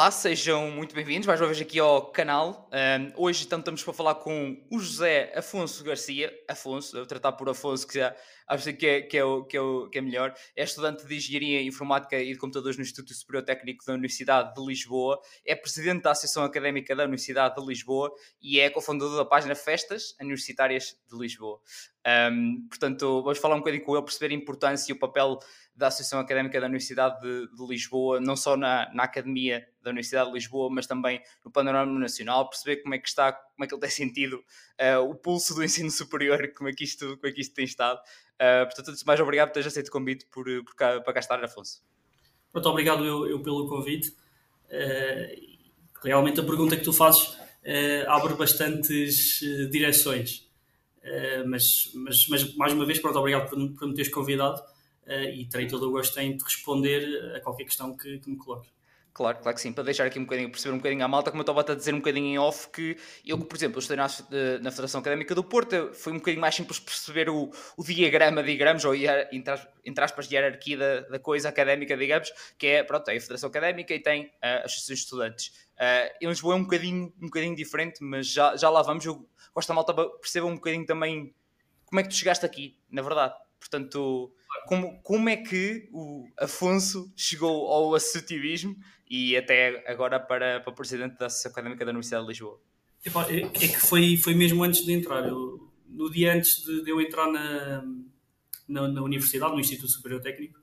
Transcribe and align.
Olá, 0.00 0.10
sejam 0.10 0.70
muito 0.70 0.94
bem-vindos 0.94 1.26
mais 1.26 1.38
uma 1.42 1.46
vez 1.48 1.60
aqui 1.60 1.78
ao 1.78 2.06
canal. 2.06 2.70
Um, 2.72 3.22
hoje 3.22 3.44
então, 3.44 3.58
estamos 3.58 3.84
para 3.84 3.92
falar 3.92 4.14
com 4.14 4.56
o 4.70 4.78
José 4.78 5.30
Afonso 5.36 5.84
Garcia. 5.84 6.32
Afonso, 6.48 6.96
eu 6.96 7.04
tratar 7.04 7.32
por 7.32 7.50
Afonso, 7.50 7.86
que 7.86 7.98
já 7.98 8.16
acho 8.50 8.72
que 8.72 8.86
é, 8.86 9.02
que, 9.02 9.16
é 9.16 9.24
o, 9.24 9.44
que, 9.44 9.56
é 9.56 9.60
o, 9.60 9.88
que 9.88 9.98
é 9.98 10.00
melhor. 10.00 10.34
É 10.56 10.64
estudante 10.64 11.06
de 11.06 11.16
Engenharia 11.16 11.62
Informática 11.62 12.18
e 12.18 12.32
de 12.32 12.38
Computadores 12.38 12.76
no 12.76 12.82
Instituto 12.82 13.14
Superior 13.14 13.44
Técnico 13.44 13.84
da 13.86 13.92
Universidade 13.92 14.54
de 14.54 14.66
Lisboa. 14.66 15.20
É 15.46 15.54
presidente 15.54 16.02
da 16.02 16.10
Associação 16.10 16.42
Académica 16.42 16.94
da 16.96 17.04
Universidade 17.04 17.54
de 17.54 17.64
Lisboa 17.64 18.12
e 18.42 18.58
é 18.58 18.68
cofundador 18.68 19.16
da 19.16 19.24
página 19.24 19.54
Festas 19.54 20.16
Universitárias 20.20 20.96
de 21.08 21.16
Lisboa. 21.16 21.60
Um, 22.32 22.66
portanto, 22.68 23.22
vamos 23.22 23.38
falar 23.38 23.54
um 23.54 23.58
bocadinho 23.58 23.84
com 23.84 23.94
ele, 23.94 24.04
perceber 24.04 24.34
a 24.34 24.36
importância 24.36 24.90
e 24.90 24.94
o 24.94 24.98
papel 24.98 25.38
da 25.76 25.88
Associação 25.88 26.18
Académica 26.18 26.58
da 26.60 26.66
Universidade 26.66 27.20
de, 27.20 27.54
de 27.54 27.66
Lisboa, 27.66 28.20
não 28.20 28.36
só 28.36 28.56
na, 28.56 28.92
na, 28.92 29.04
Academia 29.04 29.66
da 29.82 29.90
Universidade 29.90 30.28
de 30.28 30.34
Lisboa, 30.34 30.68
mas 30.70 30.86
também 30.86 31.22
no 31.44 31.50
panorama 31.50 31.98
nacional, 31.98 32.48
perceber 32.48 32.82
como 32.82 32.94
é 32.94 32.98
que 32.98 33.08
está, 33.08 33.32
como 33.60 33.64
é 33.64 33.68
que 33.68 33.74
ele 33.74 33.80
tem 33.80 33.90
sentido 33.90 34.36
uh, 34.80 35.10
o 35.10 35.14
pulso 35.14 35.54
do 35.54 35.62
ensino 35.62 35.90
superior, 35.90 36.50
como 36.56 36.70
é 36.70 36.72
que 36.72 36.82
isto, 36.82 37.16
como 37.16 37.26
é 37.26 37.32
que 37.32 37.42
isto 37.42 37.54
tem 37.54 37.66
estado. 37.66 37.98
Uh, 38.36 38.64
portanto, 38.64 38.88
antes 38.88 39.00
de 39.00 39.06
mais, 39.06 39.20
obrigado 39.20 39.48
por 39.48 39.54
teres 39.54 39.66
aceito 39.66 39.88
o 39.88 39.92
convite 39.92 40.26
por, 40.26 40.46
por 40.64 40.74
cá, 40.74 40.98
para 41.00 41.12
cá 41.12 41.20
estar, 41.20 41.44
Afonso. 41.44 41.82
Muito 42.54 42.66
obrigado 42.68 43.04
eu, 43.04 43.28
eu 43.28 43.42
pelo 43.42 43.68
convite. 43.68 44.16
Uh, 44.66 45.60
realmente 46.02 46.40
a 46.40 46.42
pergunta 46.42 46.74
que 46.76 46.82
tu 46.82 46.92
fazes 46.92 47.38
abre 48.08 48.32
bastantes 48.32 49.40
direções. 49.70 50.48
mas, 51.46 51.92
mas, 51.94 52.26
mas, 52.28 52.54
mais 52.56 52.72
uma 52.72 52.86
vez, 52.86 52.98
pronto, 52.98 53.18
obrigado 53.18 53.50
por, 53.50 53.58
por 53.74 53.86
me 53.86 53.94
teres 53.94 54.10
convidado 54.10 54.62
e 55.34 55.44
terei 55.44 55.66
todo 55.66 55.86
o 55.86 55.90
gosto 55.90 56.18
em 56.20 56.38
te 56.38 56.42
responder 56.42 57.36
a 57.36 57.40
qualquer 57.40 57.64
questão 57.64 57.94
que, 57.94 58.18
que 58.18 58.30
me 58.30 58.38
coloques. 58.38 58.70
Claro, 59.12 59.38
claro 59.38 59.56
que 59.56 59.60
sim, 59.60 59.72
para 59.72 59.84
deixar 59.84 60.06
aqui 60.06 60.18
um 60.18 60.22
bocadinho, 60.22 60.50
perceber 60.50 60.72
um 60.72 60.78
bocadinho 60.78 61.04
à 61.04 61.08
malta, 61.08 61.30
como 61.30 61.40
eu 61.40 61.42
estava 61.42 61.72
a 61.72 61.74
dizer 61.74 61.92
um 61.92 61.98
bocadinho 61.98 62.26
em 62.26 62.38
off, 62.38 62.68
que 62.68 62.96
eu, 63.26 63.36
por 63.38 63.56
exemplo, 63.56 63.80
estou 63.80 63.96
na, 63.96 64.04
na 64.04 64.70
Federação 64.70 65.00
Académica 65.00 65.34
do 65.34 65.42
Porto, 65.42 65.92
foi 65.94 66.12
um 66.12 66.16
bocadinho 66.16 66.40
mais 66.40 66.54
simples 66.54 66.78
perceber 66.78 67.28
o, 67.28 67.50
o 67.76 67.84
diagrama, 67.84 68.42
digamos, 68.42 68.84
ou 68.84 68.94
entre 68.94 70.04
aspas, 70.04 70.30
hierarquia 70.30 70.76
da, 70.76 71.00
da 71.00 71.18
coisa 71.18 71.48
académica, 71.48 71.96
digamos, 71.96 72.32
que 72.56 72.68
é, 72.68 72.82
pronto, 72.84 73.04
tem 73.04 73.16
a 73.16 73.20
Federação 73.20 73.50
Académica 73.50 73.92
e 73.92 73.98
tem 73.98 74.26
uh, 74.26 74.64
as 74.64 74.72
associações 74.72 74.98
de 74.98 75.04
estudantes. 75.04 75.46
Uh, 75.76 76.16
em 76.20 76.28
Lisboa 76.28 76.54
é 76.54 76.56
um 76.58 76.62
bocadinho, 76.62 77.12
um 77.20 77.26
bocadinho 77.26 77.56
diferente, 77.56 78.02
mas 78.04 78.28
já, 78.28 78.56
já 78.56 78.70
lá 78.70 78.80
vamos, 78.82 79.04
eu 79.04 79.28
gosto 79.52 79.68
da 79.68 79.74
malta 79.74 79.92
perceba 79.92 80.46
um 80.46 80.54
bocadinho 80.54 80.86
também 80.86 81.34
como 81.84 81.98
é 81.98 82.02
que 82.04 82.10
tu 82.10 82.14
chegaste 82.14 82.46
aqui, 82.46 82.78
na 82.88 83.02
verdade. 83.02 83.34
Portanto, 83.58 84.32
como, 84.66 85.02
como 85.02 85.28
é 85.28 85.36
que 85.36 85.88
o 85.92 86.28
Afonso 86.38 87.12
chegou 87.16 87.68
ao 87.68 87.94
associativismo 87.94 88.76
e 89.10 89.36
até 89.36 89.84
agora 89.90 90.20
para, 90.20 90.60
para 90.60 90.72
presidente 90.72 91.18
da 91.18 91.26
Associação 91.26 91.50
Académica 91.50 91.84
da 91.84 91.90
Universidade 91.90 92.24
de 92.24 92.30
Lisboa? 92.30 92.60
É, 93.28 93.40
é 93.40 93.68
que 93.68 93.80
foi, 93.80 94.16
foi 94.16 94.34
mesmo 94.34 94.62
antes 94.62 94.86
de 94.86 94.92
entrar. 94.92 95.26
Eu, 95.26 95.68
no 95.88 96.08
dia 96.08 96.32
antes 96.32 96.64
de, 96.64 96.84
de 96.84 96.90
eu 96.90 97.00
entrar 97.00 97.26
na, 97.26 97.84
na, 98.68 98.88
na, 98.88 99.02
universidade, 99.02 99.52
no 99.52 99.58
Instituto 99.58 99.90
Superior 99.90 100.20
Técnico, 100.20 100.60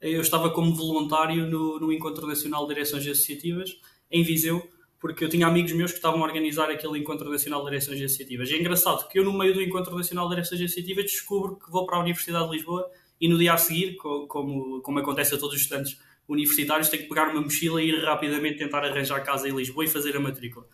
eu 0.00 0.22
estava 0.22 0.48
como 0.50 0.74
voluntário 0.74 1.46
no, 1.46 1.78
no 1.78 1.92
Encontro 1.92 2.26
Nacional 2.26 2.66
de 2.66 2.74
Direções 2.74 3.06
Associativas, 3.06 3.78
em 4.10 4.22
Viseu, 4.22 4.66
porque 4.98 5.22
eu 5.22 5.28
tinha 5.28 5.46
amigos 5.46 5.72
meus 5.72 5.90
que 5.90 5.98
estavam 5.98 6.22
a 6.22 6.26
organizar 6.26 6.70
aquele 6.70 6.98
Encontro 6.98 7.30
Nacional 7.30 7.60
de 7.64 7.70
Direções 7.70 8.00
Associativas. 8.00 8.48
E 8.48 8.54
é 8.54 8.60
engraçado 8.60 9.06
que 9.08 9.18
eu, 9.18 9.24
no 9.24 9.32
meio 9.36 9.52
do 9.52 9.60
Encontro 9.60 9.94
Nacional 9.94 10.26
de 10.26 10.36
Direções 10.36 10.62
Associativas, 10.62 11.04
descubro 11.04 11.58
que 11.58 11.70
vou 11.70 11.84
para 11.84 11.98
a 11.98 12.00
Universidade 12.00 12.48
de 12.48 12.56
Lisboa 12.56 12.90
e 13.20 13.28
no 13.28 13.36
dia 13.36 13.52
a 13.52 13.58
seguir, 13.58 13.96
como, 13.96 14.80
como 14.80 14.98
acontece 14.98 15.34
a 15.34 15.38
todos 15.38 15.54
os 15.54 15.60
estudantes 15.60 15.98
universitários, 16.30 16.88
tenho 16.88 17.02
que 17.02 17.08
pegar 17.08 17.28
uma 17.28 17.40
mochila 17.40 17.82
e 17.82 17.88
ir 17.88 18.04
rapidamente 18.04 18.58
tentar 18.58 18.84
arranjar 18.84 19.20
casa 19.24 19.48
em 19.48 19.54
Lisboa 19.54 19.84
e 19.84 19.88
fazer 19.88 20.16
a 20.16 20.20
matrícula. 20.20 20.64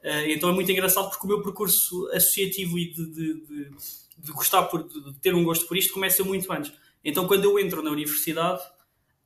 Uh, 0.00 0.26
então 0.28 0.48
é 0.48 0.52
muito 0.52 0.70
engraçado 0.70 1.10
porque 1.10 1.26
o 1.26 1.28
meu 1.28 1.42
percurso 1.42 2.08
associativo 2.12 2.78
e 2.78 2.92
de, 2.92 3.06
de, 3.06 3.34
de, 3.40 3.70
de 4.18 4.32
gostar 4.32 4.62
por, 4.64 4.82
de 4.84 5.14
ter 5.20 5.34
um 5.34 5.44
gosto 5.44 5.66
por 5.66 5.76
isto 5.76 5.92
começa 5.92 6.22
muito 6.24 6.50
antes. 6.52 6.72
Então 7.04 7.26
quando 7.26 7.44
eu 7.44 7.58
entro 7.58 7.82
na 7.82 7.90
universidade, 7.90 8.62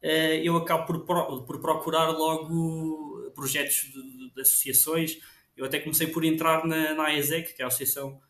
uh, 0.03 0.41
eu 0.43 0.57
acabo 0.57 0.87
por, 0.87 1.45
por 1.45 1.61
procurar 1.61 2.11
logo 2.11 3.31
projetos 3.35 3.91
de, 3.93 4.41
associações. 4.41 5.19
Eu 5.57 5.65
até 5.65 5.79
comecei 5.79 6.07
por 6.07 6.25
entrar 6.25 6.67
na, 6.67 6.95
na 6.95 7.05
AESEC, 7.05 7.55
que 7.55 7.63
é 7.63 7.65
a 7.65 7.69
associação, 7.69 8.21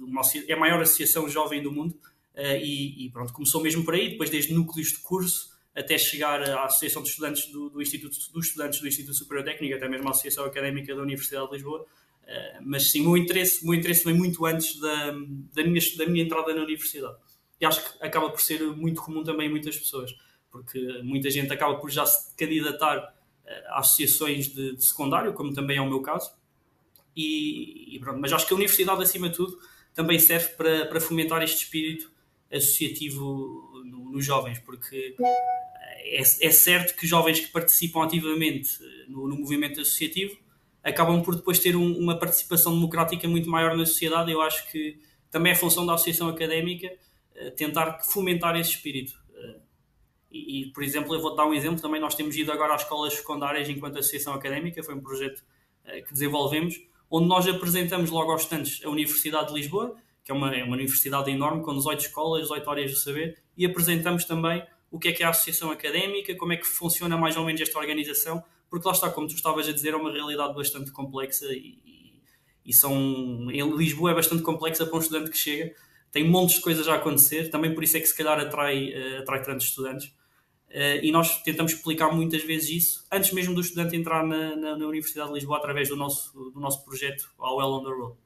uma, 0.00 0.22
é 0.48 0.52
a 0.52 0.56
maior 0.56 0.82
associação 0.82 1.28
jovem 1.28 1.62
do 1.62 1.70
mundo, 1.70 1.96
e, 2.36 3.06
e, 3.06 3.10
pronto, 3.10 3.32
começou 3.32 3.62
mesmo 3.62 3.84
por 3.84 3.94
aí, 3.94 4.10
depois 4.10 4.28
desde 4.28 4.52
núcleos 4.52 4.88
de 4.88 4.98
curso 4.98 5.56
até 5.78 5.96
chegar 5.96 6.42
à 6.42 6.64
Associação 6.64 7.02
de 7.02 7.08
Estudantes 7.08 7.46
do, 7.46 7.70
do 7.70 7.80
Instituto 7.80 8.16
dos 8.32 8.46
Estudantes 8.46 8.80
do 8.80 8.88
Instituto 8.88 9.14
Superior 9.14 9.44
Técnico, 9.44 9.76
até 9.76 9.88
mesmo 9.88 10.08
à 10.08 10.10
Associação 10.10 10.44
Académica 10.44 10.94
da 10.94 11.02
Universidade 11.02 11.46
de 11.46 11.52
Lisboa. 11.54 11.82
Uh, 11.82 12.60
mas 12.62 12.90
sim, 12.90 13.00
o 13.00 13.04
meu 13.04 13.16
interesse, 13.16 13.64
o 13.64 13.68
meu 13.68 13.78
interesse 13.78 14.04
vem 14.04 14.14
muito 14.14 14.44
antes 14.44 14.78
da, 14.80 15.12
da, 15.54 15.62
minha, 15.62 15.80
da 15.96 16.06
minha 16.06 16.24
entrada 16.24 16.52
na 16.54 16.62
universidade. 16.62 17.16
E 17.60 17.64
acho 17.64 17.80
que 17.80 18.04
acaba 18.04 18.28
por 18.30 18.40
ser 18.40 18.60
muito 18.60 19.00
comum 19.00 19.22
também 19.22 19.46
em 19.46 19.50
muitas 19.50 19.76
pessoas, 19.76 20.14
porque 20.50 20.78
muita 21.02 21.30
gente 21.30 21.52
acaba 21.52 21.76
por 21.76 21.90
já 21.90 22.04
se 22.04 22.34
candidatar 22.36 22.98
uh, 22.98 23.50
a 23.68 23.78
associações 23.78 24.48
de, 24.48 24.74
de, 24.74 24.84
secundário, 24.84 25.32
como 25.32 25.54
também 25.54 25.78
é 25.78 25.80
o 25.80 25.88
meu 25.88 26.02
caso. 26.02 26.32
E, 27.16 27.96
e 27.96 27.98
pronto, 28.00 28.20
mas 28.20 28.32
acho 28.32 28.46
que 28.46 28.52
a 28.52 28.56
universidade, 28.56 29.02
acima 29.02 29.28
de 29.28 29.36
tudo, 29.36 29.58
também 29.94 30.18
serve 30.18 30.48
para, 30.50 30.86
para 30.86 31.00
fomentar 31.00 31.42
este 31.42 31.64
espírito 31.64 32.10
associativo 32.52 33.82
no, 33.84 34.10
nos 34.12 34.24
jovens, 34.24 34.58
porque 34.60 35.16
é, 35.98 36.20
é, 36.20 36.50
certo 36.50 36.96
que 36.96 37.06
jovens 37.06 37.40
que 37.40 37.48
participam 37.48 38.04
ativamente 38.04 38.78
no, 39.08 39.28
no 39.28 39.36
movimento 39.36 39.80
associativo 39.80 40.36
acabam 40.82 41.22
por 41.22 41.34
depois 41.34 41.58
ter 41.58 41.76
um, 41.76 41.98
uma 41.98 42.18
participação 42.18 42.72
democrática 42.72 43.26
muito 43.28 43.48
maior 43.50 43.76
na 43.76 43.84
sociedade. 43.84 44.30
Eu 44.30 44.40
acho 44.40 44.70
que 44.70 44.98
também 45.30 45.52
é 45.52 45.54
função 45.54 45.84
da 45.84 45.94
associação 45.94 46.28
académica 46.28 46.86
uh, 46.86 47.50
tentar 47.52 48.00
fomentar 48.00 48.56
esse 48.56 48.70
espírito. 48.70 49.12
Uh, 49.30 49.60
e, 50.30 50.62
e, 50.62 50.72
por 50.72 50.82
exemplo, 50.82 51.14
eu 51.14 51.20
vou 51.20 51.34
dar 51.34 51.46
um 51.46 51.52
exemplo. 51.52 51.80
Também 51.80 52.00
nós 52.00 52.14
temos 52.14 52.36
ido 52.36 52.52
agora 52.52 52.74
às 52.74 52.82
escolas 52.82 53.14
secundárias 53.14 53.68
enquanto 53.68 53.98
associação 53.98 54.34
académica, 54.34 54.82
foi 54.82 54.94
um 54.94 55.00
projeto 55.00 55.42
que 56.06 56.12
desenvolvemos, 56.12 56.78
onde 57.10 57.26
nós 57.26 57.48
apresentamos 57.48 58.10
logo 58.10 58.30
aos 58.30 58.42
estudantes 58.42 58.84
a 58.84 58.90
Universidade 58.90 59.48
de 59.48 59.54
Lisboa 59.54 59.96
que 60.28 60.32
é 60.32 60.34
uma, 60.34 60.54
é 60.54 60.62
uma 60.62 60.74
universidade 60.74 61.30
enorme, 61.30 61.62
com 61.62 61.74
18 61.74 62.00
escolas, 62.00 62.42
18 62.42 62.70
áreas 62.70 62.90
de 62.90 62.98
saber, 62.98 63.38
e 63.56 63.64
apresentamos 63.64 64.26
também 64.26 64.62
o 64.90 64.98
que 64.98 65.08
é 65.08 65.12
que 65.12 65.22
é 65.22 65.26
a 65.26 65.30
associação 65.30 65.70
académica, 65.70 66.34
como 66.36 66.52
é 66.52 66.56
que 66.56 66.66
funciona 66.66 67.16
mais 67.16 67.36
ou 67.36 67.44
menos 67.44 67.60
esta 67.60 67.78
organização, 67.78 68.42
porque 68.70 68.86
lá 68.86 68.92
está, 68.92 69.10
como 69.10 69.26
tu 69.26 69.34
estavas 69.34 69.68
a 69.68 69.72
dizer, 69.72 69.94
é 69.94 69.96
uma 69.96 70.12
realidade 70.12 70.54
bastante 70.54 70.90
complexa 70.90 71.46
e, 71.52 72.22
e 72.64 72.72
são. 72.72 72.92
Em 73.50 73.76
Lisboa 73.76 74.10
é 74.10 74.14
bastante 74.14 74.42
complexa 74.42 74.86
para 74.86 74.96
um 74.96 75.00
estudante 75.00 75.30
que 75.30 75.38
chega, 75.38 75.74
tem 76.12 76.28
montes 76.28 76.56
de 76.56 76.62
coisas 76.62 76.86
a 76.86 76.94
acontecer, 76.94 77.50
também 77.50 77.74
por 77.74 77.82
isso 77.82 77.96
é 77.96 78.00
que 78.00 78.06
se 78.06 78.16
calhar 78.16 78.38
atrai, 78.38 78.92
uh, 78.92 79.22
atrai 79.22 79.42
tantos 79.42 79.66
estudantes. 79.66 80.08
Uh, 80.68 81.00
e 81.02 81.10
nós 81.10 81.42
tentamos 81.42 81.72
explicar 81.72 82.14
muitas 82.14 82.42
vezes 82.42 82.68
isso 82.68 83.06
antes 83.10 83.32
mesmo 83.32 83.54
do 83.54 83.62
estudante 83.62 83.96
entrar 83.96 84.22
na, 84.22 84.54
na, 84.54 84.76
na 84.76 84.86
Universidade 84.86 85.28
de 85.28 85.34
Lisboa 85.36 85.56
através 85.56 85.88
do 85.88 85.96
nosso, 85.96 86.50
do 86.50 86.60
nosso 86.60 86.84
projeto 86.84 87.30
Well 87.38 87.72
on 87.72 87.84
the 87.84 87.90
Road. 87.90 88.18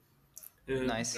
Uh, 0.69 0.93
nice. 0.93 1.17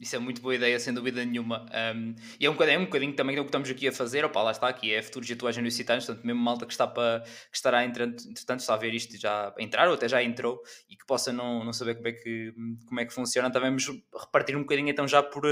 Isso 0.00 0.16
é 0.16 0.18
muito 0.18 0.40
boa 0.40 0.54
ideia, 0.54 0.80
sem 0.80 0.94
dúvida 0.94 1.22
nenhuma. 1.24 1.66
Um, 1.94 2.14
e 2.38 2.46
é 2.46 2.50
um, 2.50 2.54
bocadinho, 2.54 2.76
é 2.76 2.78
um 2.78 2.84
bocadinho 2.86 3.12
também 3.12 3.38
o 3.38 3.42
que 3.42 3.48
estamos 3.48 3.68
aqui 3.68 3.86
a 3.86 3.92
fazer. 3.92 4.24
Opa, 4.24 4.42
lá 4.42 4.50
está 4.50 4.68
aqui, 4.68 4.94
é 4.94 5.02
futuros 5.02 5.30
atuais 5.30 5.56
universitários, 5.56 6.06
portanto, 6.06 6.24
mesmo 6.24 6.40
malta 6.40 6.64
que, 6.64 6.72
está 6.72 6.86
para, 6.86 7.20
que 7.20 7.56
estará, 7.56 7.84
entretanto, 7.84 8.58
está 8.58 8.74
a 8.74 8.78
ver 8.78 8.94
isto 8.94 9.18
já 9.18 9.52
entrar 9.58 9.88
ou 9.88 9.94
até 9.94 10.08
já 10.08 10.22
entrou 10.22 10.62
e 10.88 10.96
que 10.96 11.04
possa 11.04 11.32
não, 11.32 11.62
não 11.62 11.72
saber 11.72 11.96
como 11.96 12.08
é, 12.08 12.12
que, 12.12 12.54
como 12.86 13.00
é 13.00 13.04
que 13.04 13.12
funciona, 13.12 13.50
também 13.50 13.68
vamos 13.68 13.86
repartir 14.18 14.56
um 14.56 14.60
bocadinho 14.60 14.88
então 14.88 15.06
já 15.06 15.22
por, 15.22 15.42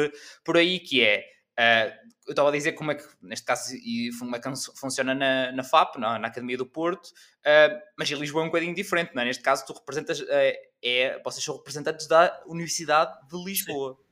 por 0.43 0.56
aí, 0.56 0.81
que 0.81 1.02
é. 1.02 1.25
Uh, 1.58 2.08
eu 2.28 2.32
estava 2.32 2.50
a 2.50 2.52
dizer 2.52 2.73
como 2.73 2.93
é 2.93 2.94
que, 2.94 3.05
neste 3.20 3.44
caso, 3.44 3.75
e 3.75 4.11
como 4.19 4.37
é 4.37 4.38
que 4.38 4.49
funciona 4.76 5.14
na, 5.14 5.50
na 5.50 5.64
FAP, 5.64 5.96
na, 5.96 6.19
na 6.19 6.28
Academia 6.28 6.56
do 6.56 6.67
Porto, 6.67 7.06
uh, 7.06 7.81
mas 7.99 8.11
em 8.11 8.14
Lisboa 8.14 8.43
é 8.43 8.44
um 8.44 8.49
bocadinho 8.49 8.75
diferente, 8.75 9.14
não 9.14 9.23
é? 9.23 9.25
Neste 9.25 9.43
caso, 9.43 9.67
tu 9.67 9.73
representas, 9.73 10.20
uh, 10.20 10.26
é, 10.84 11.20
vocês 11.25 11.43
são 11.43 11.56
representantes 11.56 12.06
da 12.06 12.40
Universidade 12.46 13.12
de 13.28 13.44
Lisboa. 13.44 13.96
Sim. 13.99 14.07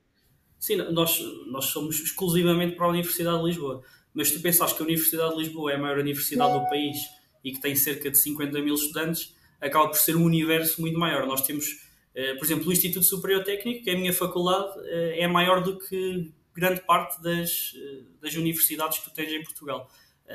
Sim, 0.59 0.77
nós, 0.91 1.19
nós 1.47 1.65
somos 1.65 1.99
exclusivamente 1.99 2.75
para 2.75 2.85
a 2.85 2.89
Universidade 2.89 3.39
de 3.39 3.45
Lisboa. 3.45 3.83
Mas 4.13 4.31
tu 4.31 4.41
pensas 4.41 4.73
que 4.73 4.81
a 4.81 4.85
Universidade 4.85 5.35
de 5.35 5.43
Lisboa 5.43 5.71
é 5.71 5.75
a 5.75 5.77
maior 5.77 5.99
universidade 5.99 6.53
do 6.59 6.67
país 6.67 6.97
e 7.43 7.51
que 7.51 7.61
tem 7.61 7.75
cerca 7.75 8.09
de 8.09 8.17
50 8.17 8.59
mil 8.61 8.75
estudantes, 8.75 9.35
acaba 9.61 9.87
por 9.87 9.97
ser 9.97 10.15
um 10.15 10.23
universo 10.23 10.81
muito 10.81 10.97
maior. 10.97 11.25
Nós 11.25 11.41
temos, 11.41 11.65
eh, 12.15 12.33
por 12.35 12.45
exemplo, 12.45 12.67
o 12.67 12.71
Instituto 12.71 13.05
Superior 13.05 13.43
Técnico, 13.43 13.83
que 13.83 13.89
é 13.89 13.93
a 13.93 13.97
minha 13.97 14.11
faculdade, 14.11 14.73
eh, 14.85 15.19
é 15.19 15.27
maior 15.27 15.63
do 15.63 15.77
que 15.77 16.31
grande 16.53 16.81
parte 16.81 17.21
das, 17.21 17.73
eh, 17.77 18.01
das 18.21 18.35
universidades 18.35 18.97
que 18.97 19.05
tu 19.05 19.13
tens 19.13 19.31
em 19.31 19.43
Portugal. 19.43 19.89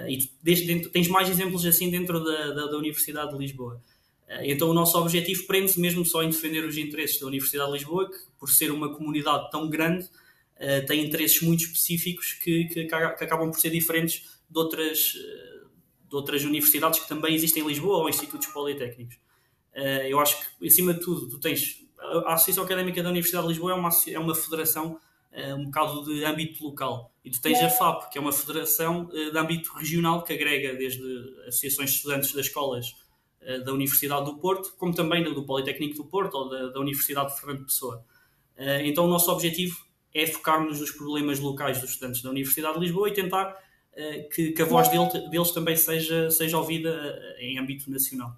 E 0.08 0.16
tu, 0.16 0.28
dentro, 0.42 0.88
tens 0.88 1.06
mais 1.08 1.28
exemplos 1.28 1.66
assim 1.66 1.90
dentro 1.90 2.24
da, 2.24 2.52
da, 2.52 2.66
da 2.68 2.78
Universidade 2.78 3.32
de 3.32 3.38
Lisboa. 3.38 3.78
Então 4.40 4.70
o 4.70 4.72
nosso 4.72 4.96
objetivo 4.96 5.46
prende-se 5.46 5.78
mesmo 5.78 6.02
só 6.06 6.22
em 6.22 6.30
defender 6.30 6.64
os 6.64 6.78
interesses 6.78 7.20
da 7.20 7.26
Universidade 7.26 7.70
de 7.70 7.76
Lisboa, 7.76 8.08
que 8.08 8.16
por 8.42 8.50
ser 8.50 8.72
uma 8.72 8.92
comunidade 8.92 9.52
tão 9.52 9.70
grande, 9.70 10.04
uh, 10.04 10.84
tem 10.84 11.06
interesses 11.06 11.40
muito 11.42 11.60
específicos 11.60 12.32
que, 12.32 12.64
que, 12.64 12.86
que, 12.86 12.94
acabam 12.96 13.48
por 13.52 13.60
ser 13.60 13.70
diferentes 13.70 14.40
de 14.50 14.58
outras, 14.58 15.14
uh, 15.14 15.68
de 16.08 16.16
outras 16.16 16.42
universidades 16.42 16.98
que 16.98 17.08
também 17.08 17.36
existem 17.36 17.62
em 17.62 17.66
Lisboa 17.68 17.98
ou 17.98 18.08
institutos 18.08 18.48
politécnicos. 18.48 19.16
eu 20.08 20.18
acho 20.18 20.36
que, 20.58 20.66
acima 20.66 20.92
de 20.92 20.98
tudo, 20.98 21.28
tu 21.28 21.38
tens. 21.38 21.86
A 22.26 22.34
Associação 22.34 22.64
Académica 22.64 23.00
da 23.00 23.10
Universidade 23.10 23.46
de 23.46 23.52
Lisboa 23.52 23.70
é 23.70 23.74
uma, 23.76 23.90
é 24.08 24.18
uma 24.18 24.34
federação 24.34 24.98
um 25.56 25.66
bocado 25.66 26.04
de 26.04 26.24
âmbito 26.24 26.64
local. 26.64 27.14
E 27.24 27.30
tu 27.30 27.40
tens 27.40 27.58
a 27.60 27.70
FAP, 27.70 28.10
que 28.10 28.18
é 28.18 28.20
uma 28.20 28.32
federação 28.32 29.06
de 29.06 29.38
âmbito 29.38 29.72
regional 29.72 30.24
que 30.24 30.32
agrega 30.32 30.74
desde 30.74 31.00
associações 31.46 31.90
de 31.90 31.96
estudantes 31.96 32.32
das 32.34 32.46
escolas 32.46 32.92
da 33.64 33.72
Universidade 33.72 34.26
do 34.26 34.36
Porto, 34.36 34.74
como 34.76 34.92
também 34.92 35.22
do 35.22 35.46
Politécnico 35.46 35.96
do 35.96 36.04
Porto 36.04 36.34
ou 36.34 36.50
da, 36.50 36.68
da 36.70 36.80
Universidade 36.80 37.32
de 37.32 37.40
Fernando 37.40 37.64
Pessoa. 37.64 38.04
Então, 38.84 39.06
o 39.06 39.08
nosso 39.08 39.30
objetivo 39.30 39.76
é 40.14 40.26
focarmos 40.26 40.80
nos 40.80 40.90
problemas 40.90 41.38
locais 41.40 41.80
dos 41.80 41.90
estudantes 41.90 42.22
da 42.22 42.30
Universidade 42.30 42.74
de 42.74 42.80
Lisboa 42.80 43.08
e 43.08 43.12
tentar 43.12 43.50
uh, 43.50 44.28
que, 44.28 44.52
que, 44.52 44.62
a 44.62 44.64
voz 44.64 44.88
dele, 44.88 45.08
deles 45.30 45.50
também 45.52 45.76
seja, 45.76 46.30
seja 46.30 46.58
ouvida 46.58 46.90
uh, 46.90 47.40
em 47.40 47.58
âmbito 47.58 47.90
nacional. 47.90 48.36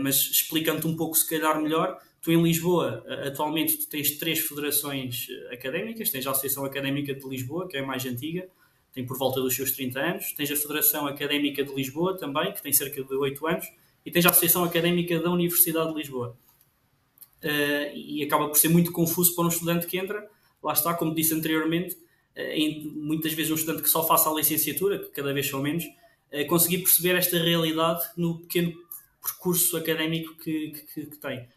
Mas 0.00 0.20
explicando-te 0.30 0.86
um 0.86 0.96
pouco, 0.96 1.16
se 1.16 1.28
calhar 1.28 1.60
melhor, 1.60 2.00
tu 2.22 2.30
em 2.30 2.40
Lisboa, 2.40 3.04
atualmente 3.26 3.76
tu 3.76 3.88
tens 3.88 4.12
três 4.18 4.38
federações 4.38 5.26
académicas, 5.50 6.10
tens 6.10 6.24
a 6.28 6.30
Associação 6.30 6.64
Académica 6.64 7.12
de 7.12 7.28
Lisboa, 7.28 7.66
que 7.66 7.76
é 7.76 7.80
a 7.80 7.82
mais 7.84 8.06
antiga, 8.06 8.48
tem 8.92 9.04
por 9.04 9.18
volta 9.18 9.40
dos 9.40 9.56
seus 9.56 9.72
30 9.72 9.98
anos, 9.98 10.32
tens 10.34 10.48
a 10.52 10.54
Federação 10.54 11.08
Académica 11.08 11.64
de 11.64 11.74
Lisboa 11.74 12.16
também, 12.16 12.52
que 12.52 12.62
tem 12.62 12.72
cerca 12.72 13.02
de 13.02 13.14
8 13.16 13.46
anos, 13.48 13.66
e 14.06 14.12
tens 14.12 14.24
a 14.26 14.30
Associação 14.30 14.62
Académica 14.62 15.18
da 15.18 15.28
Universidade 15.28 15.90
de 15.90 15.98
Lisboa. 15.98 16.38
E 17.94 18.22
acaba 18.22 18.48
por 18.48 18.56
ser 18.56 18.68
muito 18.68 18.92
confuso 18.92 19.34
para 19.34 19.44
um 19.44 19.48
estudante 19.48 19.86
que 19.86 19.98
entra, 19.98 20.28
lá 20.62 20.72
está, 20.72 20.94
como 20.94 21.14
disse 21.14 21.34
anteriormente, 21.34 21.96
eh, 22.34 22.56
muitas 22.94 23.32
vezes 23.32 23.52
um 23.52 23.54
estudante 23.54 23.82
que 23.82 23.88
só 23.88 24.06
faça 24.06 24.30
a 24.30 24.34
licenciatura, 24.34 24.98
que 24.98 25.10
cada 25.10 25.32
vez 25.32 25.48
são 25.48 25.60
menos, 25.60 25.84
eh, 26.30 26.44
conseguir 26.44 26.78
perceber 26.78 27.16
esta 27.16 27.38
realidade 27.38 28.02
no 28.16 28.40
pequeno 28.40 28.72
percurso 29.22 29.76
académico 29.76 30.34
que, 30.36 30.70
que, 30.92 31.06
que 31.06 31.16
tem. 31.16 31.48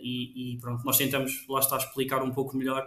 E, 0.00 0.54
e, 0.54 0.58
pronto, 0.58 0.84
nós 0.84 0.96
tentamos, 0.96 1.44
lá 1.48 1.58
está, 1.58 1.76
explicar 1.76 2.22
um 2.22 2.30
pouco 2.30 2.56
melhor 2.56 2.86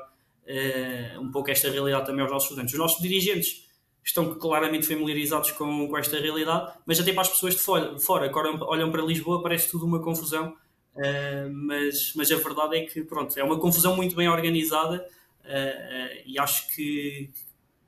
um 1.19 1.29
pouco 1.29 1.51
esta 1.51 1.69
realidade 1.69 2.05
também 2.05 2.21
aos 2.21 2.31
nossos 2.31 2.49
estudantes. 2.49 2.73
Os 2.73 2.79
nossos 2.79 3.01
dirigentes 3.01 3.69
estão 4.03 4.33
claramente 4.35 4.87
familiarizados 4.87 5.51
com, 5.51 5.87
com 5.87 5.97
esta 5.97 6.19
realidade, 6.19 6.73
mas 6.85 6.99
até 6.99 7.11
para 7.11 7.21
as 7.21 7.29
pessoas 7.29 7.55
de 7.55 7.61
fora, 7.61 7.99
fora 7.99 8.31
olham 8.65 8.91
para 8.91 9.01
Lisboa, 9.01 9.41
parece 9.41 9.69
tudo 9.69 9.85
uma 9.85 10.01
confusão, 10.01 10.55
mas, 11.51 12.13
mas 12.15 12.31
a 12.31 12.35
verdade 12.35 12.77
é 12.77 12.85
que 12.85 13.03
pronto, 13.03 13.37
é 13.39 13.43
uma 13.43 13.59
confusão 13.59 13.95
muito 13.95 14.15
bem 14.15 14.27
organizada 14.27 15.07
uh, 15.45 16.21
e 16.25 16.37
acho 16.37 16.73
que 16.75 17.29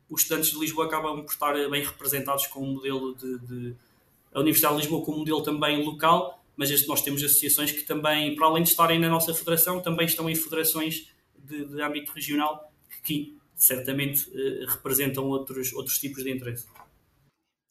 os 0.10 0.22
estudantes 0.22 0.52
de 0.52 0.60
Lisboa 0.60 0.86
acabam 0.88 1.24
por 1.24 1.32
estar 1.32 1.54
bem 1.70 1.84
representados 1.84 2.48
com 2.48 2.62
um 2.62 2.74
modelo 2.74 3.16
de, 3.16 3.40
de 3.40 3.76
a 4.34 4.40
Universidade 4.40 4.76
de 4.76 4.82
Lisboa 4.82 5.06
com 5.06 5.14
um 5.14 5.20
modelo 5.20 5.42
também 5.44 5.84
local, 5.84 6.42
mas 6.56 6.72
este, 6.72 6.88
nós 6.88 7.02
temos 7.02 7.22
associações 7.24 7.72
que 7.72 7.84
também, 7.84 8.36
para 8.36 8.48
além 8.48 8.64
de 8.64 8.70
estarem 8.70 9.00
na 9.00 9.10
nossa 9.10 9.34
federação, 9.34 9.82
também 9.82 10.06
estão 10.06 10.30
em 10.30 10.36
federações 10.36 11.10
de, 11.38 11.66
de 11.66 11.82
âmbito 11.82 12.12
regional 12.14 12.72
que 13.04 13.38
certamente 13.56 14.30
uh, 14.30 14.66
representam 14.68 15.28
outros, 15.28 15.74
outros 15.74 15.98
tipos 15.98 16.24
de 16.24 16.32
interesse. 16.32 16.68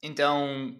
Então, 0.02 0.76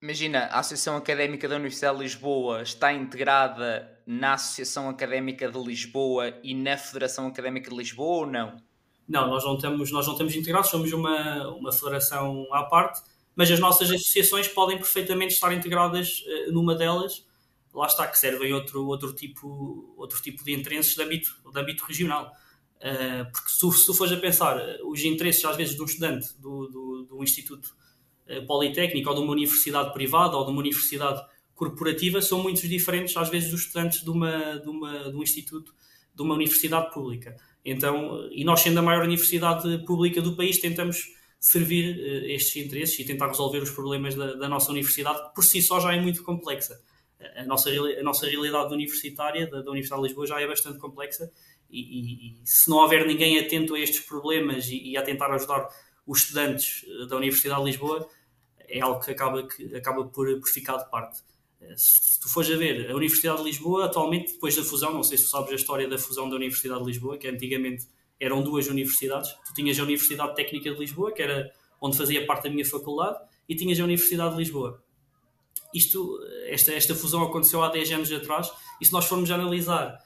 imagina, 0.00 0.44
a 0.44 0.60
Associação 0.60 0.96
Académica 0.96 1.48
da 1.48 1.56
Universidade 1.56 1.96
de 1.96 2.02
Lisboa 2.04 2.62
está 2.62 2.92
integrada 2.92 3.98
na 4.06 4.34
Associação 4.34 4.88
Académica 4.88 5.50
de 5.50 5.58
Lisboa 5.58 6.34
e 6.42 6.54
na 6.54 6.76
Federação 6.76 7.26
Académica 7.26 7.70
de 7.70 7.76
Lisboa 7.76 8.18
ou 8.18 8.26
não? 8.26 8.56
Não, 9.08 9.26
nós 9.28 9.44
não 9.44 9.56
estamos, 9.56 9.90
nós 9.90 10.06
não 10.06 10.12
estamos 10.12 10.34
integrados, 10.34 10.70
somos 10.70 10.92
uma, 10.92 11.48
uma 11.48 11.72
federação 11.72 12.46
à 12.52 12.64
parte, 12.64 13.00
mas 13.34 13.50
as 13.50 13.58
nossas 13.58 13.90
associações 13.90 14.48
podem 14.48 14.76
perfeitamente 14.76 15.34
estar 15.34 15.52
integradas 15.52 16.22
uh, 16.26 16.52
numa 16.52 16.74
delas, 16.74 17.26
lá 17.72 17.86
está, 17.86 18.06
que 18.06 18.18
servem 18.18 18.52
outro, 18.52 18.86
outro, 18.86 19.14
tipo, 19.14 19.94
outro 19.96 20.20
tipo 20.20 20.44
de 20.44 20.52
interesses 20.52 20.94
de 20.94 21.02
âmbito, 21.02 21.30
de 21.52 21.60
âmbito 21.60 21.84
regional. 21.84 22.32
Uh, 22.76 23.30
porque 23.32 23.50
se 23.50 23.84
se 23.84 23.96
fores 23.96 24.12
a 24.12 24.16
pensar, 24.16 24.56
os 24.84 25.02
interesses 25.02 25.44
às 25.44 25.56
vezes 25.56 25.74
de 25.74 25.82
um 25.82 25.84
estudante 25.84 26.28
do, 26.38 26.68
do, 26.68 27.02
do 27.04 27.22
Instituto 27.22 27.74
eh, 28.28 28.40
politécnico 28.42 29.08
ou 29.08 29.16
de 29.16 29.22
uma 29.22 29.32
universidade 29.32 29.92
privada 29.92 30.36
ou 30.36 30.44
de 30.44 30.50
uma 30.50 30.60
universidade 30.60 31.20
corporativa 31.54 32.20
são 32.20 32.42
muito 32.42 32.68
diferentes 32.68 33.16
às 33.16 33.28
vezes 33.28 33.50
dos 33.50 33.62
estudantes 33.62 34.04
de, 34.04 34.10
uma, 34.10 34.58
de, 34.58 34.68
uma, 34.68 35.10
de 35.10 35.16
um 35.16 35.22
instituto, 35.22 35.74
de 36.14 36.22
uma 36.22 36.34
universidade 36.34 36.92
pública. 36.92 37.36
Então, 37.64 38.28
e 38.30 38.44
nós 38.44 38.60
sendo 38.60 38.78
a 38.78 38.82
maior 38.82 39.04
universidade 39.04 39.84
pública 39.84 40.22
do 40.22 40.36
país, 40.36 40.58
tentamos 40.58 41.16
servir 41.40 41.96
uh, 41.96 42.26
estes 42.26 42.56
interesses 42.64 42.98
e 42.98 43.04
tentar 43.04 43.28
resolver 43.28 43.58
os 43.58 43.70
problemas 43.70 44.14
da, 44.14 44.34
da, 44.34 44.48
nossa 44.48 44.70
universidade, 44.70 45.22
que 45.28 45.34
por 45.34 45.44
si 45.44 45.62
só 45.62 45.80
já 45.80 45.94
é 45.94 46.00
muito 46.00 46.22
complexa. 46.22 46.80
A 47.36 47.44
nossa, 47.44 47.70
a 47.70 48.02
nossa 48.02 48.26
realidade 48.26 48.72
universitária 48.72 49.48
da, 49.50 49.60
da 49.62 49.70
Universidade 49.70 50.02
de 50.02 50.08
Lisboa 50.08 50.26
já 50.26 50.40
é 50.40 50.46
bastante 50.46 50.78
complexa 50.78 51.28
e, 51.68 51.80
e, 51.80 52.28
e, 52.28 52.40
se 52.44 52.70
não 52.70 52.78
houver 52.78 53.06
ninguém 53.06 53.38
atento 53.38 53.74
a 53.74 53.80
estes 53.80 54.00
problemas 54.00 54.68
e, 54.68 54.90
e 54.90 54.96
a 54.96 55.02
tentar 55.02 55.32
ajudar 55.32 55.68
os 56.06 56.22
estudantes 56.22 56.84
eh, 56.88 57.06
da 57.06 57.16
Universidade 57.16 57.60
de 57.60 57.66
Lisboa, 57.66 58.08
é 58.68 58.80
algo 58.80 59.00
que 59.00 59.10
acaba, 59.10 59.46
que 59.46 59.74
acaba 59.74 60.04
por, 60.04 60.26
por 60.40 60.48
ficar 60.48 60.76
de 60.76 60.90
parte. 60.90 61.22
Eh, 61.60 61.74
se 61.76 62.20
tu 62.20 62.28
fores 62.28 62.50
a 62.50 62.56
ver, 62.56 62.90
a 62.90 62.94
Universidade 62.94 63.38
de 63.38 63.44
Lisboa, 63.44 63.86
atualmente, 63.86 64.32
depois 64.32 64.54
da 64.54 64.62
fusão, 64.62 64.92
não 64.92 65.02
sei 65.02 65.18
se 65.18 65.28
sabes 65.28 65.52
a 65.52 65.54
história 65.54 65.88
da 65.88 65.98
fusão 65.98 66.28
da 66.28 66.36
Universidade 66.36 66.80
de 66.80 66.86
Lisboa, 66.86 67.18
que 67.18 67.28
antigamente 67.28 67.86
eram 68.20 68.42
duas 68.42 68.66
universidades. 68.68 69.30
Tu 69.46 69.54
tinhas 69.54 69.78
a 69.78 69.82
Universidade 69.82 70.34
Técnica 70.34 70.72
de 70.72 70.78
Lisboa, 70.78 71.12
que 71.12 71.22
era 71.22 71.50
onde 71.80 71.96
fazia 71.96 72.26
parte 72.26 72.44
da 72.44 72.50
minha 72.50 72.64
faculdade, 72.64 73.18
e 73.48 73.54
tinhas 73.54 73.78
a 73.80 73.84
Universidade 73.84 74.32
de 74.32 74.38
Lisboa. 74.38 74.82
Isto, 75.74 76.18
esta, 76.46 76.72
esta 76.72 76.94
fusão 76.94 77.22
aconteceu 77.22 77.62
há 77.62 77.68
10 77.68 77.92
anos 77.92 78.12
atrás, 78.12 78.50
e 78.80 78.84
se 78.84 78.92
nós 78.92 79.04
formos 79.04 79.30
analisar 79.30 79.98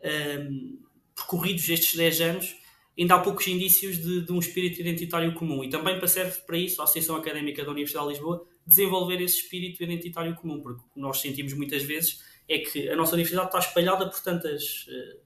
ehm, 0.00 0.78
percorridos 1.14 1.68
estes 1.68 1.96
10 1.96 2.20
anos, 2.20 2.56
ainda 3.00 3.14
há 3.14 3.18
poucos 3.18 3.48
indícios 3.48 3.98
de, 3.98 4.20
de, 4.20 4.32
um 4.32 4.38
espírito 4.38 4.80
identitário 4.80 5.32
comum. 5.32 5.64
E 5.64 5.70
também 5.70 6.06
serve 6.06 6.38
para 6.46 6.58
isso 6.58 6.80
a 6.80 6.84
Associação 6.84 7.16
Académica 7.16 7.64
da 7.64 7.70
Universidade 7.70 8.08
de 8.08 8.12
Lisboa 8.12 8.46
desenvolver 8.66 9.20
esse 9.22 9.38
espírito 9.38 9.82
identitário 9.82 10.34
comum, 10.36 10.60
porque 10.60 10.82
o 10.82 10.94
que 10.94 11.00
nós 11.00 11.18
sentimos 11.20 11.54
muitas 11.54 11.82
vezes 11.82 12.22
é 12.46 12.58
que 12.58 12.88
a 12.88 12.96
nossa 12.96 13.14
universidade 13.14 13.48
está 13.48 13.58
espalhada 13.58 14.08
por 14.08 14.20
tantas, 14.20 14.86
eh, 14.88 15.16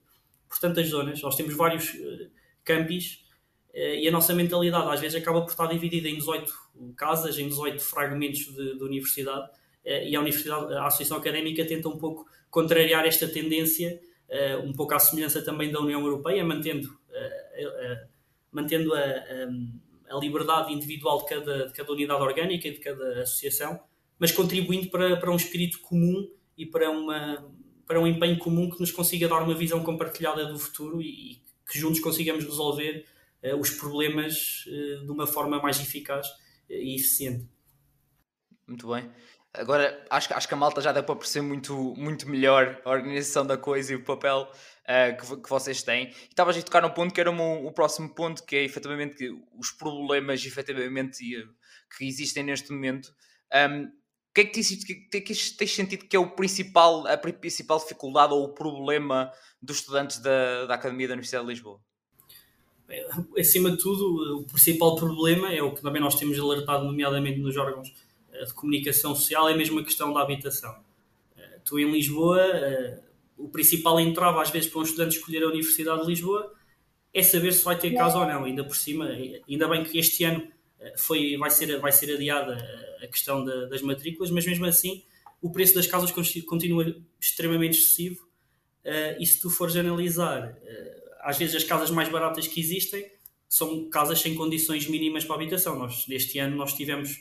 por 0.48 0.58
tantas 0.58 0.88
zonas, 0.88 1.20
nós 1.20 1.34
temos 1.34 1.54
vários 1.54 1.94
eh, 1.94 2.28
campis 2.62 3.24
eh, 3.72 4.02
e 4.02 4.08
a 4.08 4.12
nossa 4.12 4.32
mentalidade 4.34 4.88
às 4.88 5.00
vezes 5.00 5.20
acaba 5.20 5.42
por 5.42 5.50
estar 5.50 5.66
dividida 5.66 6.08
em 6.08 6.16
18 6.16 6.52
casas, 6.96 7.38
em 7.38 7.48
18 7.48 7.82
fragmentos 7.82 8.46
de, 8.54 8.76
de 8.76 8.84
universidade 8.84 9.50
e 9.84 10.16
a, 10.16 10.20
universidade, 10.20 10.72
a 10.72 10.86
Associação 10.86 11.18
Académica 11.18 11.62
tenta 11.62 11.90
um 11.90 11.98
pouco 11.98 12.24
contrariar 12.48 13.04
esta 13.04 13.28
tendência, 13.28 14.00
um 14.64 14.72
pouco 14.72 14.94
à 14.94 14.98
semelhança 14.98 15.42
também 15.42 15.70
da 15.70 15.78
União 15.78 16.00
Europeia, 16.00 16.42
mantendo 16.42 16.98
mantendo 18.50 18.94
a, 18.94 19.00
a, 19.00 20.16
a, 20.16 20.18
liberdade 20.18 20.72
individual 20.72 21.18
de 21.22 21.28
cada, 21.28 21.66
de 21.66 21.72
cada 21.72 21.92
unidade 21.92 22.22
orgânica 22.22 22.68
e 22.68 22.72
de 22.72 22.78
cada 22.78 23.22
associação, 23.22 23.80
mas 24.18 24.32
contribuindo 24.32 24.88
para, 24.88 25.16
para 25.16 25.30
um 25.30 25.36
espírito 25.36 25.80
comum 25.80 26.30
e 26.56 26.64
para, 26.64 26.90
uma, 26.90 27.52
para 27.86 28.00
um 28.00 28.06
empenho 28.06 28.38
comum 28.38 28.70
que 28.70 28.80
nos 28.80 28.92
consiga 28.92 29.28
dar 29.28 29.42
uma 29.42 29.54
visão 29.54 29.82
compartilhada 29.82 30.46
do 30.46 30.58
futuro 30.58 31.02
e, 31.02 31.32
e 31.32 31.42
que 31.68 31.78
juntos 31.78 32.00
consigamos 32.00 32.44
resolver 32.44 33.04
uh, 33.42 33.56
os 33.56 33.70
problemas 33.70 34.64
uh, 34.66 35.04
de 35.04 35.10
uma 35.10 35.26
forma 35.26 35.60
mais 35.60 35.80
eficaz 35.80 36.28
e 36.68 36.94
eficiente. 36.94 37.48
Muito 38.66 38.88
bem. 38.88 39.10
Agora 39.52 40.04
acho, 40.10 40.34
acho 40.34 40.48
que 40.48 40.54
a 40.54 40.56
malta 40.56 40.80
já 40.80 40.90
deu 40.90 41.04
para 41.04 41.14
perceber 41.14 41.46
muito, 41.46 41.94
muito 41.96 42.28
melhor 42.28 42.80
a 42.84 42.90
organização 42.90 43.46
da 43.46 43.56
coisa 43.56 43.92
e 43.92 43.96
o 43.96 44.02
papel 44.02 44.50
uh, 44.84 45.16
que, 45.16 45.42
que, 45.42 45.50
vocês 45.50 45.82
têm. 45.82 46.10
Estavas 46.28 46.56
a 46.56 46.62
tocar 46.62 46.82
num 46.82 46.90
ponto 46.90 47.12
que 47.12 47.20
era 47.20 47.30
o, 47.30 47.66
o 47.66 47.72
próximo 47.72 48.14
ponto, 48.14 48.44
que 48.44 48.56
é 48.56 48.64
efetivamente 48.64 49.16
que 49.16 49.30
os 49.58 49.70
problemas 49.72 50.44
efetivamente 50.44 51.18
que 51.96 52.06
existem 52.06 52.42
neste 52.42 52.72
momento. 52.72 53.14
Um, 53.52 53.84
o 53.84 54.34
que 54.34 54.40
é 54.40 54.44
que 54.46 54.52
tens, 54.52 54.84
que, 54.84 55.20
que 55.20 55.66
sentido 55.66 56.06
que 56.06 56.16
é 56.16 56.18
o 56.18 56.30
principal, 56.30 57.06
a 57.06 57.16
principal 57.16 57.78
dificuldade 57.78 58.32
ou 58.32 58.42
o 58.42 58.48
problema 58.48 59.30
dos 59.62 59.78
estudantes 59.78 60.18
da, 60.18 60.66
da 60.66 60.74
Academia 60.74 61.06
da 61.06 61.14
Universidade 61.14 61.46
de 61.46 61.52
Lisboa? 61.52 61.80
Acima 63.38 63.70
de 63.70 63.78
tudo, 63.78 64.40
o 64.40 64.44
principal 64.44 64.96
problema 64.96 65.52
é 65.52 65.62
o 65.62 65.72
que 65.72 65.82
também 65.82 66.02
nós 66.02 66.16
temos 66.16 66.38
alertado, 66.38 66.84
nomeadamente 66.84 67.38
nos 67.38 67.56
órgãos 67.56 67.94
de 68.42 68.54
comunicação 68.54 69.14
social 69.14 69.48
é 69.48 69.56
mesmo 69.56 69.78
a 69.78 69.84
questão 69.84 70.12
da 70.12 70.20
habitação. 70.20 70.76
Eh, 71.36 71.58
tu 71.64 71.78
em 71.78 71.90
Lisboa, 71.90 72.40
eh, 72.40 73.00
o 73.36 73.48
principal 73.48 73.98
entrave 74.00 74.38
às 74.38 74.50
vezes 74.50 74.68
para 74.68 74.80
um 74.80 74.84
estudante 74.84 75.16
escolher 75.16 75.42
a 75.42 75.48
Universidade 75.48 76.02
de 76.02 76.08
Lisboa 76.08 76.52
é 77.12 77.22
saber 77.22 77.52
se 77.52 77.64
vai 77.64 77.78
ter 77.78 77.92
casa 77.94 78.18
ou 78.18 78.26
não. 78.26 78.44
Ainda 78.44 78.64
por 78.64 78.76
cima, 78.76 79.08
ainda 79.48 79.68
bem 79.68 79.84
que 79.84 79.98
este 79.98 80.24
ano 80.24 80.46
eh, 80.80 80.94
foi, 80.96 81.36
vai, 81.36 81.50
ser, 81.50 81.78
vai 81.78 81.92
ser 81.92 82.12
adiada 82.12 82.56
a 83.02 83.06
questão 83.06 83.44
da, 83.44 83.66
das 83.66 83.82
matrículas, 83.82 84.30
mas 84.30 84.46
mesmo 84.46 84.66
assim 84.66 85.04
o 85.40 85.50
preço 85.52 85.74
das 85.74 85.86
casas 85.86 86.10
continua 86.10 86.96
extremamente 87.20 87.78
excessivo. 87.78 88.26
e 89.20 89.26
se 89.26 89.40
tu 89.42 89.50
fores 89.50 89.76
analisar, 89.76 90.56
às 91.20 91.36
vezes 91.36 91.54
as 91.54 91.64
casas 91.64 91.90
mais 91.90 92.08
baratas 92.08 92.48
que 92.48 92.58
existem 92.58 93.10
são 93.46 93.90
casas 93.90 94.20
sem 94.20 94.34
condições 94.34 94.88
mínimas 94.88 95.22
para 95.22 95.36
a 95.36 95.38
habitação. 95.38 95.78
Nós, 95.78 96.06
este 96.08 96.38
ano 96.38 96.56
nós 96.56 96.72
tivemos 96.72 97.20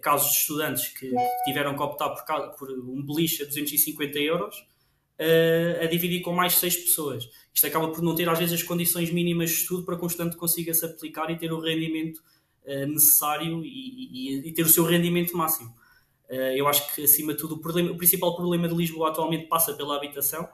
casos 0.00 0.30
de 0.30 0.38
estudantes 0.38 0.88
que, 0.88 1.10
que 1.10 1.44
tiveram 1.44 1.74
que 1.74 1.82
optar 1.82 2.10
por, 2.10 2.56
por 2.56 2.70
um 2.70 3.04
beliche 3.04 3.42
a 3.42 3.46
250 3.46 4.18
euros 4.20 4.64
uh, 5.20 5.84
a 5.84 5.86
dividir 5.86 6.20
com 6.22 6.32
mais 6.32 6.54
6 6.54 6.76
pessoas. 6.76 7.28
Isto 7.52 7.66
acaba 7.66 7.88
por 7.88 8.02
não 8.02 8.14
ter, 8.14 8.28
às 8.28 8.38
vezes, 8.38 8.60
as 8.60 8.62
condições 8.62 9.10
mínimas 9.10 9.50
de 9.50 9.56
estudo 9.56 9.84
para 9.84 9.96
que 9.96 10.04
o 10.04 10.06
estudante 10.06 10.36
consiga 10.36 10.72
se 10.74 10.84
aplicar 10.84 11.30
e 11.30 11.36
ter 11.36 11.52
o 11.52 11.60
rendimento 11.60 12.18
uh, 12.64 12.86
necessário 12.86 13.64
e, 13.64 13.68
e, 13.68 14.48
e, 14.48 14.52
ter 14.52 14.62
o 14.62 14.68
seu 14.68 14.84
rendimento 14.84 15.36
máximo. 15.36 15.70
Uh, 16.28 16.54
eu 16.56 16.66
acho 16.68 16.94
que, 16.94 17.04
acima 17.04 17.32
de 17.32 17.38
tudo, 17.38 17.54
o, 17.54 17.60
problema, 17.60 17.92
o, 17.92 17.96
principal 17.96 18.34
problema 18.36 18.68
de 18.68 18.74
Lisboa 18.74 19.10
atualmente 19.10 19.46
passa 19.46 19.74
pela 19.74 19.96
habitação 19.96 20.48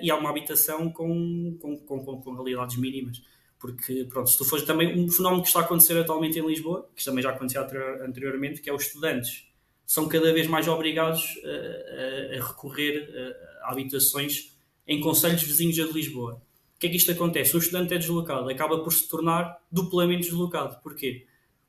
e 0.00 0.08
há 0.08 0.14
uma 0.14 0.30
habitação 0.30 0.92
com, 0.92 1.58
com, 1.60 1.76
com, 1.78 2.22
com 2.22 2.34
realidades 2.34 2.76
mínimas 2.76 3.20
porque 3.60 4.06
pronto, 4.08 4.30
se 4.30 4.38
tu 4.38 4.44
fores 4.44 4.64
também 4.64 4.98
um 4.98 5.10
fenómeno 5.10 5.42
que 5.42 5.48
está 5.48 5.60
a 5.60 5.64
acontecer 5.64 5.98
atualmente 5.98 6.38
em 6.38 6.46
Lisboa, 6.46 6.88
que 6.96 7.04
também 7.04 7.22
já 7.22 7.30
aconteceu 7.30 7.62
anteriormente, 8.02 8.60
que 8.62 8.70
é 8.70 8.72
os 8.72 8.84
estudantes 8.84 9.50
são 9.90 10.06
cada 10.06 10.32
vez 10.32 10.46
mais 10.46 10.68
obrigados 10.68 11.36
a, 11.44 12.36
a, 12.36 12.38
a 12.38 12.46
recorrer 12.46 13.10
a, 13.12 13.49
habitações 13.62 14.56
em 14.86 15.00
conselhos 15.00 15.42
vizinhos 15.42 15.74
de 15.74 15.82
Lisboa. 15.92 16.42
O 16.76 16.78
que 16.80 16.86
é 16.86 16.90
que 16.90 16.96
isto 16.96 17.12
acontece? 17.12 17.54
O 17.54 17.58
estudante 17.58 17.94
é 17.94 17.98
deslocado, 17.98 18.48
acaba 18.48 18.82
por 18.82 18.92
se 18.92 19.08
tornar 19.08 19.58
duplamente 19.70 20.28
deslocado. 20.28 20.80
Porquê? 20.82 21.26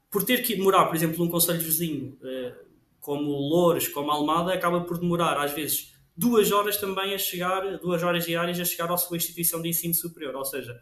Por 0.10 0.24
ter 0.24 0.42
que 0.42 0.56
morar, 0.56 0.86
por 0.86 0.96
exemplo, 0.96 1.18
num 1.24 1.30
conselho 1.30 1.62
vizinho 1.62 2.18
eh, 2.24 2.54
como 3.00 3.32
Loures, 3.32 3.88
como 3.88 4.12
Almada, 4.12 4.54
acaba 4.54 4.82
por 4.82 4.98
demorar, 4.98 5.38
às 5.38 5.52
vezes, 5.52 5.94
duas 6.16 6.52
horas 6.52 6.78
também 6.78 7.14
a 7.14 7.18
chegar, 7.18 7.78
duas 7.80 8.04
horas 8.04 8.26
diárias 8.26 8.60
a 8.60 8.66
chegar 8.66 8.92
à 8.92 8.98
sua 8.98 9.18
instituição 9.18 9.62
de 9.62 9.70
ensino 9.70 9.94
superior. 9.94 10.36
Ou 10.36 10.46
seja, 10.46 10.80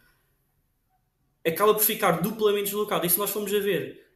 acaba 1.46 1.74
por 1.74 1.84
ficar 1.84 2.22
duplamente 2.22 2.66
deslocado. 2.66 3.06
E 3.06 3.10
se 3.10 3.18
nós 3.18 3.30
formos 3.30 3.54
a 3.54 3.60
ver, 3.60 4.09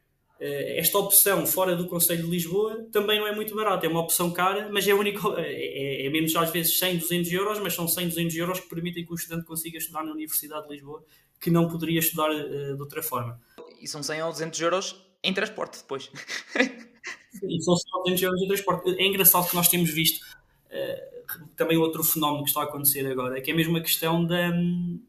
esta 0.78 0.98
opção 0.98 1.46
fora 1.48 1.76
do 1.76 1.88
Conselho 1.88 2.24
de 2.24 2.30
Lisboa 2.30 2.86
também 2.92 3.20
não 3.20 3.28
é 3.28 3.34
muito 3.34 3.56
barata, 3.56 3.86
é 3.86 3.90
uma 3.90 4.02
opção 4.02 4.32
cara, 4.32 4.70
mas 4.72 4.86
é, 4.88 4.94
única, 4.94 5.22
é, 5.40 6.06
é, 6.06 6.10
menos 6.10 6.36
às 6.36 6.50
vezes 6.52 6.78
100, 6.80 6.98
200 6.98 7.32
euros, 7.32 7.60
mas 7.60 7.74
são 7.74 7.88
100, 7.88 8.10
200 8.10 8.36
euros 8.36 8.60
que 8.60 8.68
permitem 8.68 9.06
que 9.06 9.12
o 9.12 9.16
estudante 9.16 9.46
consiga 9.46 9.78
estudar 9.78 10.04
na 10.04 10.12
Universidade 10.12 10.68
de 10.68 10.74
Lisboa, 10.74 11.04
que 11.40 11.50
não 11.50 11.68
poderia 11.68 12.00
estudar 12.00 12.30
uh, 12.30 12.76
de 12.76 12.82
outra 12.82 13.02
forma. 13.02 13.40
E 13.80 13.88
são 13.88 14.04
100 14.04 14.24
ou 14.24 14.32
200 14.32 14.60
euros 14.62 15.06
em 15.24 15.34
transporte 15.34 15.78
depois. 15.80 16.12
e 16.56 17.62
são 17.62 17.76
100 17.76 17.92
ou 17.94 18.04
200 18.04 18.24
euros 18.24 18.42
em 18.42 18.48
transporte. 18.48 18.96
É 19.00 19.06
engraçado 19.06 19.50
que 19.50 19.56
nós 19.56 19.70
temos 19.70 19.90
visto 19.90 20.22
uh, 20.22 21.48
também 21.56 21.78
outro 21.78 22.04
fenómeno 22.04 22.44
que 22.44 22.50
está 22.50 22.62
a 22.62 22.66
acontecer 22.66 23.06
agora, 23.08 23.40
que 23.42 23.52
é 23.52 23.54
mesmo 23.54 23.78
a 23.78 23.82
questão 23.82 24.26
da. 24.26 24.50
Um, 24.50 25.02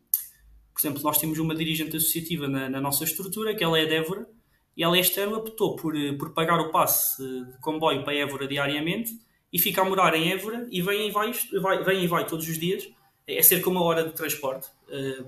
por 0.72 0.80
exemplo, 0.80 1.02
nós 1.02 1.18
temos 1.18 1.38
uma 1.38 1.54
dirigente 1.54 1.96
associativa 1.96 2.48
na, 2.48 2.68
na 2.68 2.80
nossa 2.80 3.04
estrutura, 3.04 3.54
que 3.54 3.62
ela 3.62 3.78
é 3.78 3.86
de 3.86 3.94
Évora, 3.94 4.28
e 4.76 4.82
ela 4.82 4.98
este 4.98 5.20
ano 5.20 5.36
optou 5.36 5.76
por, 5.76 5.96
eh, 5.96 6.12
por 6.12 6.32
pagar 6.32 6.58
o 6.60 6.70
passe 6.70 7.22
de 7.22 7.58
comboio 7.60 8.04
para 8.04 8.14
Évora 8.14 8.46
diariamente 8.46 9.12
e 9.52 9.58
fica 9.58 9.82
a 9.82 9.84
morar 9.84 10.14
em 10.14 10.32
Évora 10.32 10.66
e 10.70 10.82
vem 10.82 11.08
e 11.08 11.10
vai, 11.10 11.32
vai, 11.60 11.84
vem 11.84 12.04
e 12.04 12.06
vai 12.06 12.26
todos 12.26 12.48
os 12.48 12.58
dias. 12.58 12.88
É 13.26 13.42
cerca 13.42 13.64
de 13.64 13.70
uma 13.70 13.82
hora 13.82 14.04
de 14.04 14.12
transporte, 14.12 14.68
eh, 14.88 15.24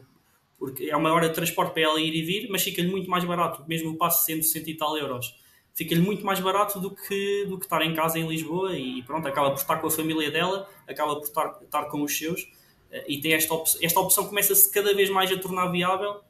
porque 0.58 0.90
é 0.90 0.96
uma 0.96 1.12
hora 1.12 1.28
de 1.28 1.34
transporte 1.34 1.72
para 1.72 1.82
ela 1.82 2.00
ir 2.00 2.14
e 2.14 2.22
vir, 2.22 2.48
mas 2.50 2.62
fica-lhe 2.62 2.88
muito 2.88 3.08
mais 3.08 3.24
barato, 3.24 3.64
mesmo 3.68 3.90
o 3.90 3.96
passe 3.96 4.26
sendo 4.26 4.42
100 4.42 4.68
e 4.68 4.74
tal 4.74 4.96
euros. 4.98 5.34
Fica-lhe 5.74 6.00
muito 6.00 6.24
mais 6.24 6.40
barato 6.40 6.80
do 6.80 6.90
que, 6.94 7.44
do 7.48 7.58
que 7.58 7.66
estar 7.66 7.82
em 7.82 7.94
casa 7.94 8.18
em 8.18 8.26
Lisboa 8.26 8.76
e 8.76 9.02
pronto, 9.02 9.28
acaba 9.28 9.50
por 9.50 9.60
estar 9.60 9.76
com 9.76 9.86
a 9.86 9.90
família 9.90 10.30
dela, 10.30 10.68
acaba 10.88 11.16
por 11.16 11.24
estar, 11.24 11.60
estar 11.62 11.84
com 11.84 12.02
os 12.02 12.16
seus 12.16 12.48
eh, 12.90 13.04
e 13.08 13.20
tem 13.20 13.34
esta, 13.34 13.54
op 13.54 13.68
esta 13.82 14.00
opção 14.00 14.26
começa-se 14.26 14.70
cada 14.72 14.94
vez 14.94 15.10
mais 15.10 15.30
a 15.30 15.38
tornar 15.38 15.68
viável. 15.68 16.20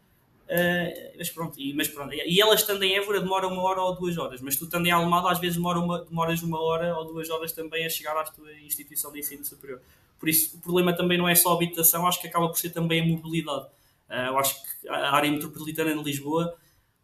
Uh, 0.47 1.19
mas 1.19 1.29
pronto, 1.29 1.61
e, 1.61 1.75
mas 1.75 1.89
pronto, 1.89 2.15
e 2.15 2.41
ela 2.41 2.55
estando 2.55 2.85
em 2.85 2.95
Évora 2.95 3.21
demora 3.21 3.49
uma 3.49 3.61
hora 3.63 3.83
ou 3.83 3.97
duas 3.97 4.17
horas, 4.17 4.41
mas 4.41 4.55
tu 4.55 4.65
estando 4.65 4.87
em 4.87 4.93
Almada 4.93 5.29
às 5.29 5.41
vezes 5.41 5.57
demora 5.57 5.81
uma, 5.81 6.05
demoras 6.05 6.41
uma 6.41 6.61
hora 6.61 6.97
ou 6.97 7.05
duas 7.05 7.29
horas 7.31 7.51
também 7.51 7.85
a 7.85 7.89
chegar 7.91 8.17
à 8.17 8.23
tua 8.23 8.53
instituição 8.61 9.13
de 9.13 9.19
ensino 9.19 9.45
superior. 9.45 9.81
Por 10.21 10.29
isso, 10.29 10.57
o 10.57 10.61
problema 10.61 10.97
também 10.97 11.19
não 11.19 11.29
é 11.29 11.35
só 11.35 11.51
a 11.51 11.55
habitação, 11.55 12.07
acho 12.07 12.21
que 12.21 12.29
acaba 12.29 12.49
por 12.49 12.57
ser 12.59 12.71
também 12.71 13.01
a 13.03 13.05
mobilidade. 13.05 13.67
Uh, 14.09 14.29
eu 14.29 14.39
acho 14.39 14.63
que 14.63 14.89
a 14.89 15.17
área 15.17 15.31
metropolitana 15.33 15.93
de 15.93 16.03
Lisboa 16.03 16.57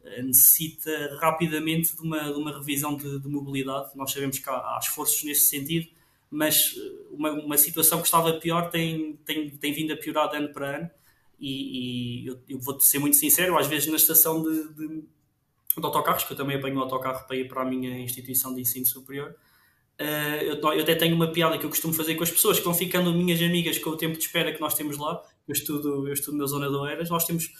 uh, 0.04 0.22
necessita 0.22 1.18
rapidamente 1.20 1.96
de 1.96 2.02
uma, 2.02 2.32
de 2.32 2.38
uma 2.38 2.52
revisão 2.52 2.96
de, 2.96 3.18
de 3.18 3.28
mobilidade. 3.28 3.90
Nós 3.96 4.12
sabemos 4.12 4.38
que 4.38 4.48
há, 4.48 4.52
há 4.52 4.78
esforços 4.80 5.24
nesse 5.24 5.46
sentido, 5.46 5.88
mas 6.32 6.74
eh, 6.78 6.92
uma, 7.10 7.30
uma 7.32 7.58
situação 7.58 7.98
que 7.98 8.06
estava 8.06 8.32
pior 8.40 8.70
tem, 8.70 9.18
tem, 9.26 9.50
tem 9.50 9.72
vindo 9.72 9.92
a 9.92 9.96
piorar 9.96 10.30
de 10.30 10.38
ano 10.38 10.48
para 10.48 10.76
ano. 10.76 10.90
E, 11.42 12.22
e 12.22 12.26
eu, 12.28 12.38
eu 12.48 12.58
vou 12.60 12.78
ser 12.78 13.00
muito 13.00 13.16
sincero, 13.16 13.58
às 13.58 13.66
vezes 13.66 13.88
na 13.88 13.96
estação 13.96 14.40
de, 14.40 14.74
de, 14.74 14.88
de, 14.88 15.04
autocarros, 15.82 16.22
que 16.22 16.32
eu 16.32 16.36
também 16.36 16.56
apanho 16.56 16.76
o 16.76 16.80
autocarro 16.80 17.26
para 17.26 17.36
ir 17.36 17.48
para 17.48 17.62
a 17.62 17.64
minha 17.64 17.98
instituição 17.98 18.54
de 18.54 18.60
ensino 18.60 18.86
superior, 18.86 19.34
uh, 20.00 20.04
eu, 20.40 20.54
eu, 20.54 20.82
até 20.82 20.94
tenho 20.94 21.16
uma 21.16 21.32
piada 21.32 21.58
que 21.58 21.66
eu 21.66 21.70
costumo 21.70 21.92
fazer 21.92 22.14
com 22.14 22.22
as 22.22 22.30
pessoas 22.30 22.60
que 22.60 22.64
vão 22.64 22.72
ficando 22.72 23.12
minhas 23.12 23.42
amigas 23.42 23.76
com 23.76 23.90
o 23.90 23.96
tempo 23.96 24.16
de 24.16 24.22
espera 24.22 24.52
que 24.52 24.60
nós 24.60 24.74
temos 24.74 24.96
lá. 24.96 25.20
Eu 25.48 25.52
estudo, 25.52 26.06
eu 26.06 26.12
estudo 26.12 26.36
na 26.36 26.46
zona 26.46 26.68
de 26.68 26.76
Oeiras, 26.76 27.10
nós 27.10 27.26
temos 27.26 27.50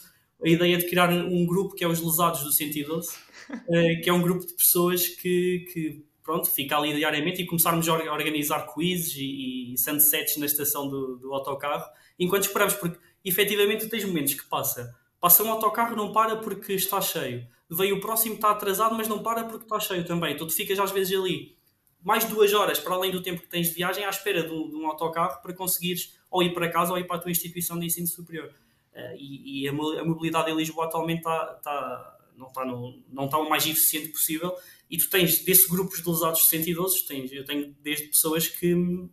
a 0.41 0.49
ideia 0.49 0.79
de 0.79 0.87
criar 0.89 1.11
um 1.11 1.45
grupo 1.45 1.75
que 1.75 1.83
é 1.83 1.89
os 1.89 2.01
Lesados 2.01 2.45
do 2.45 2.53
112, 2.53 3.09
uh, 3.09 3.12
que 4.01 4.09
é 4.09 4.12
um 4.12 4.23
grupo 4.23 4.47
de 4.47 4.55
pessoas 4.55 5.09
que, 5.09 5.67
que 5.73 6.05
pronto, 6.23 6.49
fica 6.49 6.77
ali 6.77 6.95
diariamente 6.95 7.43
e 7.43 7.47
começarmos 7.47 7.89
a 7.89 7.95
organizar 7.95 8.73
quizzes 8.73 9.17
e, 9.17 9.73
e 9.73 9.79
sunsets 9.79 10.37
na 10.37 10.47
estação 10.47 10.89
do, 10.89 11.17
do 11.17 11.35
autocarro, 11.35 11.85
enquanto 12.17 12.45
esperamos, 12.45 12.75
porque 12.75 12.99
efetivamente 13.25 13.88
tens 13.88 14.05
momentos 14.05 14.35
que 14.35 14.45
passa, 14.49 14.95
passa 15.21 15.43
um 15.43 15.50
autocarro, 15.50 15.97
não 15.97 16.12
para 16.12 16.37
porque 16.37 16.73
está 16.75 17.00
cheio, 17.00 17.47
vem 17.71 17.93
o 17.93 18.00
próximo, 18.00 18.35
está 18.35 18.50
atrasado, 18.50 18.95
mas 18.95 19.09
não 19.09 19.23
para 19.23 19.45
porque 19.45 19.64
está 19.64 19.81
cheio 19.81 20.05
também, 20.05 20.35
então 20.35 20.47
tu 20.47 20.52
ficas 20.52 20.79
às 20.79 20.91
vezes 20.91 21.19
ali 21.19 21.57
mais 22.02 22.25
duas 22.25 22.52
horas 22.52 22.79
para 22.79 22.95
além 22.95 23.11
do 23.11 23.23
tempo 23.23 23.41
que 23.41 23.49
tens 23.49 23.69
de 23.69 23.75
viagem 23.75 24.05
à 24.05 24.11
espera 24.11 24.43
de 24.43 24.52
um, 24.52 24.69
de 24.69 24.76
um 24.76 24.87
autocarro 24.87 25.41
para 25.41 25.52
conseguires 25.55 26.19
ou 26.31 26.43
ir 26.43 26.52
para 26.52 26.69
casa 26.71 26.93
ou 26.93 26.99
ir 26.99 27.07
para 27.07 27.17
a 27.17 27.19
tua 27.21 27.31
instituição 27.31 27.79
de 27.79 27.87
ensino 27.87 28.07
superior. 28.07 28.52
Uh, 28.93 29.17
e, 29.17 29.62
e 29.62 29.69
a, 29.69 29.73
mobilidade 29.73 30.50
em 30.50 30.57
Lisboa 30.57 30.87
atualmente 30.87 31.19
está, 31.19 31.55
está, 31.57 32.19
não, 32.37 32.49
está 32.49 32.64
no, 32.64 33.02
não 33.11 33.25
está 33.26 33.38
o 33.38 33.49
mais 33.49 33.67
eficiente 33.67 34.09
possível. 34.09 34.55
E 34.91 34.99
tu 34.99 35.09
tens 35.09 35.45
desse 35.45 35.69
grupo 35.69 35.95
de 35.95 36.09
lesados 36.09 36.49
112, 36.49 37.07
tens, 37.07 37.33
eu 37.33 37.45
tenho 37.45 37.75
desde 37.81 38.09
pessoas 38.09 38.49
que 38.49 38.75
uh, 38.75 39.09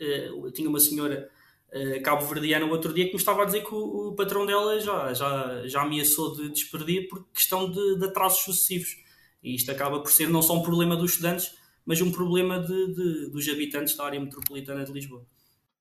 eu 0.00 0.50
tinha 0.52 0.68
uma 0.68 0.80
senhora 0.80 1.30
uh, 1.72 2.02
cabo-verdiana 2.02 2.66
o 2.66 2.70
outro 2.70 2.92
dia 2.92 3.06
que 3.06 3.12
me 3.12 3.18
estava 3.18 3.42
a 3.42 3.44
dizer 3.44 3.64
que 3.64 3.74
o, 3.74 4.08
o, 4.08 4.14
patrão 4.14 4.46
dela 4.46 4.80
já, 4.80 5.12
já, 5.12 5.66
já 5.66 5.82
ameaçou 5.82 6.36
de 6.36 6.48
despedir 6.50 7.08
por 7.08 7.26
questão 7.32 7.70
de, 7.70 7.98
de, 7.98 8.04
atrasos 8.04 8.40
sucessivos. 8.40 8.96
E 9.42 9.54
isto 9.54 9.70
acaba 9.70 10.00
por 10.00 10.10
ser 10.10 10.28
não 10.28 10.42
só 10.42 10.54
um 10.54 10.62
problema 10.62 10.96
dos 10.96 11.12
estudantes, 11.12 11.54
mas 11.84 12.00
um 12.00 12.10
problema 12.10 12.60
de, 12.60 12.94
de, 12.94 13.30
dos 13.30 13.48
habitantes 13.48 13.96
da 13.96 14.04
área 14.04 14.20
metropolitana 14.20 14.84
de 14.84 14.92
Lisboa. 14.92 15.24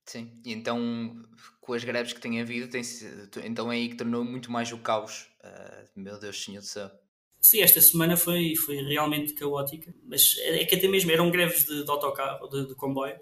Sim, 0.06 0.32
e 0.46 0.54
então 0.54 1.26
com 1.60 1.74
as 1.74 1.84
greves 1.84 2.14
que 2.14 2.22
tem 2.22 2.40
havido, 2.40 2.70
tem, 2.70 2.82
então 3.44 3.70
é 3.70 3.76
aí 3.76 3.90
que 3.90 3.98
tornou 3.98 4.24
muito 4.24 4.50
mais 4.50 4.72
o 4.72 4.78
caos. 4.78 5.28
Uh, 5.44 6.00
meu 6.00 6.18
Deus, 6.18 6.42
Senhor 6.42 6.62
do 6.62 6.66
Céu. 6.66 6.90
Sim, 7.42 7.62
esta 7.62 7.82
semana 7.82 8.16
foi, 8.16 8.56
foi 8.56 8.78
realmente 8.78 9.34
caótica, 9.34 9.94
mas 10.06 10.38
é 10.40 10.66
que 10.66 10.76
até 10.76 10.88
mesmo 10.88 11.12
eram 11.12 11.30
greves 11.30 11.66
de, 11.66 11.84
de 11.84 11.90
autocarro, 11.90 12.48
de, 12.48 12.68
de 12.68 12.76
comboio, 12.76 13.20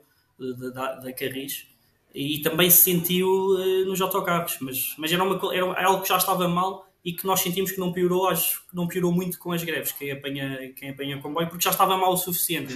da 0.73 1.13
Carris, 1.13 1.67
e 2.15 2.41
também 2.41 2.69
se 2.69 2.81
sentiu 2.81 3.27
uh, 3.27 3.85
nos 3.85 3.99
autocarros, 4.01 4.57
mas, 4.61 4.95
mas 4.97 5.11
era, 5.11 5.23
uma, 5.23 5.55
era 5.55 5.87
algo 5.87 6.01
que 6.01 6.09
já 6.09 6.17
estava 6.17 6.47
mal 6.47 6.87
e 7.03 7.13
que 7.13 7.25
nós 7.25 7.41
sentimos 7.41 7.71
que 7.71 7.79
não 7.79 7.91
piorou, 7.91 8.27
acho 8.27 8.65
que 8.67 8.75
não 8.75 8.87
piorou 8.87 9.11
muito 9.11 9.37
com 9.37 9.51
as 9.51 9.63
greves, 9.63 9.91
quem 9.91 10.11
apanha, 10.11 10.73
quem 10.75 10.89
apanha 10.89 11.21
comboio, 11.21 11.47
porque 11.47 11.63
já 11.63 11.69
estava 11.69 11.97
mal 11.97 12.13
o 12.13 12.17
suficiente. 12.17 12.73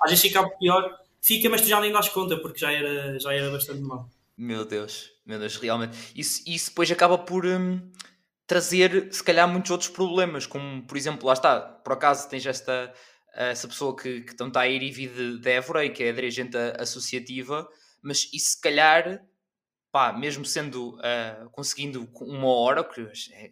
Às 0.00 0.10
vezes 0.10 0.20
fica 0.20 0.46
pior, 0.58 0.98
fica, 1.20 1.48
mas 1.48 1.62
tu 1.62 1.68
já 1.68 1.80
nem 1.80 1.92
das 1.92 2.08
conta, 2.08 2.36
porque 2.36 2.58
já 2.58 2.72
era, 2.72 3.18
já 3.18 3.32
era 3.32 3.50
bastante 3.50 3.80
mal. 3.80 4.10
Meu 4.36 4.64
Deus, 4.64 5.10
meu 5.24 5.38
Deus, 5.38 5.56
realmente. 5.56 5.96
Isso, 6.14 6.42
isso 6.46 6.70
depois 6.70 6.90
acaba 6.90 7.16
por. 7.16 7.46
Hum 7.46 7.80
trazer, 8.52 9.08
se 9.10 9.24
calhar, 9.24 9.48
muitos 9.48 9.70
outros 9.70 9.88
problemas, 9.88 10.44
como, 10.44 10.82
por 10.82 10.94
exemplo, 10.98 11.26
lá 11.26 11.32
está, 11.32 11.58
por 11.58 11.94
acaso 11.94 12.28
tens 12.28 12.44
esta, 12.44 12.92
essa 13.34 13.66
pessoa 13.66 13.96
que, 13.96 14.20
que 14.20 14.32
então 14.34 14.48
está 14.48 14.60
a 14.60 14.68
ir 14.68 14.82
e 14.82 14.90
vir 14.90 15.08
de, 15.08 15.38
de 15.38 15.50
Évora 15.50 15.86
e 15.86 15.88
que 15.90 16.02
é 16.02 16.12
dirigente 16.12 16.54
associativa, 16.78 17.66
mas 18.02 18.28
isso 18.32 18.50
se 18.50 18.60
calhar, 18.60 19.24
pá, 19.90 20.12
mesmo 20.12 20.44
sendo, 20.44 20.96
uh, 20.96 21.48
conseguindo 21.50 22.08
uma 22.20 22.48
hora, 22.48 22.82
que 22.82 23.00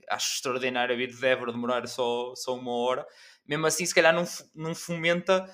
acho 0.08 0.34
extraordinário 0.34 0.94
a 0.94 0.98
vida 0.98 1.14
de 1.14 1.26
Évora 1.26 1.52
demorar 1.52 1.86
só, 1.86 2.34
só 2.34 2.54
uma 2.54 2.72
hora, 2.72 3.06
mesmo 3.46 3.66
assim 3.66 3.86
se 3.86 3.94
calhar 3.94 4.14
não, 4.14 4.24
não 4.54 4.74
fomenta 4.74 5.48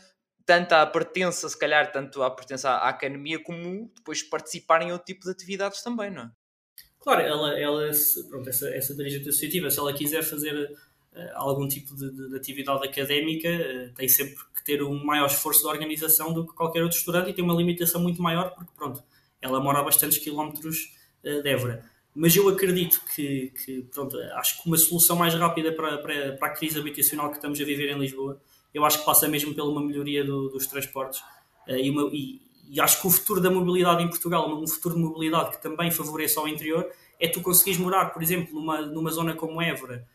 tanto 0.46 0.72
a 0.72 0.86
pertença, 0.86 1.48
se 1.48 1.58
calhar, 1.58 1.90
tanto 1.90 2.22
a 2.22 2.30
pertença 2.30 2.70
à, 2.70 2.76
à 2.86 2.88
academia, 2.88 3.42
como 3.42 3.92
depois 3.96 4.22
participar 4.22 4.80
em 4.80 4.92
outro 4.92 5.06
tipo 5.06 5.24
de 5.24 5.30
atividades 5.30 5.82
também, 5.82 6.10
não 6.10 6.22
é? 6.22 6.30
Claro, 7.00 7.20
ela, 7.22 7.58
ela 7.58 7.90
pronto, 8.28 8.48
essa, 8.48 8.68
essa 8.68 8.94
dirigente 8.94 9.28
associativa, 9.28 9.70
se 9.70 9.78
ela 9.78 9.92
quiser 9.92 10.22
fazer 10.22 10.68
algum 11.34 11.66
tipo 11.66 11.94
de, 11.94 12.10
de, 12.10 12.28
de 12.30 12.36
atividade 12.36 12.86
académica, 12.86 13.48
uh, 13.48 13.94
tem 13.94 14.08
sempre 14.08 14.36
que 14.54 14.64
ter 14.64 14.82
um 14.82 15.04
maior 15.04 15.26
esforço 15.26 15.62
de 15.62 15.68
organização 15.68 16.32
do 16.32 16.46
que 16.46 16.52
qualquer 16.52 16.82
outro 16.82 16.98
estudante 16.98 17.30
e 17.30 17.32
tem 17.32 17.44
uma 17.44 17.54
limitação 17.54 18.00
muito 18.00 18.20
maior 18.22 18.50
porque, 18.54 18.70
pronto, 18.76 19.02
ela 19.40 19.60
mora 19.60 19.80
a 19.80 19.82
bastantes 19.82 20.18
quilómetros 20.18 20.94
uh, 21.24 21.42
de 21.42 21.48
Évora. 21.48 21.84
mas 22.14 22.34
eu 22.36 22.48
acredito 22.48 23.00
que, 23.14 23.52
que, 23.64 23.82
pronto, 23.92 24.16
acho 24.34 24.62
que 24.62 24.68
uma 24.68 24.76
solução 24.76 25.16
mais 25.16 25.34
rápida 25.34 25.72
para, 25.72 25.98
para, 25.98 26.32
para, 26.36 26.48
a 26.48 26.50
crise 26.50 26.78
habitacional 26.78 27.30
que 27.30 27.36
estamos 27.36 27.60
a 27.60 27.64
viver 27.64 27.90
em 27.90 27.98
Lisboa, 27.98 28.40
eu 28.74 28.84
acho 28.84 28.98
que 28.98 29.04
passa 29.04 29.28
mesmo 29.28 29.54
pela 29.54 29.68
uma 29.68 29.80
melhoria 29.82 30.24
do, 30.24 30.48
dos 30.50 30.66
transportes 30.66 31.22
e, 31.66 31.88
uma, 31.88 32.10
e, 32.12 32.42
e, 32.68 32.80
acho 32.80 33.00
que 33.00 33.06
o 33.06 33.10
futuro 33.10 33.40
da 33.40 33.50
mobilidade 33.50 34.02
em 34.02 34.08
Portugal, 34.08 34.48
um 34.54 34.66
futuro 34.66 34.94
de 34.94 35.00
mobilidade 35.00 35.52
que 35.52 35.62
também 35.62 35.90
favoreça 35.90 36.40
ao 36.40 36.46
interior, 36.46 36.86
é 37.18 37.26
tu 37.26 37.40
conseguires 37.40 37.80
morar, 37.80 38.12
por 38.12 38.22
exemplo, 38.22 38.54
numa, 38.54 38.82
numa 38.82 39.10
zona 39.10 39.34
como 39.34 39.62
Évora, 39.62 40.06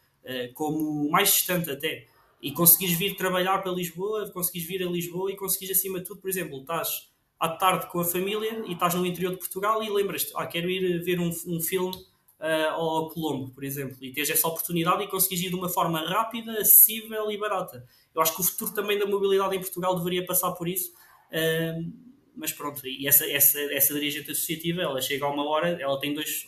como 0.53 1.09
mais 1.09 1.29
distante 1.29 1.69
até, 1.69 2.07
e 2.41 2.51
conseguires 2.51 2.97
vir 2.97 3.15
trabalhar 3.15 3.59
para 3.59 3.71
Lisboa, 3.71 4.29
conseguires 4.31 4.67
vir 4.67 4.83
a 4.83 4.89
Lisboa 4.89 5.31
e 5.31 5.35
conseguires 5.35 5.77
acima 5.77 5.99
de 5.99 6.05
tudo, 6.05 6.21
por 6.21 6.29
exemplo, 6.29 6.59
estás 6.59 7.11
à 7.39 7.49
tarde 7.49 7.87
com 7.87 7.99
a 7.99 8.05
família 8.05 8.63
e 8.65 8.73
estás 8.73 8.93
no 8.95 9.05
interior 9.05 9.31
de 9.31 9.37
Portugal 9.37 9.81
e 9.83 9.89
lembras-te, 9.89 10.31
ah, 10.35 10.45
quero 10.45 10.69
ir 10.69 11.03
ver 11.03 11.19
um, 11.19 11.31
um 11.47 11.59
filme 11.59 11.95
uh, 12.39 12.71
ao 12.71 13.09
Colombo, 13.09 13.51
por 13.51 13.63
exemplo, 13.63 13.97
e 14.01 14.11
tens 14.11 14.29
essa 14.29 14.47
oportunidade 14.47 15.03
e 15.03 15.07
conseguires 15.07 15.45
ir 15.45 15.49
de 15.49 15.55
uma 15.55 15.69
forma 15.69 15.99
rápida, 16.01 16.51
acessível 16.53 17.31
e 17.31 17.37
barata. 17.37 17.85
Eu 18.13 18.21
acho 18.21 18.35
que 18.35 18.41
o 18.41 18.43
futuro 18.43 18.73
também 18.73 18.97
da 18.97 19.05
mobilidade 19.05 19.55
em 19.55 19.59
Portugal 19.59 19.95
deveria 19.95 20.25
passar 20.25 20.51
por 20.51 20.67
isso, 20.67 20.91
uh, 21.31 22.11
mas 22.35 22.51
pronto, 22.51 22.87
e 22.87 23.07
essa, 23.07 23.29
essa, 23.29 23.59
essa 23.73 23.93
dirigente 23.93 24.31
associativa, 24.31 24.81
ela 24.81 25.01
chega 25.01 25.25
a 25.25 25.29
uma 25.29 25.47
hora, 25.47 25.79
ela 25.79 25.99
tem 25.99 26.13
dois, 26.13 26.47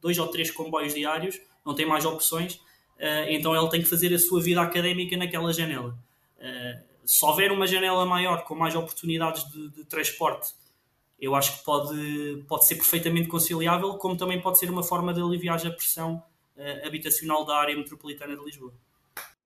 dois 0.00 0.18
ou 0.18 0.28
três 0.28 0.50
comboios 0.50 0.94
diários, 0.94 1.40
não 1.64 1.74
tem 1.74 1.86
mais 1.86 2.04
opções, 2.04 2.60
então 3.28 3.54
ela 3.54 3.68
tem 3.68 3.82
que 3.82 3.88
fazer 3.88 4.14
a 4.14 4.18
sua 4.18 4.40
vida 4.40 4.60
académica 4.60 5.16
naquela 5.16 5.52
janela 5.52 5.98
se 7.04 7.24
houver 7.24 7.52
uma 7.52 7.66
janela 7.66 8.06
maior 8.06 8.44
com 8.44 8.54
mais 8.54 8.74
oportunidades 8.74 9.44
de, 9.50 9.70
de, 9.70 9.84
transporte, 9.84 10.54
eu 11.18 11.34
acho 11.34 11.58
que 11.58 11.64
pode, 11.64 12.44
pode 12.48 12.66
ser 12.66 12.76
perfeitamente 12.76 13.28
conciliável, 13.28 13.94
como 13.94 14.16
também 14.16 14.40
pode 14.40 14.58
ser 14.58 14.70
uma 14.70 14.82
forma 14.82 15.12
de 15.12 15.20
aliviar 15.20 15.64
a 15.64 15.70
pressão 15.70 16.22
uh, 16.56 16.86
habitacional 16.86 17.44
da 17.44 17.56
área 17.56 17.76
metropolitana 17.76 18.36
de 18.36 18.44
Lisboa. 18.44 18.72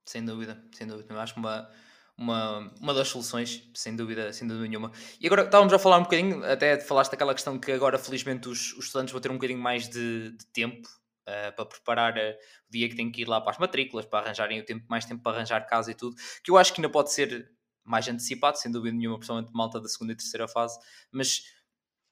Sem 0.04 0.24
dúvida, 0.24 0.62
sem 0.72 0.86
dúvida. 0.86 1.12
Eu 1.12 1.20
acho 1.20 1.38
uma, 1.38 1.68
uma, 2.16 2.72
uma 2.80 2.94
das 2.94 3.08
soluções, 3.08 3.68
sem 3.74 3.94
dúvida, 3.94 4.32
sem 4.32 4.46
dúvida 4.46 4.68
nenhuma. 4.68 4.92
E 5.20 5.26
agora 5.26 5.42
estávamos 5.42 5.72
a 5.72 5.78
falar 5.78 5.98
um 5.98 6.04
bocadinho, 6.04 6.44
até 6.44 6.80
falaste 6.80 7.10
daquela 7.10 7.34
questão 7.34 7.58
que 7.58 7.72
agora 7.72 7.98
felizmente 7.98 8.48
os, 8.48 8.72
os 8.74 8.86
estudantes 8.86 9.12
vão 9.12 9.20
ter 9.20 9.30
um 9.30 9.34
bocadinho 9.34 9.60
mais 9.60 9.88
de, 9.88 10.30
de 10.30 10.46
tempo 10.46 10.88
uh, 11.26 11.54
para 11.54 11.66
preparar 11.66 12.16
uh, 12.16 12.36
o 12.68 12.72
dia 12.72 12.88
que 12.88 12.96
têm 12.96 13.10
que 13.10 13.22
ir 13.22 13.28
lá 13.28 13.40
para 13.40 13.52
as 13.52 13.58
matrículas, 13.58 14.06
para 14.06 14.24
arranjarem 14.24 14.60
o 14.60 14.64
tempo, 14.64 14.84
mais 14.88 15.04
tempo 15.04 15.22
para 15.22 15.36
arranjar 15.36 15.66
casa 15.66 15.90
e 15.90 15.94
tudo, 15.94 16.16
que 16.42 16.50
eu 16.50 16.56
acho 16.56 16.72
que 16.72 16.80
ainda 16.80 16.90
pode 16.90 17.12
ser 17.12 17.50
mais 17.84 18.08
antecipado, 18.08 18.58
sem 18.58 18.70
dúvida 18.70 18.96
nenhuma, 18.96 19.16
principalmente 19.16 19.52
malta 19.52 19.80
da 19.80 19.88
segunda 19.88 20.12
e 20.12 20.16
terceira 20.16 20.48
fase, 20.48 20.78
mas 21.10 21.42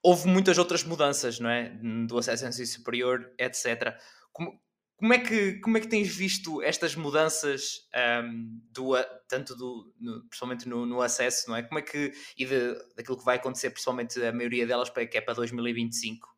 houve 0.02 0.28
muitas 0.28 0.58
outras 0.58 0.84
mudanças, 0.84 1.40
não 1.40 1.50
é? 1.50 1.70
Do 2.06 2.18
acesso 2.18 2.44
ao 2.44 2.50
ensino 2.50 2.66
superior, 2.66 3.32
etc. 3.38 3.98
Como, 4.32 4.60
como, 4.96 5.12
é 5.12 5.18
que, 5.18 5.58
como 5.60 5.76
é 5.78 5.80
que 5.80 5.88
tens 5.88 6.14
visto 6.14 6.62
estas 6.62 6.94
mudanças, 6.94 7.88
um, 8.22 8.60
do, 8.70 8.92
tanto 9.26 9.56
do, 9.56 9.92
no, 9.98 10.20
principalmente 10.28 10.68
no, 10.68 10.86
no, 10.86 11.00
acesso, 11.00 11.48
não 11.48 11.56
é? 11.56 11.62
Como 11.62 11.78
é 11.78 11.82
que, 11.82 12.12
e 12.36 12.44
de, 12.44 12.74
daquilo 12.94 13.18
que 13.18 13.24
vai 13.24 13.36
acontecer, 13.36 13.70
principalmente 13.70 14.22
a 14.22 14.32
maioria 14.32 14.66
delas, 14.66 14.90
que 14.90 15.18
é 15.18 15.20
para 15.20 15.34
2025? 15.34 16.28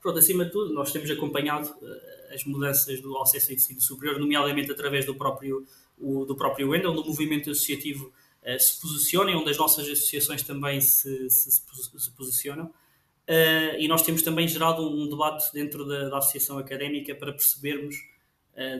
Pronto, 0.00 0.18
acima 0.18 0.44
de 0.44 0.52
tudo, 0.52 0.72
nós 0.72 0.92
temos 0.92 1.10
acompanhado 1.10 1.68
uh, 1.68 2.34
as 2.34 2.44
mudanças 2.44 3.00
do 3.00 3.16
acesso 3.18 3.50
ao 3.50 3.56
ensino 3.56 3.80
superior, 3.80 4.18
nomeadamente 4.18 4.70
através 4.70 5.04
do 5.04 5.14
próprio, 5.14 5.66
o, 5.98 6.24
do 6.24 6.36
próprio 6.36 6.70
Wendel, 6.70 6.92
do 6.92 7.04
movimento 7.04 7.50
associativo 7.50 8.12
uh, 8.42 8.60
se 8.60 8.80
posicionem, 8.80 9.34
onde 9.34 9.50
as 9.50 9.58
nossas 9.58 9.88
associações 9.88 10.42
também 10.42 10.80
se, 10.80 11.28
se, 11.30 11.50
se 11.50 12.10
posicionam. 12.16 12.66
Uh, 12.66 13.76
e 13.78 13.88
nós 13.88 14.02
temos 14.02 14.22
também 14.22 14.46
gerado 14.46 14.88
um 14.88 15.08
debate 15.08 15.52
dentro 15.52 15.84
da, 15.84 16.08
da 16.08 16.18
associação 16.18 16.58
académica 16.58 17.14
para 17.14 17.32
percebermos 17.32 17.96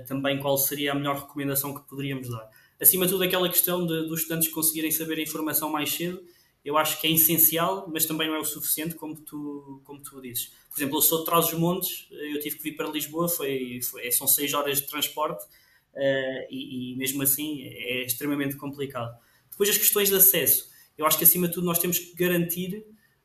também 0.09 0.41
qual 0.41 0.59
seria 0.59 0.91
a 0.91 0.95
melhor 0.97 1.21
recomendação 1.21 1.73
que 1.73 1.89
poderíamos 1.89 2.29
dar. 2.29 2.51
Acima 2.81 3.07
de 3.07 3.13
tudo, 3.13 3.23
aquela 3.23 3.49
questão 3.49 3.87
de, 3.87 4.09
dos 4.09 4.23
estudantes 4.23 4.49
conseguirem 4.49 4.91
saber 4.91 5.19
a 5.19 5.23
informação 5.23 5.71
mais 5.71 5.93
cedo 5.93 6.21
eu 6.65 6.77
acho 6.77 7.01
que 7.01 7.07
é 7.07 7.11
essencial, 7.11 7.89
mas 7.93 8.05
também 8.05 8.29
não 8.29 8.35
é 8.35 8.41
o 8.41 8.45
suficiente, 8.45 8.95
como 8.95 9.17
tu, 9.17 9.81
como 9.85 10.03
tu 10.03 10.21
dizes. 10.21 10.53
Por 10.71 10.79
exemplo, 10.79 10.99
eu 10.99 11.03
sou 11.03 11.21
de 11.21 11.25
Trás-os-Montes, 11.25 12.09
eu 12.11 12.41
tive 12.41 12.57
que 12.57 12.63
vir 12.63 12.77
para 12.77 12.89
Lisboa, 12.89 13.29
foi, 13.29 13.81
foi 13.83 14.11
são 14.11 14.27
seis 14.27 14.53
horas 14.53 14.79
de 14.79 14.87
transporte 14.87 15.45
uh, 15.45 16.47
e, 16.51 16.93
e, 16.93 16.97
mesmo 16.97 17.23
assim 17.23 17.63
é 17.65 18.05
extremamente 18.05 18.57
complicado. 18.57 19.17
Depois, 19.51 19.71
as 19.71 19.79
questões 19.79 20.09
de 20.09 20.17
acesso. 20.17 20.69
Eu 20.97 21.07
acho 21.07 21.17
que, 21.17 21.25
acima 21.25 21.49
de 21.49 21.55
tudo, 21.55 21.65
nós 21.65 21.79
temos 21.79 21.99
que 21.99 22.15
garantir 22.15 22.85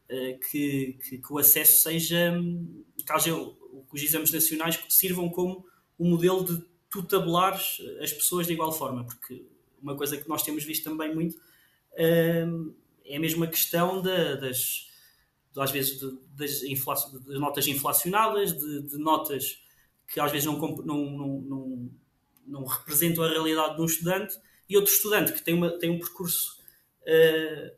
uh, 0.09 0.39
que, 0.49 0.97
que, 1.03 1.17
que, 1.17 1.33
o 1.33 1.37
acesso 1.37 1.83
seja, 1.83 2.33
caso 3.05 3.57
os 3.91 4.01
exames 4.01 4.31
nacionais 4.31 4.79
sirvam 4.89 5.29
como 5.29 5.65
um 5.99 6.09
modelo 6.09 6.43
de 6.43 6.63
tu 6.89 7.05
as 8.01 8.13
pessoas 8.13 8.45
de 8.45 8.53
igual 8.53 8.71
forma, 8.71 9.03
porque 9.03 9.43
uma 9.81 9.95
coisa 9.95 10.15
que 10.15 10.29
nós 10.29 10.43
temos 10.43 10.63
visto 10.63 10.83
também 10.83 11.13
muito. 11.13 11.35
Uh, 11.93 12.73
é 13.05 13.19
mesmo 13.19 13.43
a 13.43 13.47
questão 13.47 14.01
das, 14.01 14.89
às 15.57 15.71
vezes, 15.71 15.99
de, 15.99 16.11
das, 16.35 16.61
das, 16.61 17.39
notas 17.39 17.67
inflacionadas, 17.67 18.57
de, 18.57 18.81
de, 18.83 18.97
notas 18.97 19.61
que 20.07 20.19
às 20.19 20.31
vezes 20.31 20.45
não, 20.45 20.59
não, 20.59 21.41
não, 21.41 21.91
não, 22.45 22.65
representam 22.65 23.23
a 23.23 23.29
realidade 23.29 23.75
de 23.75 23.81
um 23.81 23.85
estudante, 23.85 24.35
e 24.69 24.77
outro 24.77 24.91
estudante 24.91 25.33
que 25.33 25.43
tem, 25.43 25.53
uma, 25.53 25.69
tem 25.71 25.89
um 25.89 25.99
percurso 25.99 26.57
uh, 27.01 27.75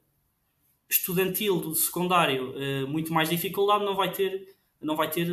estudantil 0.90 1.60
do 1.60 1.76
secundário 1.76 2.54
uh, 2.56 2.88
muito 2.88 3.14
mais 3.14 3.30
dificuldade, 3.30 3.84
não 3.84 3.96
vai 3.96 4.12
ter, 4.12 4.56
não 4.82 4.96
vai 4.96 5.10
ter 5.10 5.28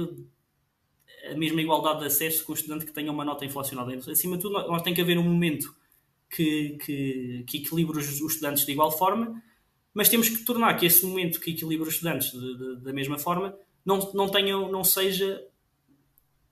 a 1.31 1.35
mesma 1.35 1.61
igualdade 1.61 2.01
de 2.01 2.07
acesso 2.07 2.45
que 2.45 2.51
um 2.51 2.55
estudante 2.55 2.85
que 2.85 2.93
tenha 2.93 3.13
uma 3.13 3.25
nota 3.25 3.45
inflacionada. 3.45 3.95
Acima 4.11 4.37
de 4.37 4.43
tudo, 4.43 4.55
nós 4.67 4.83
tem 4.83 4.95
que 4.95 5.01
haver 5.01 5.19
um 5.19 5.23
momento 5.23 5.75
que, 6.29 6.79
que, 6.85 7.45
que 7.47 7.59
equilibre 7.59 7.99
os, 7.99 8.21
os 8.21 8.33
estudantes 8.33 8.67
de 8.67 8.73
igual 8.73 8.91
forma 8.91 9.43
mas 9.95 10.09
temos 10.09 10.29
que 10.29 10.45
tornar 10.45 10.75
que 10.75 10.87
esse 10.87 11.05
momento 11.05 11.41
que 11.41 11.51
equilibra 11.51 11.89
os 11.89 11.95
estudantes 11.95 12.33
de, 12.33 12.59
de, 12.59 12.77
da 12.83 12.93
mesma 12.93 13.19
forma 13.19 13.57
não, 13.85 14.13
não 14.13 14.29
tenha, 14.29 14.57
não 14.57 14.85
seja, 14.85 15.45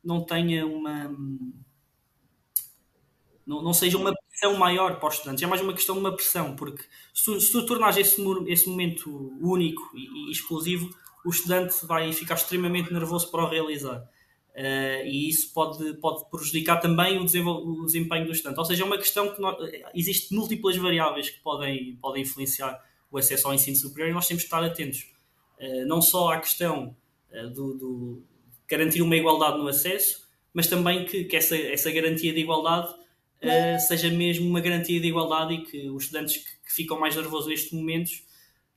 não 0.02 0.20
tenha 0.24 0.66
uma 0.66 1.14
não, 3.46 3.62
não 3.62 3.72
seja 3.72 3.98
uma 3.98 4.14
pressão 4.14 4.56
maior 4.56 5.00
para 5.00 5.08
os 5.08 5.16
estudantes, 5.16 5.42
é 5.42 5.46
mais 5.46 5.60
uma 5.60 5.72
questão 5.72 5.96
de 5.96 6.00
uma 6.00 6.14
pressão, 6.14 6.54
porque 6.54 6.84
se 7.12 7.24
tu, 7.24 7.40
se 7.40 7.50
tu 7.50 7.66
tornares 7.66 7.96
esse, 7.96 8.22
esse 8.46 8.68
momento 8.68 9.36
único 9.40 9.82
e, 9.94 10.28
e, 10.28 10.30
exclusivo, 10.30 10.88
o 11.24 11.30
estudante 11.30 11.74
vai 11.84 12.12
ficar 12.12 12.34
extremamente 12.34 12.92
nervoso 12.92 13.30
para 13.30 13.44
o 13.44 13.48
realizar. 13.48 14.08
Uh, 14.50 15.06
e 15.06 15.28
isso 15.28 15.52
pode, 15.52 15.94
pode 15.94 16.28
prejudicar 16.30 16.80
também 16.80 17.18
o, 17.18 17.22
o, 17.22 17.84
desempenho 17.84 18.26
do 18.26 18.32
estudante. 18.32 18.58
Ou 18.58 18.64
seja, 18.64 18.82
é 18.82 18.86
uma 18.86 18.98
questão 18.98 19.34
que 19.34 19.40
existem 19.94 20.36
múltiplas 20.36 20.76
variáveis 20.76 21.30
que 21.30 21.40
podem, 21.40 21.96
podem 21.96 22.22
influenciar 22.22 22.80
o 23.10 23.18
acesso 23.18 23.48
ao 23.48 23.54
ensino 23.54 23.76
superior 23.76 24.10
e 24.10 24.12
nós 24.12 24.26
temos 24.26 24.42
que 24.42 24.46
estar 24.46 24.62
atentos 24.62 25.06
uh, 25.58 25.86
não 25.86 26.00
só 26.00 26.32
à 26.32 26.40
questão 26.40 26.96
uh, 27.32 27.50
do, 27.50 27.74
do, 27.74 28.22
garantir 28.68 29.02
uma 29.02 29.16
igualdade 29.16 29.58
no 29.58 29.68
acesso, 29.68 30.28
mas 30.52 30.66
também 30.66 31.04
que, 31.04 31.24
que 31.24 31.36
essa, 31.36 31.56
essa 31.56 31.90
garantia 31.90 32.32
de 32.32 32.40
igualdade 32.40 32.88
uh, 32.88 33.80
seja 33.80 34.10
mesmo 34.10 34.48
uma 34.48 34.60
garantia 34.60 35.00
de 35.00 35.08
igualdade 35.08 35.54
e 35.54 35.64
que 35.64 35.90
os 35.90 36.04
estudantes 36.04 36.36
que, 36.36 36.50
que 36.66 36.72
ficam 36.72 36.98
mais 36.98 37.16
nervosos 37.16 37.48
nestes 37.48 37.72
momentos 37.72 38.22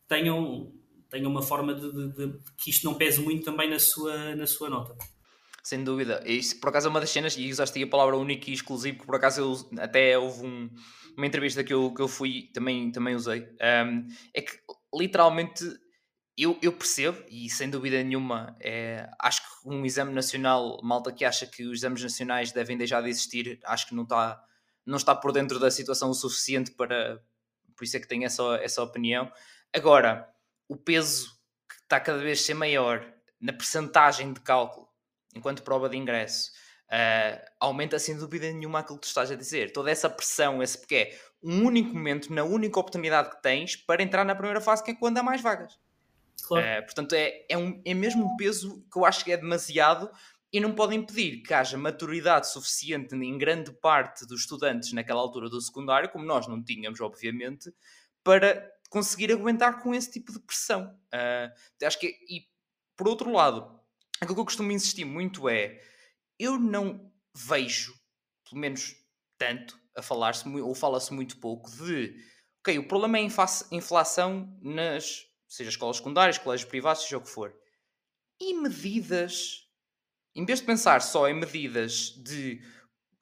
tenham, 0.08 0.72
tenham 1.10 1.30
uma 1.30 1.42
forma 1.42 1.74
de, 1.74 1.92
de, 1.92 2.10
de, 2.10 2.40
que 2.58 2.70
isto 2.70 2.86
não 2.86 2.94
pese 2.94 3.22
muito 3.22 3.44
também 3.44 3.70
na 3.70 3.80
sua, 3.80 4.36
na 4.36 4.48
sua 4.48 4.70
nota. 4.70 4.96
Sem 5.64 5.82
dúvida. 5.82 6.22
Isso, 6.26 6.60
por 6.60 6.70
acaso, 6.70 6.88
é 6.88 6.90
uma 6.90 7.00
das 7.00 7.10
cenas, 7.10 7.38
e 7.38 7.50
usaste 7.50 7.82
a 7.82 7.88
palavra 7.88 8.18
único 8.18 8.50
e 8.50 8.54
exclusivo, 8.54 9.00
que 9.00 9.06
por 9.06 9.16
acaso 9.16 9.42
eu, 9.42 9.82
até 9.82 10.18
houve 10.18 10.46
um, 10.46 10.70
uma 11.16 11.26
entrevista 11.26 11.64
que 11.64 11.74
eu, 11.74 11.94
que 11.94 12.02
eu 12.02 12.08
fui, 12.10 12.50
também, 12.54 12.92
também 12.92 13.16
usei, 13.16 13.48
um, 13.88 14.08
é 14.34 14.42
que 14.42 14.60
literalmente 14.94 15.64
eu, 16.38 16.58
eu 16.62 16.74
percebo, 16.74 17.24
e 17.30 17.50
sem 17.50 17.70
dúvida 17.70 18.04
nenhuma, 18.04 18.56
é, 18.60 19.10
acho 19.22 19.42
que 19.42 19.70
um 19.70 19.86
exame 19.86 20.14
nacional, 20.14 20.80
malta 20.84 21.14
que 21.14 21.24
acha 21.24 21.48
que 21.48 21.64
os 21.64 21.80
exames 21.80 22.04
nacionais 22.04 22.52
devem 22.52 22.78
deixar 22.78 23.02
de 23.02 23.10
existir, 23.10 23.60
acho 23.64 23.88
que 23.88 23.96
não 23.96 24.04
está, 24.04 24.44
não 24.86 24.98
está 24.98 25.16
por 25.16 25.32
dentro 25.32 25.60
da 25.60 25.72
situação 25.72 26.10
o 26.10 26.14
suficiente 26.14 26.72
para. 26.72 27.24
Por 27.76 27.86
isso 27.86 27.98
é 27.98 28.00
que 28.00 28.08
tenho 28.08 28.26
essa, 28.26 28.44
essa 28.62 28.84
opinião. 28.84 29.32
Agora, 29.74 30.30
o 30.68 30.76
peso 30.76 31.32
que 31.70 31.76
está 31.76 32.00
cada 32.00 32.20
vez 32.20 32.40
a 32.40 32.44
ser 32.44 32.54
maior 32.54 33.08
na 33.40 33.54
percentagem 33.54 34.34
de 34.34 34.40
cálculo 34.42 34.83
enquanto 35.36 35.64
prova 35.64 35.90
de 35.90 35.98
ingresso 35.98 36.52
uh, 36.94 37.46
aumenta 37.60 37.98
sem 37.98 38.18
dúvida 38.18 38.52
nenhuma 38.52 38.80
aquilo 38.80 39.00
que 39.00 39.06
tu 39.06 39.10
estás 39.10 39.32
a 39.32 39.36
dizer. 39.36 39.72
Toda 39.72 39.90
essa 39.90 40.10
pressão, 40.10 40.62
esse 40.62 40.78
porque 40.78 40.96
é 40.96 41.20
um 41.42 41.66
único 41.66 41.94
momento, 41.94 42.34
na 42.34 42.44
única 42.44 42.80
oportunidade 42.80 43.32
que 43.32 43.42
tens 43.42 43.76
para 43.76 44.04
entrar 44.04 44.24
na 44.24 44.36
primeira 44.36 44.62
fase, 44.62 44.84
que 44.84 44.92
é 44.92 44.96
quando 44.96 45.18
há 45.18 45.24
mais 45.24 45.42
vagas. 45.42 45.78
Claro. 46.44 46.66
Uh, 46.66 46.86
portanto, 46.86 47.14
é, 47.14 47.46
é, 47.50 47.58
um, 47.58 47.82
é 47.86 47.94
mesmo 47.94 48.26
um 48.26 48.38
peso 48.38 48.86
que 48.92 48.98
eu 48.98 49.06
acho 49.06 49.24
que 49.24 49.32
é 49.32 49.38
demasiado 49.38 50.10
e 50.52 50.60
não 50.60 50.74
pode 50.74 50.96
impedir 50.96 51.42
que 51.42 51.54
haja 51.54 51.78
maturidade 51.78 52.52
suficiente 52.52 53.16
em 53.16 53.38
grande 53.38 53.72
parte 53.72 54.26
dos 54.28 54.42
estudantes 54.42 54.94
naquela 54.94 55.20
altura 55.20 55.50
do 55.50 55.60
secundário, 55.60 56.10
como 56.10 56.26
nós 56.26 56.48
não 56.48 56.64
tínhamos, 56.64 57.02
obviamente, 57.02 57.74
para 58.24 58.72
conseguir 58.90 59.32
aguentar 59.32 59.82
com 59.82 59.96
esse 59.96 60.12
tipo 60.12 60.32
de 60.32 60.40
pressão. 60.40 60.96
Uh, 61.12 61.86
acho 61.86 62.00
que, 62.00 62.08
e 62.30 62.46
por 62.96 63.08
outro 63.08 63.32
lado, 63.32 63.83
aquilo 64.24 64.36
que 64.36 64.42
eu 64.42 64.46
costumo 64.46 64.72
insistir 64.72 65.06
muito 65.06 65.48
é 65.48 65.80
eu 66.40 66.60
não 66.60 67.12
vejo, 67.36 67.94
pelo 68.50 68.62
menos 68.62 68.96
tanto, 69.38 69.80
a 69.96 70.02
falar-se 70.02 70.48
ou 70.48 70.74
fala-se 70.74 71.14
muito 71.14 71.38
pouco 71.38 71.70
de 71.72 72.16
ok, 72.62 72.80
o 72.80 72.88
problema 72.88 73.18
é 73.18 73.22
a 73.22 73.76
inflação 73.76 74.58
nas 74.62 75.28
seja 75.48 75.70
escolas 75.70 75.98
secundárias, 75.98 76.38
colégios 76.40 76.70
privados, 76.70 77.04
seja 77.04 77.18
o 77.18 77.22
que 77.22 77.30
for. 77.30 77.56
E 78.42 78.56
medidas, 78.56 79.70
em 80.36 80.44
vez 80.46 80.60
de 80.60 80.66
pensar 80.66 81.02
só 81.02 81.30
em 81.30 81.36
medidas 81.36 82.10
de 82.18 82.60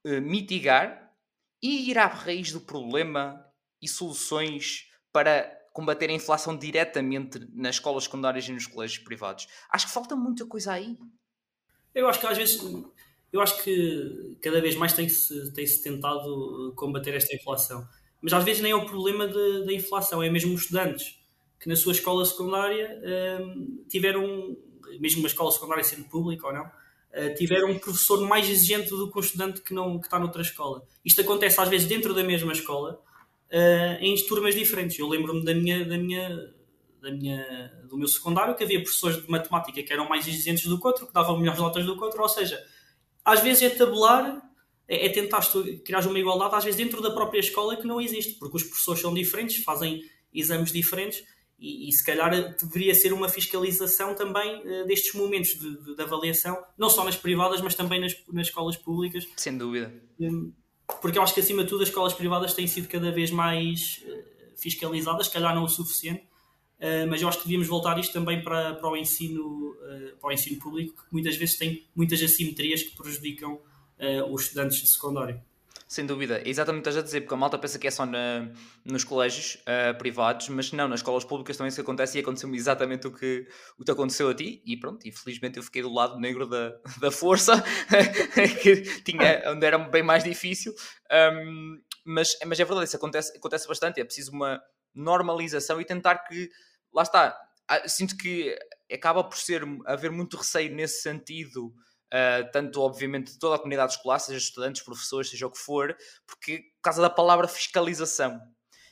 uh, 0.05 0.21
mitigar 0.21 1.13
e 1.61 1.89
ir 1.89 1.97
à 1.97 2.07
raiz 2.07 2.51
do 2.53 2.61
problema 2.61 3.45
e 3.81 3.87
soluções 3.87 4.89
para 5.11 5.60
combater 5.71 6.09
a 6.09 6.13
inflação 6.13 6.57
diretamente 6.57 7.39
nas 7.53 7.75
escolas 7.75 8.03
secundárias 8.03 8.47
e 8.47 8.51
nos 8.51 8.67
colégios 8.67 9.03
privados. 9.03 9.47
Acho 9.69 9.87
que 9.87 9.93
falta 9.93 10.15
muita 10.15 10.45
coisa 10.45 10.73
aí. 10.73 10.97
Eu 11.93 12.07
acho 12.07 12.19
que 12.19 12.27
às 12.27 12.37
vezes, 12.37 12.61
eu 13.31 13.41
acho 13.41 13.61
que 13.63 14.37
cada 14.41 14.61
vez 14.61 14.75
mais 14.75 14.93
tem-se 14.93 15.51
tem 15.53 15.65
-se 15.65 15.81
tentado 15.81 16.73
combater 16.75 17.13
esta 17.13 17.35
inflação. 17.35 17.87
Mas 18.21 18.33
às 18.33 18.43
vezes 18.43 18.61
nem 18.61 18.71
é 18.71 18.75
o 18.75 18.85
problema 18.85 19.27
da 19.27 19.73
inflação, 19.73 20.21
é 20.21 20.29
mesmo 20.29 20.53
os 20.53 20.61
estudantes 20.61 21.21
que 21.61 21.69
na 21.69 21.75
sua 21.75 21.93
escola 21.93 22.25
secundária 22.25 22.99
um, 23.39 23.85
tiveram, 23.87 24.57
mesmo 24.99 25.19
uma 25.19 25.27
escola 25.27 25.51
secundária 25.51 25.83
sendo 25.83 26.05
pública 26.05 26.47
ou 26.47 26.53
não, 26.53 26.65
uh, 26.65 27.35
tiveram 27.35 27.69
um 27.69 27.77
professor 27.77 28.19
mais 28.27 28.49
exigente 28.49 28.89
do 28.89 29.11
que 29.11 29.17
um 29.17 29.21
estudante 29.21 29.61
que, 29.61 29.73
não, 29.73 29.99
que 29.99 30.07
está 30.07 30.17
noutra 30.17 30.41
escola. 30.41 30.83
Isto 31.05 31.21
acontece 31.21 31.61
às 31.61 31.69
vezes 31.69 31.87
dentro 31.87 32.15
da 32.15 32.23
mesma 32.23 32.51
escola, 32.51 32.99
uh, 33.51 34.03
em 34.03 34.15
turmas 34.25 34.55
diferentes. 34.55 34.97
Eu 34.97 35.07
lembro-me 35.07 35.43
da 35.43 35.53
minha, 35.53 35.85
da 35.85 35.97
minha, 35.97 36.53
da 37.01 37.11
minha, 37.11 37.71
do 37.89 37.97
meu 37.97 38.07
secundário 38.07 38.55
que 38.55 38.63
havia 38.63 38.81
professores 38.81 39.21
de 39.21 39.29
matemática 39.29 39.83
que 39.83 39.93
eram 39.93 40.07
mais 40.07 40.27
exigentes 40.27 40.65
do 40.65 40.79
que 40.79 40.87
outro, 40.87 41.07
que 41.07 41.13
davam 41.13 41.37
melhores 41.37 41.59
notas 41.59 41.85
do 41.85 41.97
que 41.97 42.03
outro, 42.03 42.21
ou 42.21 42.29
seja, 42.29 42.61
às 43.23 43.41
vezes 43.41 43.63
é 43.63 43.69
tabular 43.69 44.41
é, 44.87 45.05
é 45.05 45.09
tentar 45.09 45.41
criar 45.85 46.05
uma 46.05 46.19
igualdade, 46.19 46.55
às 46.55 46.63
vezes 46.63 46.77
dentro 46.77 47.01
da 47.01 47.11
própria 47.11 47.39
escola 47.39 47.77
que 47.77 47.87
não 47.87 48.01
existe, 48.01 48.33
porque 48.33 48.57
os 48.57 48.63
professores 48.63 49.01
são 49.01 49.13
diferentes, 49.13 49.63
fazem 49.63 50.01
exames 50.33 50.71
diferentes 50.71 51.23
e, 51.57 51.87
e, 51.87 51.91
se 51.93 52.03
calhar 52.03 52.55
deveria 52.57 52.95
ser 52.95 53.13
uma 53.13 53.29
fiscalização 53.29 54.15
também 54.15 54.61
uh, 54.61 54.87
destes 54.87 55.13
momentos 55.13 55.51
de, 55.51 55.77
de, 55.83 55.95
de, 55.95 56.01
avaliação, 56.01 56.57
não 56.75 56.89
só 56.89 57.05
nas 57.05 57.15
privadas, 57.15 57.61
mas 57.61 57.75
também 57.75 58.01
nas, 58.01 58.15
nas 58.33 58.47
escolas 58.47 58.75
públicas. 58.75 59.27
Sem 59.37 59.57
dúvida. 59.57 59.93
Um, 60.19 60.51
porque 61.01 61.17
eu 61.17 61.21
acho 61.23 61.33
que 61.33 61.39
acima 61.39 61.63
de 61.63 61.69
tudo 61.69 61.83
as 61.83 61.89
escolas 61.89 62.13
privadas 62.13 62.53
têm 62.53 62.67
sido 62.67 62.87
cada 62.87 63.11
vez 63.11 63.31
mais 63.31 64.03
uh, 64.05 64.57
fiscalizadas, 64.57 65.27
se 65.27 65.33
calhar 65.33 65.53
não 65.55 65.63
o 65.63 65.69
suficiente, 65.69 66.23
uh, 66.79 67.07
mas 67.09 67.21
eu 67.21 67.27
acho 67.27 67.37
que 67.37 67.45
devíamos 67.45 67.67
voltar 67.67 67.97
isto 67.99 68.13
também 68.13 68.43
para, 68.43 68.75
para, 68.75 68.89
o, 68.89 68.97
ensino, 68.97 69.75
para 70.19 70.29
o 70.29 70.31
ensino 70.31 70.59
público, 70.59 70.95
que 70.95 71.13
muitas 71.13 71.35
vezes 71.35 71.57
tem 71.57 71.87
muitas 71.95 72.21
assimetrias 72.21 72.83
que 72.83 72.95
prejudicam 72.95 73.59
os 74.31 74.45
estudantes 74.45 74.79
de 74.79 74.91
secundário. 74.91 75.39
Sem 75.91 76.05
dúvida, 76.05 76.37
é 76.37 76.47
exatamente 76.47 76.83
estás 76.83 76.95
a 76.95 77.01
dizer, 77.01 77.19
porque 77.19 77.33
a 77.33 77.37
malta 77.37 77.59
pensa 77.59 77.77
que 77.77 77.85
é 77.85 77.91
só 77.91 78.05
na, 78.05 78.49
nos 78.85 79.03
colégios 79.03 79.55
uh, 79.55 79.93
privados, 79.97 80.47
mas 80.47 80.71
não, 80.71 80.87
nas 80.87 81.01
escolas 81.01 81.25
públicas 81.25 81.57
também 81.57 81.67
isso 81.67 81.81
acontece 81.81 82.17
e 82.17 82.21
aconteceu-me 82.21 82.55
exatamente 82.55 83.07
o 83.07 83.11
que, 83.11 83.45
o 83.77 83.83
que 83.83 83.91
aconteceu 83.91 84.29
a 84.29 84.33
ti, 84.33 84.63
e 84.65 84.77
pronto, 84.77 85.05
infelizmente 85.05 85.57
eu 85.57 85.63
fiquei 85.63 85.81
do 85.81 85.93
lado 85.93 86.17
negro 86.17 86.47
da, 86.47 86.79
da 87.01 87.11
força, 87.11 87.61
que 88.63 88.83
tinha, 89.03 89.43
onde 89.47 89.65
era 89.65 89.77
bem 89.77 90.01
mais 90.01 90.23
difícil, 90.23 90.73
um, 91.33 91.81
mas, 92.05 92.37
mas 92.45 92.57
é 92.57 92.63
verdade, 92.63 92.87
isso 92.87 92.95
acontece, 92.95 93.37
acontece 93.37 93.67
bastante, 93.67 93.99
é 93.99 94.05
preciso 94.05 94.31
uma 94.31 94.61
normalização 94.95 95.81
e 95.81 95.83
tentar 95.83 96.19
que, 96.19 96.49
lá 96.93 97.03
está, 97.03 97.37
sinto 97.85 98.15
que 98.15 98.57
acaba 98.89 99.25
por 99.25 99.37
ser, 99.37 99.63
haver 99.85 100.09
muito 100.09 100.37
receio 100.37 100.73
nesse 100.73 101.01
sentido 101.01 101.73
Uh, 102.13 102.51
tanto 102.51 102.81
obviamente 102.81 103.31
de 103.31 103.39
toda 103.39 103.55
a 103.55 103.57
comunidade 103.57 103.93
escolar, 103.93 104.19
seja 104.19 104.37
estudantes, 104.37 104.81
professores, 104.81 105.29
seja 105.29 105.47
o 105.47 105.51
que 105.51 105.57
for, 105.57 105.95
porque 106.27 106.59
por 106.75 106.81
causa 106.81 107.01
da 107.01 107.09
palavra 107.09 107.47
fiscalização. 107.47 108.37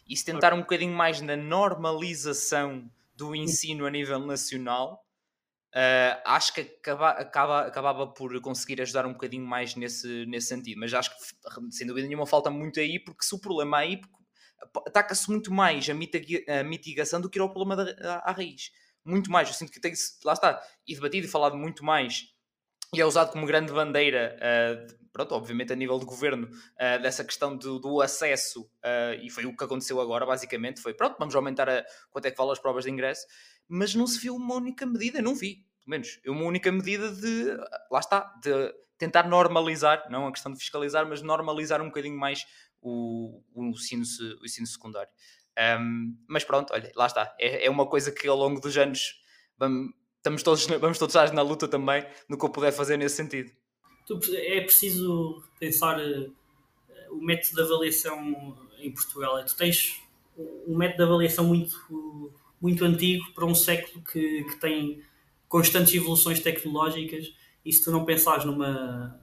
E 0.07 0.15
se 0.15 0.23
tentar 0.23 0.53
um 0.53 0.61
bocadinho 0.61 0.93
mais 0.93 1.19
na 1.19 1.35
normalização 1.35 2.89
do 3.13 3.35
ensino 3.35 3.85
a 3.85 3.89
nível 3.91 4.19
nacional, 4.19 5.05
uh, 5.75 6.21
acho 6.25 6.53
que 6.53 6.61
acaba, 6.61 7.09
acaba, 7.09 7.61
acabava 7.67 8.07
por 8.07 8.39
conseguir 8.39 8.81
ajudar 8.81 9.05
um 9.05 9.11
bocadinho 9.11 9.45
mais 9.45 9.75
nesse, 9.75 10.25
nesse 10.25 10.47
sentido. 10.47 10.79
Mas 10.79 10.93
acho 10.93 11.11
que, 11.11 11.71
sem 11.71 11.85
dúvida 11.85 12.07
nenhuma, 12.07 12.25
falta 12.25 12.49
muito 12.49 12.79
aí, 12.79 12.99
porque 12.99 13.25
se 13.25 13.35
o 13.35 13.39
problema 13.39 13.81
é 13.81 13.85
aí, 13.85 14.01
ataca-se 14.87 15.29
muito 15.29 15.53
mais 15.53 15.89
a, 15.89 15.93
mitiga, 15.93 16.59
a 16.59 16.63
mitigação 16.63 17.19
do 17.19 17.29
que 17.29 17.37
ir 17.37 17.41
ao 17.41 17.51
problema 17.51 17.75
da, 17.75 18.15
à, 18.15 18.29
à 18.29 18.31
raiz. 18.31 18.71
Muito 19.03 19.29
mais. 19.29 19.47
Eu 19.47 19.53
sinto 19.53 19.71
que 19.71 19.79
tem 19.79 19.93
lá 20.23 20.33
está, 20.33 20.61
e 20.87 20.95
debatido 20.95 21.27
e 21.27 21.29
falado 21.29 21.57
muito 21.57 21.83
mais 21.83 22.33
e 22.93 23.01
é 23.01 23.05
usado 23.05 23.31
como 23.31 23.45
grande 23.45 23.71
bandeira, 23.71 24.37
uh, 24.37 25.09
pronto, 25.11 25.35
obviamente 25.35 25.71
a 25.71 25.75
nível 25.75 25.99
de 25.99 26.05
governo, 26.05 26.47
uh, 26.47 27.01
dessa 27.01 27.23
questão 27.23 27.55
do, 27.55 27.79
do 27.79 28.01
acesso, 28.01 28.63
uh, 28.63 29.13
e 29.21 29.29
foi 29.29 29.45
o 29.45 29.55
que 29.55 29.63
aconteceu 29.63 29.99
agora, 30.01 30.25
basicamente, 30.25 30.81
foi 30.81 30.93
pronto, 30.93 31.15
vamos 31.19 31.35
aumentar 31.35 31.69
a, 31.69 31.85
quanto 32.09 32.25
é 32.25 32.31
que 32.31 32.37
vale 32.37 32.51
as 32.51 32.59
provas 32.59 32.85
de 32.85 32.91
ingresso, 32.91 33.25
mas 33.67 33.93
não 33.93 34.07
se 34.07 34.19
viu 34.19 34.35
uma 34.35 34.55
única 34.55 34.85
medida, 34.85 35.21
não 35.21 35.35
vi, 35.35 35.65
pelo 35.83 35.89
menos, 35.91 36.19
uma 36.25 36.43
única 36.43 36.71
medida 36.71 37.11
de, 37.11 37.57
lá 37.91 37.99
está, 37.99 38.33
de 38.43 38.73
tentar 38.97 39.27
normalizar, 39.27 40.09
não 40.09 40.27
a 40.27 40.31
questão 40.31 40.51
de 40.51 40.59
fiscalizar, 40.59 41.07
mas 41.07 41.21
normalizar 41.21 41.81
um 41.81 41.85
bocadinho 41.85 42.17
mais 42.17 42.45
o, 42.81 43.41
o, 43.53 43.65
ensino, 43.65 44.03
o 44.41 44.45
ensino 44.45 44.67
secundário. 44.67 45.09
Um, 45.57 46.17
mas 46.27 46.43
pronto, 46.43 46.73
olha, 46.73 46.91
lá 46.95 47.05
está, 47.05 47.35
é, 47.39 47.65
é 47.65 47.69
uma 47.69 47.87
coisa 47.87 48.11
que 48.11 48.27
ao 48.27 48.37
longo 48.37 48.61
dos 48.61 48.77
anos 48.77 49.19
vamos, 49.57 49.91
estamos 50.19 50.43
todos, 50.43 50.65
vamos 50.67 50.97
todos 50.97 51.15
estar 51.15 51.33
na 51.33 51.41
luta 51.41 51.67
também 51.67 52.05
no 52.27 52.37
que 52.37 52.45
eu 52.45 52.49
puder 52.49 52.71
fazer 52.71 52.97
nesse 52.97 53.15
sentido. 53.15 53.51
É 54.33 54.61
preciso 54.61 55.43
pensar 55.59 55.99
uh, 55.99 56.33
o 57.11 57.21
método 57.23 57.55
de 57.55 57.61
avaliação 57.61 58.57
em 58.79 58.91
Portugal. 58.91 59.43
Tu 59.45 59.55
tens 59.55 60.01
um 60.67 60.77
método 60.77 60.97
de 60.97 61.03
avaliação 61.03 61.45
muito, 61.45 62.33
muito 62.59 62.83
antigo 62.85 63.31
para 63.33 63.45
um 63.45 63.55
século 63.55 64.03
que, 64.03 64.43
que 64.43 64.59
tem 64.59 65.03
constantes 65.47 65.93
evoluções 65.93 66.39
tecnológicas 66.39 67.33
e 67.63 67.71
se 67.71 67.83
tu 67.83 67.91
não 67.91 68.05
pensares 68.05 68.45
numa, 68.45 69.19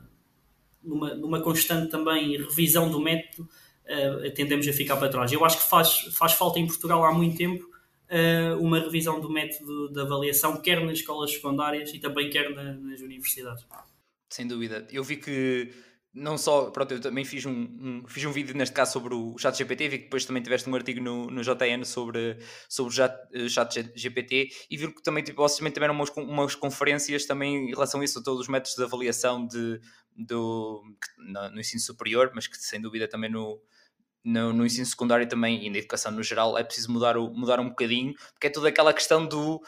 numa, 0.83 1.15
numa 1.15 1.41
constante 1.41 1.91
também 1.91 2.37
revisão 2.37 2.89
do 2.91 3.01
método, 3.01 3.49
uh, 3.85 4.31
tendemos 4.35 4.67
a 4.69 4.73
ficar 4.73 4.97
para 4.97 5.09
trás. 5.09 5.33
Eu 5.33 5.45
acho 5.45 5.59
que 5.59 5.69
faz, 5.69 6.09
faz 6.13 6.33
falta 6.33 6.59
em 6.59 6.67
Portugal 6.67 7.05
há 7.05 7.13
muito 7.13 7.37
tempo 7.37 7.76
uma 8.61 8.81
revisão 8.81 9.21
do 9.21 9.31
método 9.31 9.93
de 9.93 10.01
avaliação, 10.01 10.61
quer 10.61 10.85
nas 10.85 10.99
escolas 10.99 11.33
secundárias 11.33 11.93
e 11.93 11.99
também 11.99 12.31
quer 12.31 12.55
na, 12.55 12.75
nas 12.75 13.01
universidades. 13.01 13.65
Sem 14.29 14.47
dúvida. 14.47 14.87
Eu 14.91 15.05
vi 15.05 15.17
que 15.17 15.73
não 16.17 16.39
só, 16.39 16.71
pronto, 16.71 16.95
eu 16.95 17.01
também 17.01 17.27
fiz 17.27 17.45
um, 17.45 17.53
um, 17.53 18.05
fiz 18.09 18.25
um 18.25 18.33
vídeo 18.33 18.57
neste 18.57 18.75
caso 18.75 18.95
sobre 18.95 19.15
o 19.15 19.37
chat 19.37 19.55
GPT, 19.55 19.89
vi 19.89 19.99
que 19.99 20.05
depois 20.05 20.25
também 20.25 20.43
tiveste 20.43 20.69
um 20.69 20.75
artigo 20.75 20.99
no, 20.99 21.27
no 21.27 21.43
JN 21.43 21.85
sobre, 21.85 22.39
sobre 22.71 22.91
o 22.91 23.49
chat, 23.51 23.93
GPT 23.95 24.49
e 24.71 24.77
vi 24.79 24.95
que 24.95 25.03
também 25.03 25.23
tipo, 25.23 25.43
vocês 25.43 25.59
também 25.59 25.73
tiveram 25.73 25.93
umas, 25.93 26.09
umas 26.17 26.55
conferências 26.55 27.27
também 27.27 27.69
em 27.69 27.71
relação 27.71 28.01
a 28.01 28.05
isso, 28.05 28.19
a 28.19 28.23
todos 28.23 28.41
os 28.41 28.49
métodos 28.49 28.75
de 28.75 28.83
avaliação 28.83 29.47
de, 29.47 29.79
do, 30.17 30.83
no, 31.19 31.51
no 31.51 31.61
ensino 31.61 31.83
superior, 31.83 32.33
mas 32.35 32.47
que 32.47 32.57
sem 32.57 32.81
dúvida 32.81 33.07
também 33.07 33.31
no, 33.31 33.61
no, 34.27 34.53
no, 34.53 34.67
ensino 34.67 34.85
secundário 34.85 35.29
também 35.29 35.65
e 35.65 35.71
na 35.71 35.79
educação 35.79 36.11
no 36.11 36.23
geral 36.23 36.59
é 36.59 36.65
preciso 36.65 36.91
mudar, 36.91 37.17
o, 37.17 37.31
mudar 37.33 37.61
um 37.61 37.69
bocadinho, 37.69 38.13
porque 38.33 38.49
é 38.49 38.51
toda 38.51 38.69
aquela 38.69 38.93
questão 38.93 39.25
do 39.25 39.63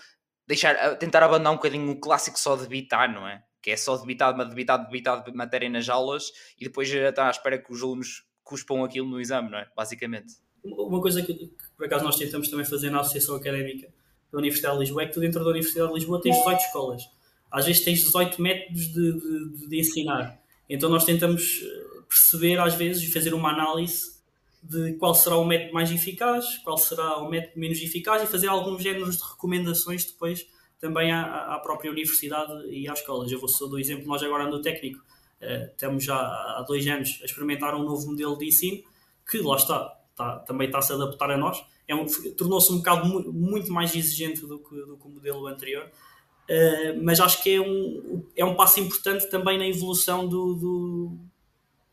deixar, 0.48 0.96
tentar 0.96 1.22
abandonar 1.22 1.52
um 1.52 1.56
bocadinho 1.56 1.92
o 1.92 2.00
clássico 2.00 2.38
só 2.38 2.56
debitar, 2.56 3.12
não 3.12 3.26
é? 3.26 3.42
Que 3.62 3.70
é 3.70 3.76
só 3.76 3.96
debitar, 3.96 4.36
debitar, 4.48 4.84
debitar 4.84 5.22
de 5.22 5.32
matéria 5.32 5.70
nas 5.70 5.88
aulas 5.88 6.32
e 6.58 6.64
depois 6.64 6.90
está 6.90 7.28
à 7.28 7.30
espera 7.30 7.56
que 7.56 7.72
os 7.72 7.82
alunos 7.82 8.24
cuspam 8.42 8.82
aquilo 8.82 9.08
no 9.08 9.20
exame, 9.20 9.48
não 9.48 9.58
é? 9.58 9.68
Basicamente. 9.76 10.34
Uma 10.64 11.00
coisa 11.00 11.22
que, 11.22 11.34
que 11.34 11.50
por 11.76 11.86
acaso 11.86 12.04
nós 12.04 12.16
tentamos 12.16 12.48
também 12.48 12.66
fazer 12.66 12.90
na 12.90 13.00
Associação 13.00 13.36
Académica 13.36 13.88
da 14.32 14.38
Universidade 14.38 14.74
de 14.74 14.80
Lisboa 14.80 15.02
é 15.02 15.06
que 15.06 15.12
tu 15.12 15.20
dentro 15.20 15.44
da 15.44 15.50
Universidade 15.50 15.88
de 15.88 15.94
Lisboa 15.94 16.20
tens 16.20 16.36
18 16.36 16.60
escolas. 16.60 17.02
Às 17.50 17.64
vezes 17.64 17.84
tens 17.84 18.00
18 18.00 18.42
métodos 18.42 18.88
de, 18.88 19.12
de, 19.12 19.68
de 19.68 19.78
ensinar. 19.78 20.40
Então 20.68 20.90
nós 20.90 21.04
tentamos 21.04 21.62
eh, 21.62 22.02
perceber 22.08 22.58
às 22.58 22.74
vezes 22.74 23.08
e 23.08 23.12
fazer 23.12 23.32
uma 23.32 23.50
análise 23.50 24.17
de 24.62 24.94
qual 24.94 25.14
será 25.14 25.36
o 25.36 25.44
método 25.44 25.72
mais 25.72 25.90
eficaz, 25.90 26.58
qual 26.58 26.76
será 26.76 27.18
o 27.18 27.28
método 27.28 27.58
menos 27.58 27.80
eficaz 27.80 28.22
e 28.22 28.26
fazer 28.26 28.48
alguns 28.48 28.82
géneros 28.82 29.18
de 29.18 29.24
recomendações 29.24 30.04
depois 30.04 30.46
também 30.80 31.10
à, 31.12 31.54
à 31.54 31.58
própria 31.58 31.90
universidade 31.90 32.52
e 32.68 32.88
às 32.88 33.00
escolas. 33.00 33.30
Eu 33.30 33.38
vou 33.38 33.48
só 33.48 33.66
do 33.66 33.78
exemplo, 33.78 34.06
nós 34.06 34.22
agora 34.22 34.46
no 34.46 34.60
técnico 34.60 35.04
uh, 35.42 35.70
estamos 35.70 36.04
já 36.04 36.16
há 36.16 36.64
dois 36.66 36.86
anos 36.86 37.18
a 37.22 37.24
experimentar 37.24 37.74
um 37.74 37.82
novo 37.82 38.06
modelo 38.06 38.36
de 38.36 38.46
ensino 38.46 38.82
que 39.28 39.38
lá 39.38 39.56
está, 39.56 39.96
está 40.10 40.38
também 40.40 40.66
está 40.66 40.78
a 40.78 40.82
se 40.82 40.92
adaptar 40.92 41.30
a 41.30 41.36
nós. 41.36 41.62
É 41.86 41.94
um, 41.94 42.06
Tornou-se 42.36 42.72
um 42.72 42.78
bocado 42.78 43.06
mu 43.06 43.32
muito 43.32 43.72
mais 43.72 43.94
exigente 43.94 44.42
do 44.42 44.58
que, 44.58 44.74
do 44.74 44.96
que 44.96 45.06
o 45.06 45.10
modelo 45.10 45.46
anterior, 45.46 45.86
uh, 45.86 47.02
mas 47.02 47.20
acho 47.20 47.42
que 47.42 47.54
é 47.54 47.60
um, 47.60 48.24
é 48.36 48.44
um 48.44 48.54
passo 48.54 48.80
importante 48.80 49.28
também 49.30 49.58
na 49.58 49.66
evolução 49.66 50.28
do, 50.28 50.54
do 50.54 51.18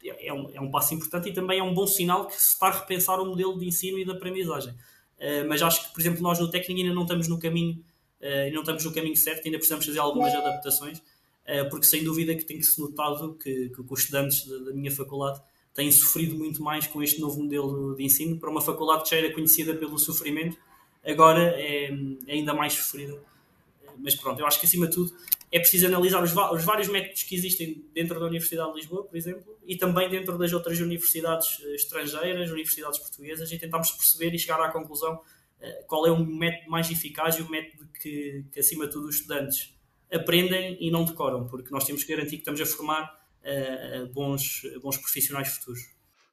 é 0.10 0.34
um, 0.34 0.50
é 0.54 0.62
um 0.62 0.70
passo 0.70 0.94
importante 0.94 1.30
e 1.30 1.34
também 1.34 1.60
é 1.60 1.63
um 1.63 1.74
bom 1.74 1.88
sinal 1.88 2.28
que 2.28 2.34
se 2.34 2.54
está 2.54 2.68
a 2.68 2.80
repensar 2.80 3.20
o 3.20 3.26
modelo 3.26 3.58
de 3.58 3.65
ensino 3.65 3.98
e 3.98 4.06
de 4.06 4.12
aprendizagem. 4.12 4.74
Uh, 4.74 5.48
mas 5.48 5.62
acho 5.62 5.88
que, 5.88 5.94
por 5.94 6.02
exemplo, 6.02 6.22
nós 6.22 6.39
no 6.39 6.50
técnico 6.50 6.82
ainda 6.82 6.94
não 6.94 7.04
estamos 7.04 7.28
no 7.28 7.39
caminho, 7.39 7.84
uh, 8.22 8.54
não 8.54 8.62
estamos 8.62 8.84
no 8.84 8.94
caminho 8.94 9.15
certo, 9.15 9.46
ainda 9.46 9.58
precisamos 9.58 9.86
fazer 9.86 10.00
algumas 10.00 10.34
adaptações. 10.34 11.02
porque 11.70 11.86
sem 11.86 12.04
dúvida 12.04 12.34
que 12.36 12.44
tem 12.44 12.58
que 12.58 12.63
se 12.63 12.80
notado 12.82 13.36
que, 13.36 13.70
que 13.70 13.82
os 13.88 14.00
estudantes 14.00 14.48
da, 14.48 14.58
da 14.58 14.74
minha 14.74 14.91
faculdade 14.91 15.39
têm 15.76 15.91
sofrido 15.91 16.36
muito 16.36 16.63
mais 16.63 16.88
com 16.88 17.04
este 17.04 17.20
novo 17.20 17.41
modelo 17.44 17.96
de 17.96 18.04
ensino 18.04 18.39
para 18.39 18.50
uma 18.50 18.62
faculdade 18.62 19.04
que 19.04 19.10
já 19.12 19.18
era 19.18 19.32
conhecida 19.32 19.76
pelo 19.76 20.00
sofrimento, 20.00 20.58
agora 21.06 21.54
é, 21.60 21.91
é 22.28 22.34
ainda 22.34 22.54
mais 22.54 22.74
sofrida. 22.74 23.22
Mas 23.98 24.15
pronto, 24.15 24.39
eu 24.39 24.48
acho 24.48 24.60
que 24.60 24.65
acima 24.65 24.88
de 24.88 24.96
tudo 24.96 25.13
é 25.56 25.60
preciso 25.60 25.88
analisar 25.88 26.22
os, 26.22 26.36
os, 26.36 26.65
vários 26.65 26.89
métodos 26.89 27.24
que 27.24 27.34
existem 27.34 27.89
dentro 27.94 28.20
da 28.20 28.26
Universidade 28.26 28.74
de 28.74 28.80
Lisboa, 28.80 29.06
por 29.06 29.15
exemplo, 29.15 29.58
e 29.65 29.78
também 29.78 30.10
dentro 30.10 30.38
das 30.38 30.52
outras 30.52 30.82
universidades 30.82 31.62
eh, 31.63 31.76
estrangeiras, 31.76 32.52
universidades 32.52 33.00
portuguesas, 33.00 33.50
e 33.54 33.58
tentarmos 33.58 33.89
perceber 33.91 34.36
e 34.36 34.38
chegar 34.38 34.60
à 34.60 34.70
conclusão 34.70 35.13
uh, 35.15 35.88
qual 35.88 36.06
é 36.06 36.12
o 36.12 36.20
método 36.26 36.70
mais 36.70 36.91
eficaz 36.91 37.38
e 37.38 37.41
o 37.41 37.50
método 37.50 37.88
que, 38.02 38.44
que, 38.52 38.60
acima 38.60 38.86
de 38.86 38.91
tudo, 38.91 39.08
os 39.08 39.15
estudantes 39.15 39.74
aprendem 40.12 40.78
e 40.82 40.91
não 40.91 41.06
decoram, 41.06 41.48
porque 41.48 41.72
nós 41.72 41.86
temos 41.86 42.04
que 42.04 42.13
garantir 42.13 42.36
que 42.36 42.41
estamos 42.41 42.60
a 42.60 42.65
formar 42.65 43.18
uh, 43.39 44.08
bons, 44.08 44.62
bons 44.82 44.98
profissionais 44.98 45.48
futuros. 45.48 45.80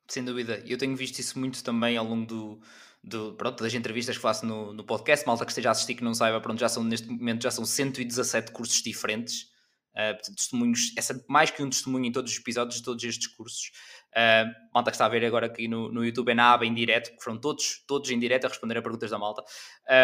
Sem 0.09 0.25
dúvida, 0.25 0.61
eu 0.67 0.77
tenho 0.77 0.97
visto 0.97 1.21
isso 1.21 1.39
muito 1.39 1.63
também 1.63 1.97
ao 1.97 2.05
longo 2.05 2.27
do, 2.27 2.61
do, 3.03 3.35
pronto, 3.35 3.63
das 3.63 3.75
entrevistas 3.75 4.17
que 4.17 4.23
faço 4.23 4.47
no, 4.47 4.73
no 4.73 4.85
podcast, 4.85 5.27
malta 5.27 5.45
que 5.45 5.51
esteja 5.51 5.71
a 5.71 5.73
assistir 5.73 5.95
que 5.95 6.05
não 6.05 6.15
saiba, 6.15 6.41
pronto, 6.41 6.61
já 6.61 6.69
são 6.69 6.85
neste 6.85 7.09
momento 7.09 7.43
já 7.43 7.51
são 7.51 7.65
117 7.65 8.53
cursos 8.53 8.81
diferentes, 8.81 9.51
uh, 9.97 10.35
testemunhos, 10.37 10.95
é 10.97 11.03
mais 11.29 11.51
que 11.51 11.63
um 11.63 11.69
testemunho 11.69 12.07
em 12.07 12.13
todos 12.13 12.33
os 12.33 12.39
episódios 12.39 12.77
de 12.77 12.83
todos 12.85 13.03
estes 13.03 13.27
cursos. 13.27 13.73
Uh, 14.13 14.53
malta 14.73 14.91
que 14.91 14.95
está 14.95 15.07
a 15.07 15.09
ver 15.09 15.25
agora 15.25 15.47
aqui 15.47 15.67
no, 15.67 15.91
no 15.91 16.05
YouTube 16.05 16.31
é 16.31 16.35
na 16.35 16.53
aba 16.53 16.65
em 16.65 16.75
direto, 16.75 17.11
foram 17.21 17.39
todos, 17.39 17.85
todos 17.89 18.09
em 18.11 18.19
direto 18.19 18.45
a 18.45 18.49
responder 18.49 18.79
a 18.79 18.83
perguntas 18.83 19.11
da 19.11 19.19
malta. 19.19 19.43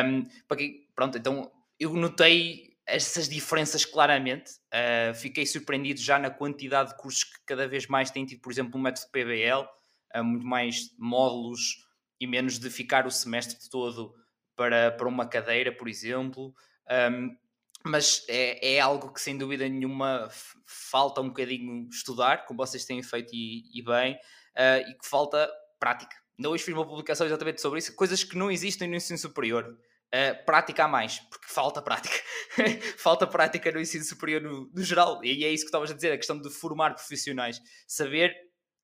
Um, 0.04 0.24
para 0.48 0.56
que, 0.56 0.88
pronto, 0.94 1.16
então 1.16 1.50
eu 1.78 1.94
notei 1.94 2.76
essas 2.84 3.28
diferenças 3.28 3.84
claramente. 3.84 4.50
Uh, 4.72 5.14
fiquei 5.14 5.46
surpreendido 5.46 6.00
já 6.00 6.18
na 6.18 6.30
quantidade 6.30 6.90
de 6.90 6.96
cursos 6.96 7.22
que 7.22 7.44
cada 7.46 7.68
vez 7.68 7.86
mais 7.86 8.10
têm 8.10 8.26
tido, 8.26 8.40
por 8.40 8.50
exemplo, 8.50 8.80
o 8.80 8.82
método 8.82 9.06
PBL, 9.12 9.68
uh, 10.16 10.24
muito 10.24 10.46
mais 10.46 10.90
módulos 10.98 11.86
e 12.20 12.26
menos 12.26 12.58
de 12.58 12.68
ficar 12.70 13.06
o 13.06 13.10
semestre 13.10 13.56
todo 13.70 14.14
para, 14.56 14.90
para 14.92 15.08
uma 15.08 15.28
cadeira, 15.28 15.72
por 15.72 15.88
exemplo. 15.88 16.54
Um, 16.90 17.36
mas 17.84 18.24
é, 18.28 18.74
é, 18.74 18.80
algo 18.80 19.12
que 19.12 19.20
sem 19.20 19.38
dúvida 19.38 19.68
nenhuma 19.68 20.28
falta 20.66 21.20
um 21.20 21.28
bocadinho 21.28 21.88
estudar, 21.88 22.44
como 22.44 22.58
vocês 22.58 22.84
têm 22.84 23.02
feito 23.02 23.32
e, 23.32 23.62
e 23.72 23.82
bem, 23.82 24.14
uh, 24.14 24.90
e 24.90 24.98
que 24.98 25.08
falta 25.08 25.48
prática. 25.78 26.14
Ainda 26.38 26.50
hoje 26.50 26.64
fiz 26.64 26.74
uma 26.74 26.86
publicação 26.86 27.26
exatamente 27.26 27.60
sobre 27.60 27.78
isso, 27.78 27.94
coisas 27.94 28.22
que 28.24 28.36
não 28.36 28.50
existem 28.50 28.88
no 28.88 28.96
ensino 28.96 29.18
superior. 29.18 29.78
Uh, 30.08 30.44
prática 30.46 30.84
a 30.84 30.88
mais, 30.88 31.20
porque 31.20 31.46
falta 31.48 31.82
prática. 31.82 32.16
falta 32.98 33.26
prática 33.26 33.70
no 33.70 33.80
ensino 33.80 34.04
superior 34.04 34.40
no, 34.40 34.70
no, 34.74 34.82
geral. 34.82 35.22
E 35.22 35.44
é 35.44 35.50
isso 35.50 35.64
que 35.64 35.68
estavas 35.68 35.90
a 35.90 35.94
dizer, 35.94 36.12
a 36.12 36.16
questão 36.16 36.40
de 36.40 36.50
formar 36.50 36.94
profissionais. 36.94 37.60
Saber, 37.86 38.34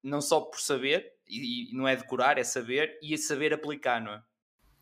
não 0.03 0.21
só 0.21 0.41
por 0.41 0.61
saber, 0.61 1.14
e, 1.29 1.71
e, 1.71 1.77
não 1.77 1.87
é 1.87 1.97
decorar, 1.97 2.39
é 2.39 2.45
saber 2.45 2.99
e 3.03 3.15
é 3.15 3.17
saber 3.17 3.53
aplicar, 3.53 4.03
não 4.03 4.13
é? 4.13 4.23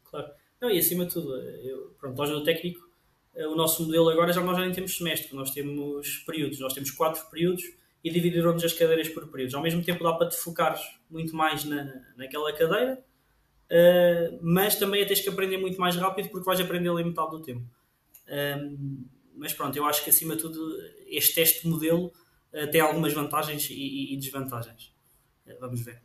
Claro. 0.05 0.31
Não, 0.61 0.71
e 0.71 0.79
acima 0.79 1.07
de 1.07 1.13
tudo, 1.13 1.35
eu, 1.37 1.95
pronto, 1.99 2.17
nós 2.17 2.31
do 2.31 2.45
técnico, 2.45 2.89
eh, 3.35 3.47
o 3.47 3.57
nosso 3.57 3.85
modelo 3.85 4.09
agora 4.11 4.33
já 4.33 4.41
nós 4.41 4.57
já 4.57 4.65
nem 4.65 4.73
temos 4.73 4.97
semestre, 4.97 5.35
nós 5.35 5.51
temos 5.51 6.19
períodos, 6.19 6.61
nós 6.61 6.73
temos 6.73 6.91
quatro 6.91 7.29
períodos 7.31 7.65
e 8.05 8.11
dividiram-nos 8.11 8.65
as 8.65 8.73
cadeiras 8.73 9.09
por 9.09 9.27
períodos. 9.29 9.55
Ao 9.55 9.63
mesmo 9.63 9.83
tempo 9.83 10.03
dá 10.03 10.13
para 10.13 10.29
te 10.29 10.37
focar 10.37 10.79
muito 11.11 11.35
mais 11.35 11.65
na, 11.65 11.85
naquela 12.17 12.53
cadeira, 12.53 13.05
uh, 13.71 14.39
mas 14.43 14.77
também 14.77 15.07
tens 15.07 15.21
que 15.21 15.29
aprender 15.29 15.57
muito 15.57 15.81
mais 15.81 15.97
rápido 15.97 16.29
porque 16.29 16.45
vais 16.45 16.61
aprender 16.61 16.89
ali 16.89 17.05
metade 17.05 17.31
do 17.31 17.43
tempo. 17.43 17.65
Um, 18.29 19.05
mas 19.37 19.53
pronto, 19.53 19.77
eu 19.77 19.85
acho 19.85 20.05
que 20.05 20.11
acima 20.11 20.37
de 20.37 20.43
tudo 20.43 20.77
este 21.07 21.35
teste 21.35 21.67
modelo 21.67 22.13
uh, 22.53 22.71
tem 22.71 22.81
algumas 22.81 23.13
vantagens 23.13 23.69
e, 23.71 24.15
e 24.15 24.17
desvantagens. 24.17 24.93
Uh, 25.47 25.59
vamos 25.61 25.81
ver. 25.81 26.03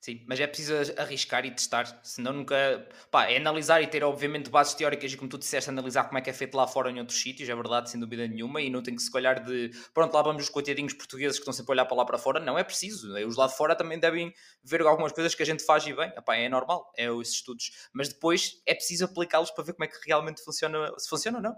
Sim, 0.00 0.22
mas 0.26 0.40
é 0.40 0.46
preciso 0.46 0.72
arriscar 0.96 1.44
e 1.44 1.50
testar, 1.50 2.00
senão 2.02 2.32
nunca. 2.32 2.88
Pá, 3.10 3.26
é 3.26 3.36
analisar 3.36 3.82
e 3.82 3.86
ter, 3.86 4.02
obviamente, 4.02 4.48
bases 4.48 4.72
teóricas 4.72 5.12
e, 5.12 5.16
como 5.16 5.28
tu 5.28 5.36
disseste, 5.36 5.68
analisar 5.68 6.04
como 6.04 6.16
é 6.16 6.22
que 6.22 6.30
é 6.30 6.32
feito 6.32 6.56
lá 6.56 6.66
fora 6.66 6.90
em 6.90 6.98
outros 6.98 7.20
sítios, 7.20 7.46
é 7.50 7.54
verdade, 7.54 7.90
sem 7.90 8.00
dúvida 8.00 8.26
nenhuma, 8.26 8.62
e 8.62 8.70
não 8.70 8.82
tem 8.82 8.96
que 8.96 9.02
se 9.02 9.14
olhar 9.14 9.44
de. 9.44 9.70
Pronto, 9.92 10.14
lá 10.14 10.22
vamos 10.22 10.44
os 10.44 10.48
coitadinhos 10.48 10.94
portugueses 10.94 11.36
que 11.36 11.42
estão 11.42 11.52
sempre 11.52 11.72
a 11.72 11.74
olhar 11.74 11.84
para 11.84 11.98
lá 11.98 12.06
para 12.06 12.16
fora, 12.16 12.40
não 12.40 12.58
é 12.58 12.64
preciso. 12.64 13.14
Os 13.26 13.36
lá 13.36 13.46
de 13.46 13.54
fora 13.54 13.76
também 13.76 14.00
devem 14.00 14.32
ver 14.64 14.80
algumas 14.80 15.12
coisas 15.12 15.34
que 15.34 15.42
a 15.42 15.46
gente 15.46 15.62
faz 15.62 15.86
e 15.86 15.92
bem, 15.92 16.08
Epá, 16.16 16.34
é 16.34 16.48
normal, 16.48 16.90
é 16.96 17.04
esses 17.20 17.34
estudos, 17.34 17.70
mas 17.92 18.08
depois 18.08 18.62
é 18.64 18.74
preciso 18.74 19.04
aplicá-los 19.04 19.50
para 19.50 19.64
ver 19.64 19.74
como 19.74 19.84
é 19.84 19.86
que 19.86 19.98
realmente 20.06 20.42
funciona, 20.42 20.94
se 20.96 21.10
funciona 21.10 21.36
ou 21.36 21.42
não. 21.42 21.54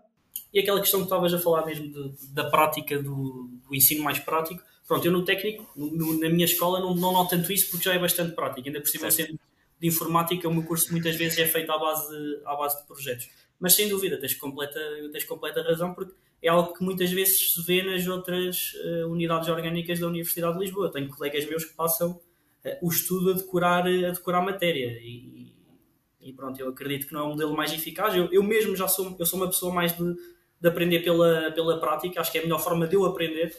E 0.52 0.58
aquela 0.58 0.80
questão 0.80 0.98
que 0.98 1.06
estavas 1.06 1.32
a 1.32 1.38
falar 1.38 1.64
mesmo 1.64 1.92
de, 1.92 2.34
da 2.34 2.50
prática, 2.50 3.00
do, 3.00 3.50
do 3.62 3.72
ensino 3.72 4.02
mais 4.02 4.18
prático 4.18 4.64
Pronto, 4.86 5.06
eu 5.06 5.12
no 5.12 5.24
técnico, 5.24 5.70
no, 5.76 6.18
na 6.18 6.28
minha 6.28 6.44
escola, 6.44 6.80
não, 6.80 6.94
não 6.94 7.12
noto 7.12 7.30
tanto 7.30 7.52
isso 7.52 7.70
porque 7.70 7.84
já 7.84 7.94
é 7.94 7.98
bastante 7.98 8.34
prático. 8.34 8.66
Ainda 8.66 8.80
por 8.80 8.88
cima, 8.88 9.10
sendo 9.10 9.38
de 9.82 9.88
informática, 9.88 10.48
o 10.48 10.54
meu 10.54 10.62
curso 10.62 10.92
muitas 10.92 11.16
vezes 11.16 11.38
é 11.38 11.46
feito 11.46 11.70
à 11.72 11.78
base 11.78 12.08
de, 12.08 12.40
à 12.44 12.54
base 12.54 12.80
de 12.80 12.86
projetos. 12.86 13.28
Mas 13.58 13.74
sem 13.74 13.88
dúvida, 13.88 14.18
tens 14.18 14.34
completa, 14.34 14.78
tens 15.12 15.24
completa 15.24 15.62
razão 15.62 15.92
porque 15.94 16.14
é 16.42 16.48
algo 16.48 16.72
que 16.72 16.84
muitas 16.84 17.10
vezes 17.10 17.54
se 17.54 17.62
vê 17.62 17.82
nas 17.82 18.06
outras 18.06 18.74
uh, 18.74 19.08
unidades 19.08 19.48
orgânicas 19.48 19.98
da 19.98 20.06
Universidade 20.06 20.54
de 20.54 20.64
Lisboa. 20.64 20.90
Tenho 20.90 21.08
colegas 21.08 21.44
meus 21.46 21.64
que 21.64 21.74
passam 21.74 22.12
uh, 22.12 22.86
o 22.86 22.88
estudo 22.90 23.30
a 23.30 23.34
decorar, 23.34 23.86
a 23.86 24.10
decorar 24.10 24.40
matéria 24.40 24.98
e, 25.00 25.52
e, 26.20 26.32
pronto, 26.32 26.60
eu 26.60 26.68
acredito 26.68 27.08
que 27.08 27.12
não 27.12 27.20
é 27.20 27.24
o 27.24 27.28
modelo 27.30 27.56
mais 27.56 27.72
eficaz. 27.72 28.14
Eu, 28.14 28.28
eu 28.32 28.42
mesmo 28.42 28.76
já 28.76 28.86
sou, 28.86 29.16
eu 29.18 29.26
sou 29.26 29.40
uma 29.40 29.48
pessoa 29.48 29.74
mais 29.74 29.96
de, 29.96 30.14
de 30.60 30.68
aprender 30.68 31.00
pela, 31.00 31.50
pela 31.52 31.80
prática, 31.80 32.20
acho 32.20 32.30
que 32.30 32.38
é 32.38 32.40
a 32.40 32.44
melhor 32.44 32.60
forma 32.60 32.86
de 32.86 32.94
eu 32.94 33.04
aprender 33.04 33.56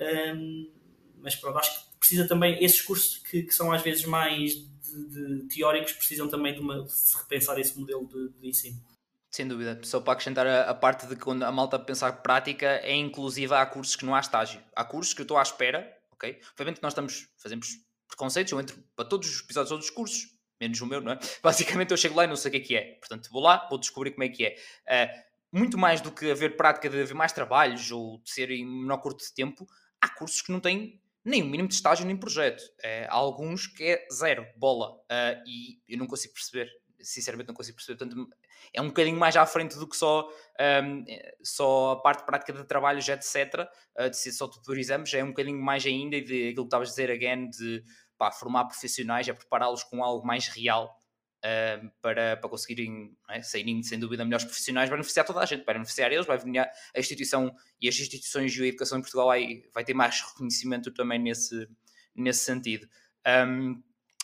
um, 0.00 0.72
mas 1.18 1.36
pronto, 1.36 1.58
acho 1.58 1.90
que 1.92 1.98
precisa 1.98 2.26
também, 2.26 2.62
esses 2.64 2.80
cursos 2.80 3.18
que, 3.18 3.42
que 3.42 3.54
são 3.54 3.70
às 3.70 3.82
vezes 3.82 4.04
mais 4.04 4.54
de, 4.54 5.08
de, 5.08 5.54
teóricos, 5.54 5.92
precisam 5.92 6.28
também 6.28 6.54
de, 6.54 6.60
uma, 6.60 6.82
de 6.82 6.92
repensar 7.16 7.58
esse 7.58 7.78
modelo 7.78 8.06
de, 8.06 8.40
de, 8.40 8.48
ensino. 8.48 8.82
Sem 9.30 9.46
dúvida, 9.46 9.78
só 9.84 10.00
para 10.00 10.14
acrescentar 10.14 10.46
a, 10.46 10.62
a, 10.70 10.74
parte 10.74 11.06
de 11.06 11.14
quando 11.14 11.44
a 11.44 11.52
malta 11.52 11.78
pensar 11.78 12.12
prática 12.22 12.66
é 12.82 12.94
inclusiva 12.96 13.60
há 13.60 13.66
cursos 13.66 13.94
que 13.94 14.04
não 14.04 14.14
há 14.14 14.20
estágio. 14.20 14.60
Há 14.74 14.84
cursos 14.84 15.14
que 15.14 15.20
eu 15.20 15.24
estou 15.24 15.38
à 15.38 15.42
espera, 15.42 15.96
ok? 16.10 16.40
Obviamente 16.52 16.82
nós 16.82 16.92
estamos, 16.92 17.28
fazemos 17.38 17.78
preconceitos, 18.08 18.52
eu 18.52 18.60
entro 18.60 18.82
para 18.96 19.04
todos 19.04 19.28
os 19.28 19.40
episódios, 19.40 19.68
todos 19.68 19.84
os 19.84 19.90
cursos, 19.90 20.34
menos 20.60 20.80
o 20.80 20.86
meu, 20.86 21.00
não 21.00 21.12
é? 21.12 21.18
Basicamente 21.42 21.92
eu 21.92 21.96
chego 21.96 22.16
lá 22.16 22.24
e 22.24 22.26
não 22.26 22.36
sei 22.36 22.48
o 22.48 22.52
que 22.52 22.58
é 22.58 22.60
que 22.60 22.76
é. 22.76 22.94
Portanto, 22.98 23.28
vou 23.30 23.42
lá, 23.42 23.68
vou 23.68 23.78
descobrir 23.78 24.10
como 24.10 24.24
é 24.24 24.28
que 24.28 24.44
é. 24.44 24.56
Uh, 24.88 25.30
muito 25.52 25.76
mais 25.78 26.00
do 26.00 26.12
que 26.12 26.30
haver 26.30 26.56
prática 26.56 26.88
de 26.88 27.00
haver 27.00 27.14
mais 27.14 27.32
trabalhos 27.32 27.90
ou 27.90 28.18
de 28.18 28.30
ser 28.30 28.50
em 28.50 28.64
menor 28.64 28.98
curto 28.98 29.24
de 29.24 29.32
tempo, 29.32 29.66
há 30.00 30.08
cursos 30.08 30.42
que 30.42 30.52
não 30.52 30.60
têm 30.60 31.00
nem 31.24 31.42
o 31.42 31.46
mínimo 31.46 31.68
de 31.68 31.74
estágio 31.74 32.06
nem 32.06 32.16
projeto. 32.16 32.62
É, 32.82 33.06
há 33.06 33.14
alguns 33.14 33.66
que 33.66 33.84
é 33.84 34.06
zero, 34.12 34.46
bola. 34.56 34.92
Uh, 34.92 35.42
e 35.46 35.78
eu 35.88 35.98
não 35.98 36.06
consigo 36.06 36.34
perceber. 36.34 36.70
Sinceramente, 36.98 37.48
não 37.48 37.54
consigo 37.54 37.76
perceber. 37.76 37.98
Portanto, 37.98 38.28
é 38.74 38.80
um 38.80 38.88
bocadinho 38.88 39.18
mais 39.18 39.36
à 39.36 39.44
frente 39.46 39.78
do 39.78 39.88
que 39.88 39.96
só, 39.96 40.28
um, 40.82 41.04
só 41.42 41.92
a 41.92 41.96
parte 42.00 42.24
prática 42.24 42.52
de 42.52 42.64
trabalhos, 42.64 43.08
etc. 43.08 43.68
Uh, 43.98 44.10
de 44.10 44.16
ser 44.16 44.32
só 44.32 44.48
tutorizamos, 44.48 45.12
é 45.12 45.22
um 45.22 45.28
bocadinho 45.28 45.60
mais 45.60 45.84
ainda. 45.84 46.16
E 46.16 46.24
de 46.24 46.48
aquilo 46.48 46.64
que 46.64 46.68
estavas 46.68 46.88
a 46.88 46.90
dizer, 46.90 47.10
again, 47.10 47.50
de 47.50 47.84
pá, 48.16 48.32
formar 48.32 48.64
profissionais, 48.64 49.28
é 49.28 49.32
prepará-los 49.32 49.84
com 49.84 50.02
algo 50.02 50.26
mais 50.26 50.48
real 50.48 50.99
para, 52.02 52.36
para 52.36 52.50
conseguirem 52.50 53.16
é, 53.28 53.42
saírem, 53.42 53.82
sem 53.82 53.98
dúvida, 53.98 54.24
melhores 54.24 54.44
profissionais, 54.44 54.88
vai 54.88 54.98
beneficiar 54.98 55.24
toda 55.24 55.40
a 55.40 55.46
gente, 55.46 55.64
vai 55.64 55.74
beneficiar 55.74 56.12
eles, 56.12 56.26
vai 56.26 56.38
beneficiar 56.38 56.70
a 56.94 57.00
instituição 57.00 57.54
e 57.80 57.88
as 57.88 57.94
instituições 57.98 58.54
e 58.56 58.62
a 58.62 58.66
educação 58.66 58.98
em 58.98 59.02
Portugal 59.02 59.26
vai, 59.26 59.62
vai 59.72 59.84
ter 59.84 59.94
mais 59.94 60.20
reconhecimento 60.20 60.92
também 60.92 61.18
nesse, 61.18 61.68
nesse 62.14 62.44
sentido. 62.44 62.86
Um, 63.26 63.82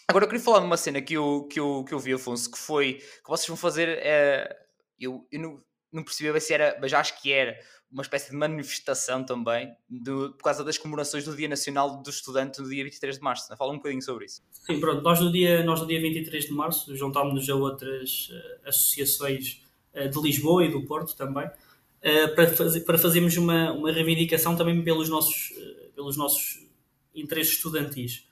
agora 0.09 0.24
eu 0.24 0.29
queria 0.29 0.44
falar 0.44 0.61
de 0.61 0.66
uma 0.66 0.76
cena 0.76 1.00
que 1.00 1.14
eu, 1.14 1.44
que 1.50 1.59
eu, 1.59 1.85
que 1.85 1.94
eu 1.94 1.98
vi, 1.98 2.12
Afonso, 2.12 2.50
que 2.50 2.59
foi 2.59 2.94
que 2.94 3.29
vocês 3.29 3.48
vão 3.48 3.57
fazer. 3.57 3.98
Uh, 3.98 4.55
eu, 4.98 5.29
eu 5.31 5.40
não, 5.40 5.64
não 5.92 6.05
percebi 6.05 6.38
se 6.40 6.52
era, 6.52 6.79
mas 6.81 6.92
acho 6.92 7.20
que 7.20 7.33
era 7.33 7.59
uma 7.90 8.03
espécie 8.03 8.31
de 8.31 8.37
manifestação 8.37 9.25
também 9.25 9.75
do, 9.88 10.33
por 10.33 10.44
causa 10.44 10.64
das 10.64 10.77
comemorações 10.77 11.25
do 11.25 11.37
Dia 11.37 11.49
Nacional 11.49 12.03
do 12.03 12.11
Estudante 12.11 12.61
no 12.61 12.68
dia 12.68 12.85
23 12.85 13.16
de 13.16 13.22
março. 13.22 13.57
Fala 13.57 13.72
um 13.72 13.77
bocadinho 13.77 14.03
sobre 14.03 14.27
isso. 14.27 14.42
Sim, 14.51 14.81
pronto. 14.81 15.03
Nós 15.03 15.20
no 15.20 15.31
dia, 15.31 15.64
nós 15.64 15.81
no 15.81 15.87
dia 15.87 16.01
23 16.01 16.46
de 16.46 16.53
março 16.53 16.94
juntámos-nos 16.96 17.49
a 17.49 17.55
outras 17.55 18.29
uh, 18.31 18.68
associações 18.68 19.62
uh, 19.94 20.09
de 20.09 20.20
Lisboa 20.20 20.64
e 20.64 20.70
do 20.70 20.83
Porto 20.83 21.16
também 21.16 21.46
uh, 21.46 22.35
para, 22.35 22.81
para 22.85 22.99
fazermos 22.99 23.37
uma, 23.37 23.72
uma 23.72 23.92
reivindicação 23.92 24.57
também 24.57 24.83
pelos 24.83 25.09
nossos, 25.09 25.53
pelos 25.94 26.16
nossos 26.16 26.66
interesses 27.14 27.55
estudantis. 27.55 28.27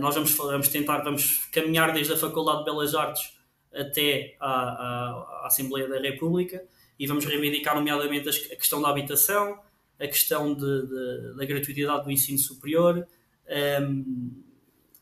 nós 0.00 0.14
vamos, 0.14 0.32
vamos 0.34 0.68
tentar, 0.68 1.02
vamos 1.02 1.44
caminhar 1.52 1.92
desde 1.92 2.14
a 2.14 2.16
Faculdade 2.16 2.60
de 2.60 2.64
Belas 2.64 2.94
Artes 2.94 3.36
até 3.74 4.36
à, 4.40 4.50
à, 4.50 5.42
à 5.42 5.46
Assembleia 5.48 5.86
da 5.86 6.00
República 6.00 6.64
e 6.98 7.06
vamos 7.06 7.24
reivindicar, 7.24 7.74
nomeadamente, 7.74 8.28
a 8.28 8.56
questão 8.56 8.80
da 8.80 8.88
habitação, 8.88 9.60
a 9.98 10.06
questão 10.06 10.54
de, 10.54 10.86
de, 10.86 11.36
da 11.36 11.44
gratuidade 11.44 12.04
do 12.04 12.10
ensino 12.10 12.38
superior 12.38 13.06
um, 13.82 14.42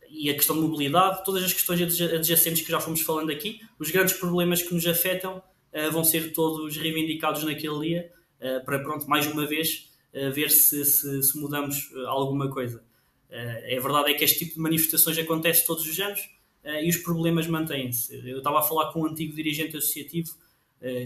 e 0.09 0.31
a 0.31 0.35
questão 0.35 0.55
de 0.55 0.63
mobilidade, 0.63 1.25
todas 1.25 1.43
as 1.43 1.53
questões 1.53 1.81
adjacentes 2.01 2.63
que 2.63 2.71
já 2.71 2.79
fomos 2.79 3.01
falando 3.01 3.31
aqui. 3.31 3.61
Os 3.79 3.91
grandes 3.91 4.15
problemas 4.15 4.63
que 4.63 4.73
nos 4.73 4.87
afetam 4.87 5.39
uh, 5.39 5.91
vão 5.91 6.05
ser 6.05 6.33
todos 6.33 6.77
reivindicados 6.77 7.43
naquele 7.43 7.81
dia, 7.81 8.13
uh, 8.41 8.65
para, 8.65 8.79
pronto, 8.79 9.09
mais 9.09 9.27
uma 9.27 9.47
vez, 9.47 9.93
ver 10.33 10.49
se, 10.49 10.85
se, 10.85 11.23
se 11.25 11.37
mudamos 11.41 11.91
alguma 12.07 12.49
coisa. 12.49 12.85
É 13.29 13.81
verdade 13.81 14.13
é 14.13 14.15
que 14.15 14.23
este 14.23 14.45
tipo 14.45 14.55
de 14.55 14.61
manifestações 14.61 15.19
acontece 15.19 15.67
todos 15.67 15.85
os 15.85 15.99
anos 15.99 16.21
e 16.65 16.89
os 16.89 16.99
problemas 16.99 17.49
mantêm-se. 17.49 18.15
Eu 18.25 18.39
estava 18.39 18.61
a 18.61 18.63
falar 18.63 18.93
com 18.93 19.01
um 19.01 19.07
antigo 19.07 19.35
dirigente 19.35 19.77
associativo, 19.77 20.33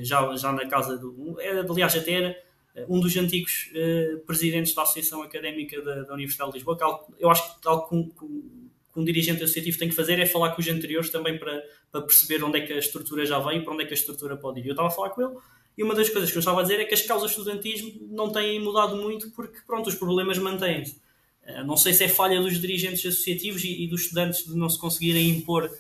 já, 0.02 0.36
já 0.36 0.52
na 0.52 0.66
casa 0.66 0.96
do. 0.96 1.36
Aliás, 1.70 1.94
até 1.96 2.12
era 2.12 2.42
um 2.88 3.00
dos 3.00 3.16
antigos 3.16 3.70
presidentes 4.26 4.74
da 4.74 4.82
Associação 4.82 5.22
Académica 5.22 5.80
da, 5.82 6.02
da 6.02 6.14
Universidade 6.14 6.52
de 6.52 6.58
Lisboa, 6.58 6.76
que 6.76 6.84
eu 7.22 7.30
acho 7.30 7.54
que, 7.54 7.62
tal 7.62 7.86
como 7.86 8.08
que 8.10 8.98
um 8.98 9.04
dirigente 9.04 9.42
associativo 9.44 9.78
tem 9.78 9.88
que 9.88 9.94
fazer 9.94 10.18
é 10.18 10.26
falar 10.26 10.50
com 10.50 10.60
os 10.60 10.68
anteriores 10.68 11.10
também 11.10 11.38
para, 11.38 11.62
para 11.92 12.02
perceber 12.02 12.42
onde 12.42 12.58
é 12.58 12.66
que 12.66 12.72
a 12.72 12.78
estrutura 12.78 13.24
já 13.24 13.38
veio 13.38 13.60
e 13.60 13.64
para 13.64 13.72
onde 13.72 13.84
é 13.84 13.86
que 13.86 13.94
a 13.94 13.96
estrutura 13.96 14.36
pode 14.36 14.60
ir. 14.60 14.66
Eu 14.66 14.72
estava 14.72 14.88
a 14.88 14.90
falar 14.90 15.10
com 15.10 15.22
ele 15.22 15.36
e 15.76 15.84
uma 15.84 15.94
das 15.94 16.08
coisas 16.08 16.30
que 16.30 16.36
eu 16.36 16.40
estava 16.40 16.58
a 16.58 16.62
dizer 16.62 16.80
é 16.80 16.84
que 16.84 16.94
as 16.94 17.02
causas 17.02 17.30
de 17.30 17.38
estudantismo 17.38 18.08
não 18.10 18.32
têm 18.32 18.60
mudado 18.60 18.96
muito 18.96 19.30
porque, 19.30 19.58
pronto, 19.64 19.88
os 19.88 19.94
problemas 19.94 20.36
mantêm-se. 20.38 21.00
Eh, 21.44 21.62
não 21.62 21.76
sei 21.76 21.94
se 21.94 22.02
é 22.02 22.08
falha 22.08 22.40
dos 22.40 22.60
dirigentes 22.60 23.06
associativos 23.06 23.62
e, 23.64 23.86
dos 23.86 24.02
estudantes 24.02 24.44
de 24.44 24.56
não 24.56 24.68
se 24.68 24.78
conseguirem 24.78 25.28
impor 25.30 25.70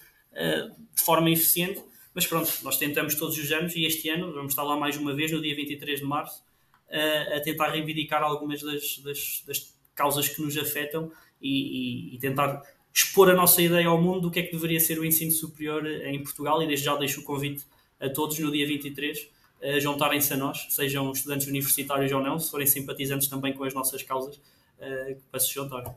de 0.94 1.02
forma 1.02 1.28
eficiente, 1.32 1.82
mas 2.18 2.26
pronto, 2.26 2.52
nós 2.64 2.76
tentamos 2.76 3.14
todos 3.14 3.38
os 3.38 3.52
anos 3.52 3.76
e 3.76 3.84
este 3.84 4.08
ano 4.08 4.32
vamos 4.32 4.50
estar 4.50 4.64
lá 4.64 4.76
mais 4.76 4.96
uma 4.96 5.14
vez, 5.14 5.30
no 5.30 5.40
dia 5.40 5.54
23 5.54 6.00
de 6.00 6.04
março, 6.04 6.42
uh, 6.88 7.36
a 7.36 7.40
tentar 7.40 7.68
reivindicar 7.68 8.24
algumas 8.24 8.60
das, 8.60 8.98
das, 8.98 9.44
das, 9.46 9.78
causas 9.94 10.28
que 10.28 10.42
nos 10.42 10.58
afetam 10.58 11.12
e, 11.40 12.10
e, 12.10 12.16
e 12.16 12.18
tentar 12.18 12.60
expor 12.92 13.30
a 13.30 13.34
nossa 13.34 13.62
ideia 13.62 13.86
ao 13.86 14.02
mundo 14.02 14.22
do 14.22 14.30
que 14.32 14.40
é 14.40 14.42
que 14.42 14.50
deveria 14.50 14.80
ser 14.80 14.98
o 14.98 15.04
ensino 15.04 15.30
superior 15.30 15.86
em 15.86 16.20
Portugal 16.24 16.60
e 16.60 16.66
desde 16.66 16.86
já 16.86 16.96
deixo 16.96 17.20
o 17.20 17.22
convite 17.22 17.64
a 18.00 18.08
todos 18.08 18.36
no 18.40 18.50
dia 18.50 18.66
23 18.66 19.30
a 19.62 19.78
juntarem-se 19.78 20.34
a 20.34 20.36
nós, 20.36 20.66
sejam 20.70 21.12
estudantes 21.12 21.46
universitários 21.46 22.10
ou 22.10 22.20
não, 22.20 22.36
se 22.36 22.50
forem 22.50 22.66
simpatizantes 22.66 23.28
também 23.28 23.52
com 23.52 23.62
as 23.62 23.74
nossas 23.74 24.02
causas, 24.02 24.40
eh, 24.80 25.16
para 25.30 25.38
se 25.38 25.54
juntarem. 25.54 25.92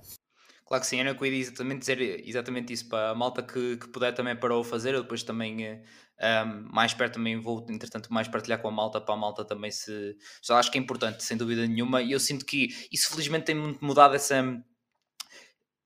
Claro 0.66 0.82
que 0.82 0.88
sim, 0.88 1.02
Ana, 1.02 1.18
eu 1.20 1.26
ia 1.26 1.36
exatamente 1.36 1.80
dizer 1.80 2.28
exatamente 2.28 2.72
isso 2.74 2.88
para 2.88 3.10
a 3.10 3.16
malta 3.16 3.44
que, 3.44 3.78
que 3.78 3.88
puder 3.90 4.14
também 4.14 4.36
para 4.36 4.56
o 4.56 4.64
fazer, 4.64 4.94
eu 4.94 5.02
depois 5.02 5.22
também 5.22 5.82
um, 6.22 6.68
mais 6.72 6.94
perto 6.94 7.16
também 7.16 7.40
vou, 7.40 7.66
entretanto, 7.70 8.14
mais 8.14 8.28
partilhar 8.28 8.62
com 8.62 8.68
a 8.68 8.72
malta 8.72 9.02
para 9.02 9.14
a 9.14 9.18
malta 9.18 9.44
também 9.44 9.72
se. 9.72 10.16
Já 10.42 10.58
acho 10.58 10.72
que 10.72 10.78
é 10.78 10.82
importante, 10.82 11.24
sem 11.24 11.38
dúvida 11.38 11.66
nenhuma, 11.66 12.02
e 12.02 12.12
eu 12.12 12.20
sinto 12.20 12.46
que 12.46 12.70
isso 12.92 13.10
felizmente 13.10 13.46
tem 13.46 13.56
muito 13.56 13.84
mudado 13.84 14.16
essa 14.16 14.36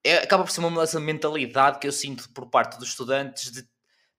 é, 0.06 0.17
acaba 0.17 0.43
por 0.43 0.52
ser 0.52 0.60
uma 0.60 0.69
mudança 0.69 1.00
de 1.00 1.04
mentalidade 1.04 1.80
que 1.80 1.88
eu 1.88 1.91
sinto 1.91 2.30
por 2.30 2.48
parte 2.48 2.78
dos 2.78 2.89
estudantes 2.89 3.52
de 3.52 3.67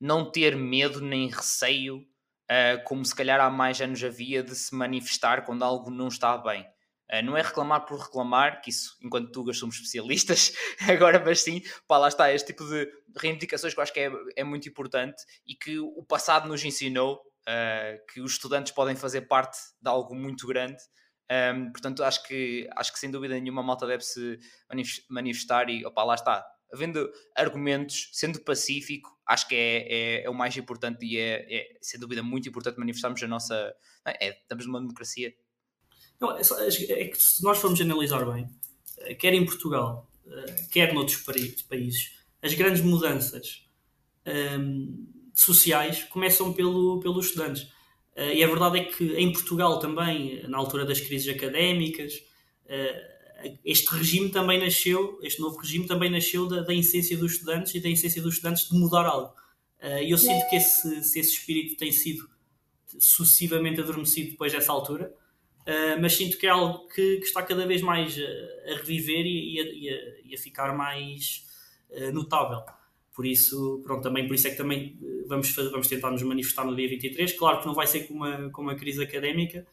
não 0.00 0.28
ter 0.28 0.56
medo 0.56 1.00
nem 1.00 1.28
receio, 1.28 1.98
uh, 1.98 2.82
como 2.84 3.04
se 3.04 3.14
calhar 3.14 3.40
há 3.40 3.48
mais 3.48 3.80
anos 3.80 4.02
havia, 4.02 4.42
de 4.42 4.52
se 4.56 4.74
manifestar 4.74 5.44
quando 5.44 5.62
algo 5.62 5.88
não 5.88 6.08
está 6.08 6.36
bem. 6.36 6.66
Uh, 7.12 7.24
não 7.24 7.36
é 7.36 7.42
reclamar 7.42 7.86
por 7.86 7.98
reclamar, 7.98 8.60
que 8.60 8.70
isso, 8.70 8.96
enquanto 9.02 9.30
tugas, 9.30 9.58
somos 9.58 9.76
especialistas, 9.76 10.52
agora, 10.88 11.22
mas 11.24 11.40
sim, 11.40 11.62
pá, 11.86 11.98
lá 11.98 12.08
está, 12.08 12.32
este 12.32 12.48
tipo 12.48 12.64
de 12.66 12.90
reivindicações 13.16 13.72
que 13.72 13.78
eu 13.78 13.82
acho 13.82 13.92
que 13.92 14.00
é, 14.00 14.10
é 14.36 14.44
muito 14.44 14.68
importante 14.68 15.22
e 15.46 15.54
que 15.54 15.78
o 15.78 16.02
passado 16.02 16.48
nos 16.48 16.64
ensinou 16.64 17.16
uh, 17.16 18.12
que 18.12 18.20
os 18.20 18.32
estudantes 18.32 18.72
podem 18.72 18.96
fazer 18.96 19.22
parte 19.22 19.56
de 19.80 19.88
algo 19.88 20.14
muito 20.14 20.46
grande 20.46 20.82
um, 21.30 21.72
portanto, 21.72 22.04
acho 22.04 22.22
que, 22.22 22.68
acho 22.76 22.92
que 22.92 22.98
sem 22.98 23.10
dúvida 23.10 23.38
nenhuma 23.38 23.60
a 23.60 23.64
malta 23.64 23.86
deve 23.86 24.02
se 24.02 24.38
manifestar 25.10 25.68
e 25.68 25.84
opa, 25.84 26.04
lá 26.04 26.14
está. 26.14 26.46
Havendo 26.72 27.10
argumentos, 27.36 28.10
sendo 28.12 28.40
pacífico, 28.40 29.08
acho 29.26 29.46
que 29.48 29.54
é, 29.54 30.20
é, 30.20 30.24
é 30.24 30.30
o 30.30 30.34
mais 30.34 30.56
importante 30.56 31.04
e 31.04 31.18
é, 31.18 31.46
é, 31.48 31.78
sem 31.80 31.98
dúvida 31.98 32.22
muito 32.22 32.48
importante 32.48 32.78
manifestarmos 32.78 33.22
a 33.22 33.28
nossa. 33.28 33.74
É, 34.06 34.40
estamos 34.40 34.66
numa 34.66 34.80
democracia. 34.80 35.32
Não, 36.20 36.36
é, 36.36 36.42
só, 36.42 36.58
é, 36.60 36.68
que 36.68 37.22
se 37.22 37.42
nós 37.42 37.58
formos 37.58 37.80
analisar 37.80 38.24
bem, 38.24 38.48
eh, 38.98 39.14
quer 39.14 39.34
em 39.34 39.44
Portugal, 39.44 40.10
eh, 40.26 40.54
quer 40.70 40.92
noutros 40.92 41.22
países, 41.68 42.12
as 42.42 42.54
grandes 42.54 42.82
mudanças 42.82 43.66
um, 44.58 45.06
sociais 45.34 46.04
começam 46.04 46.52
pelo, 46.52 47.00
pelos 47.00 47.26
estudantes. 47.26 47.68
Eh, 48.14 48.36
e 48.36 48.44
a 48.44 48.46
verdade 48.46 48.80
é 48.80 48.84
que 48.84 49.14
em 49.14 49.32
Portugal 49.32 49.78
também, 49.78 50.42
na 50.48 50.58
altura 50.58 50.84
das 50.84 51.00
crises 51.00 51.34
académicas, 51.34 52.24
este 53.64 53.94
regime 53.94 54.28
também 54.30 54.58
nasceu, 54.58 55.20
este 55.22 55.40
novo 55.40 55.56
regime 55.58 55.86
também 55.86 56.10
nasceu 56.10 56.48
da, 56.48 56.62
da 56.62 56.74
essência 56.74 57.16
dos 57.16 57.32
estudantes 57.32 57.74
e 57.74 57.80
da 57.80 57.88
essência 57.88 58.20
dos 58.20 58.34
estudantes 58.34 58.68
de 58.68 58.76
mudar 58.76 59.06
algo. 59.06 59.32
E 60.02 60.10
eu 60.10 60.18
sinto 60.18 60.48
que 60.48 60.56
esse, 60.56 60.98
esse 60.98 61.20
espírito 61.20 61.76
tem 61.76 61.92
sido 61.92 62.28
sucessivamente 62.98 63.80
adormecido 63.80 64.30
depois 64.32 64.52
dessa 64.52 64.72
altura, 64.72 65.14
mas 66.00 66.14
sinto 66.14 66.38
que 66.38 66.46
é 66.46 66.50
algo 66.50 66.86
que, 66.88 67.16
que 67.16 67.24
está 67.24 67.42
cada 67.42 67.66
vez 67.66 67.82
mais 67.82 68.16
a, 68.18 68.72
a 68.72 68.76
reviver 68.76 69.26
e, 69.26 69.54
e, 69.54 69.60
a, 69.60 69.92
e, 70.24 70.34
a, 70.34 70.38
ficar 70.38 70.74
mais 70.76 71.44
notável. 72.12 72.62
Por 73.14 73.26
isso, 73.26 73.80
pronto, 73.82 74.02
também 74.02 74.26
por 74.26 74.34
isso 74.34 74.46
é 74.46 74.50
que 74.50 74.56
também 74.56 74.96
vamos, 75.26 75.50
vamos 75.54 75.88
tentar 75.88 76.10
nos 76.10 76.22
manifestar 76.22 76.64
no 76.64 76.74
dia 76.74 76.88
23. 76.88 77.32
Claro 77.32 77.60
que 77.60 77.66
não 77.66 77.74
vai 77.74 77.86
ser 77.86 78.00
com 78.06 78.14
uma, 78.14 78.50
com 78.50 78.62
uma 78.62 78.74
crise 78.74 79.02
académica, 79.02 79.66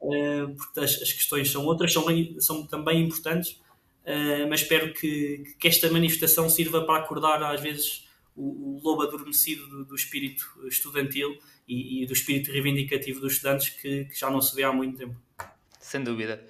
uh, 0.00 0.54
porque 0.54 0.80
as, 0.80 1.02
as, 1.02 1.12
questões 1.12 1.50
são 1.50 1.64
outras, 1.64 1.92
são, 1.92 2.04
são 2.40 2.66
também 2.66 3.02
importantes, 3.02 3.52
uh, 3.52 4.48
mas 4.48 4.62
espero 4.62 4.92
que, 4.94 5.42
que 5.58 5.68
esta 5.68 5.90
manifestação 5.90 6.48
sirva 6.48 6.84
para 6.84 7.02
acordar 7.02 7.42
às 7.42 7.60
vezes 7.60 8.08
o, 8.36 8.78
o 8.78 8.80
lobo 8.82 9.02
adormecido 9.02 9.66
do, 9.68 9.84
do 9.84 9.94
espírito 9.94 10.44
estudantil 10.66 11.38
e, 11.66 12.02
e, 12.02 12.06
do 12.06 12.12
espírito 12.12 12.50
reivindicativo 12.50 13.20
dos 13.20 13.34
estudantes 13.34 13.70
que, 13.70 14.04
que 14.06 14.18
já 14.18 14.30
não 14.30 14.40
se 14.40 14.54
vê 14.54 14.62
há 14.62 14.72
muito 14.72 14.98
tempo. 14.98 15.16
Sem 15.84 16.02
dúvida. 16.02 16.42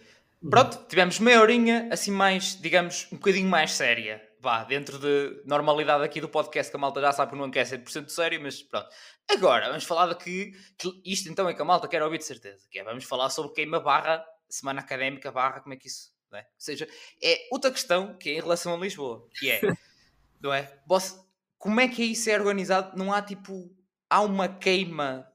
Pronto, 0.48 0.86
tivemos 0.88 1.18
meia 1.18 1.40
horinha, 1.40 1.88
assim 1.90 2.12
mais, 2.12 2.56
digamos, 2.60 3.08
um 3.10 3.16
bocadinho 3.16 3.48
mais 3.48 3.72
séria 3.72 4.22
vá, 4.38 4.62
dentro 4.62 4.98
de 4.98 5.42
normalidade 5.46 6.04
aqui 6.04 6.20
do 6.20 6.28
podcast, 6.28 6.70
que 6.70 6.76
a 6.76 6.78
malta 6.78 7.00
já 7.00 7.10
sabe 7.12 7.32
que 7.32 7.38
não 7.38 7.50
quer 7.50 7.66
ser 7.66 7.78
por 7.78 7.90
sério, 8.10 8.40
mas 8.42 8.62
pronto. 8.62 8.86
Agora, 9.28 9.68
vamos 9.68 9.84
falar 9.84 10.06
daqui, 10.06 10.52
que 10.76 11.00
isto 11.04 11.30
então 11.30 11.48
é 11.48 11.54
que 11.54 11.62
a 11.62 11.64
malta 11.64 11.88
quer 11.88 12.02
ouvir 12.02 12.18
de 12.18 12.24
certeza, 12.24 12.64
que 12.70 12.78
é, 12.78 12.84
vamos 12.84 13.04
falar 13.04 13.30
sobre 13.30 13.54
queima 13.54 13.80
barra, 13.80 14.24
semana 14.46 14.82
académica 14.82 15.32
barra, 15.32 15.60
como 15.60 15.72
é 15.72 15.78
que 15.78 15.88
isso, 15.88 16.12
é? 16.30 16.40
Ou 16.40 16.44
seja, 16.58 16.86
é 17.22 17.48
outra 17.50 17.70
questão 17.70 18.14
que 18.18 18.28
é 18.28 18.32
em 18.34 18.40
relação 18.40 18.74
a 18.74 18.76
Lisboa, 18.76 19.26
que 19.38 19.50
é, 19.50 19.60
não 20.40 20.52
é? 20.52 20.78
Boss, 20.86 21.18
como 21.58 21.80
é 21.80 21.88
que 21.88 22.04
isso 22.04 22.28
é 22.28 22.34
organizado? 22.34 22.96
Não 22.98 23.12
há 23.12 23.22
tipo, 23.22 23.74
há 24.10 24.20
uma 24.20 24.46
queima 24.46 25.26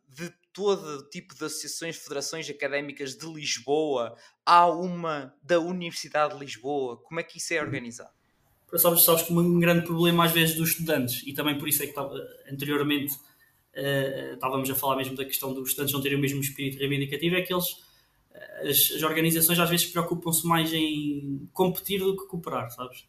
todo 0.59 1.03
tipo 1.09 1.33
de 1.33 1.45
associações, 1.45 1.95
federações 1.95 2.49
académicas 2.49 3.15
de 3.15 3.25
Lisboa, 3.25 4.13
há 4.45 4.67
uma 4.67 5.33
da 5.41 5.57
Universidade 5.57 6.33
de 6.33 6.39
Lisboa, 6.41 6.97
como 6.97 7.19
é 7.19 7.23
que 7.23 7.37
isso 7.37 7.53
é 7.53 7.61
organizado? 7.61 8.11
sabes, 8.75 9.03
sabes 9.03 9.23
que 9.23 9.33
um 9.33 9.59
grande 9.59 9.85
problema 9.85 10.25
às 10.25 10.31
vezes 10.31 10.55
dos 10.55 10.71
estudantes, 10.71 11.25
e 11.25 11.33
também 11.33 11.57
por 11.57 11.67
isso 11.67 11.81
é 11.81 11.87
que 11.87 11.99
anteriormente 12.51 13.13
uh, 13.13 14.33
estávamos 14.33 14.69
a 14.69 14.75
falar 14.75 14.97
mesmo 14.97 15.15
da 15.15 15.23
questão 15.23 15.53
dos 15.53 15.69
estudantes 15.69 15.93
não 15.93 16.01
terem 16.01 16.17
o 16.17 16.21
mesmo 16.21 16.41
espírito 16.41 16.77
reivindicativo, 16.77 17.37
é 17.37 17.41
que 17.41 17.53
eles, 17.53 17.65
as, 18.61 18.97
as 18.97 19.01
organizações 19.01 19.57
às 19.57 19.69
vezes 19.69 19.85
preocupam-se 19.87 20.45
mais 20.45 20.73
em 20.73 21.49
competir 21.53 21.99
do 22.01 22.17
que 22.17 22.27
cooperar, 22.27 22.69
sabes? 22.69 23.07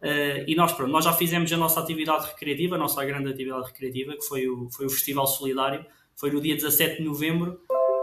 Uh, 0.00 0.42
e 0.46 0.54
nós, 0.54 0.72
pronto, 0.72 0.90
nós 0.90 1.04
já 1.04 1.12
fizemos 1.12 1.52
a 1.52 1.56
nossa 1.56 1.80
atividade 1.80 2.26
recreativa, 2.26 2.76
a 2.76 2.78
nossa 2.78 3.04
grande 3.04 3.28
atividade 3.28 3.66
recreativa, 3.66 4.16
que 4.16 4.22
foi 4.22 4.48
o, 4.48 4.70
foi 4.70 4.86
o 4.86 4.90
Festival 4.90 5.26
Solidário, 5.26 5.84
foi 6.18 6.30
no 6.30 6.40
dia 6.40 6.54
17 6.54 6.98
de 6.98 7.04
novembro, 7.04 7.60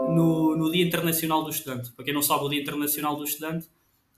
no, 0.08 0.56
no 0.56 0.72
Dia 0.72 0.84
Internacional 0.84 1.44
do 1.44 1.50
Estudante. 1.50 1.92
Para 1.92 2.04
quem 2.04 2.14
não 2.14 2.22
sabe, 2.22 2.44
o 2.44 2.48
Dia 2.48 2.60
Internacional 2.60 3.16
do 3.16 3.24
Estudante 3.24 3.68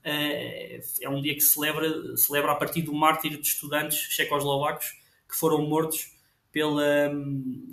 é, 0.03 0.79
é 1.01 1.09
um 1.09 1.21
dia 1.21 1.35
que 1.35 1.41
celebra, 1.41 2.15
celebra 2.15 2.53
a 2.53 2.55
partir 2.55 2.81
do 2.81 2.93
mártir 2.93 3.37
de 3.37 3.45
estudantes 3.45 3.97
checoslovacos 3.97 4.93
que 5.27 5.35
foram 5.35 5.61
mortos 5.61 6.13
pela, 6.51 7.11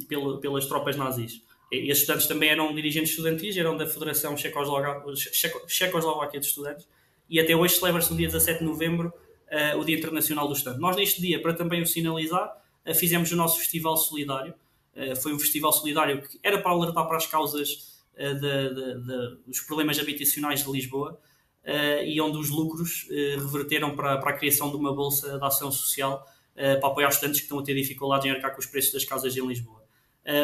pela, 0.08 0.40
pelas 0.40 0.66
tropas 0.66 0.96
nazis. 0.96 1.42
E 1.70 1.90
esses 1.90 2.02
estudantes 2.02 2.26
também 2.26 2.50
eram 2.50 2.74
dirigentes 2.74 3.10
estudantis, 3.10 3.56
eram 3.56 3.76
da 3.76 3.86
Federação 3.86 4.36
Checoslováquia 4.36 6.40
de 6.40 6.46
Estudantes, 6.46 6.86
e 7.28 7.40
até 7.40 7.56
hoje 7.56 7.74
celebra-se 7.74 8.10
no 8.10 8.16
dia 8.16 8.28
17 8.28 8.60
de 8.60 8.64
novembro 8.64 9.12
uh, 9.50 9.78
o 9.78 9.84
Dia 9.84 9.96
Internacional 9.96 10.46
do 10.46 10.54
Estudante. 10.54 10.80
Nós, 10.80 10.96
neste 10.96 11.20
dia, 11.20 11.42
para 11.42 11.54
também 11.54 11.82
o 11.82 11.86
sinalizar, 11.86 12.56
uh, 12.86 12.94
fizemos 12.94 13.32
o 13.32 13.36
nosso 13.36 13.58
Festival 13.58 13.96
Solidário. 13.96 14.54
Uh, 14.96 15.14
foi 15.14 15.34
um 15.34 15.38
festival 15.38 15.72
solidário 15.72 16.22
que 16.22 16.40
era 16.42 16.58
para 16.58 16.70
alertar 16.70 17.06
para 17.06 17.16
as 17.18 17.26
causas 17.26 17.94
de, 18.16 19.44
dos 19.46 19.60
problemas 19.60 19.98
habitacionais 19.98 20.64
de 20.64 20.72
Lisboa 20.72 21.20
uh, 21.64 22.02
e 22.02 22.18
onde 22.18 22.38
os 22.38 22.48
lucros 22.48 23.06
reverteram 23.10 23.94
para, 23.94 24.16
para 24.16 24.30
a 24.30 24.32
criação 24.32 24.70
de 24.70 24.76
uma 24.76 24.94
bolsa 24.94 25.38
de 25.38 25.44
ação 25.44 25.70
social 25.70 26.24
para 26.54 26.88
apoiar 26.88 27.08
os 27.08 27.16
estudantes 27.16 27.40
que 27.40 27.44
estão 27.44 27.58
a 27.58 27.62
ter 27.62 27.74
dificuldades 27.74 28.24
em 28.24 28.30
arcar 28.30 28.54
com 28.54 28.60
os 28.60 28.64
preços 28.64 28.90
das 28.90 29.04
casas 29.04 29.36
em 29.36 29.46
Lisboa. 29.46 29.84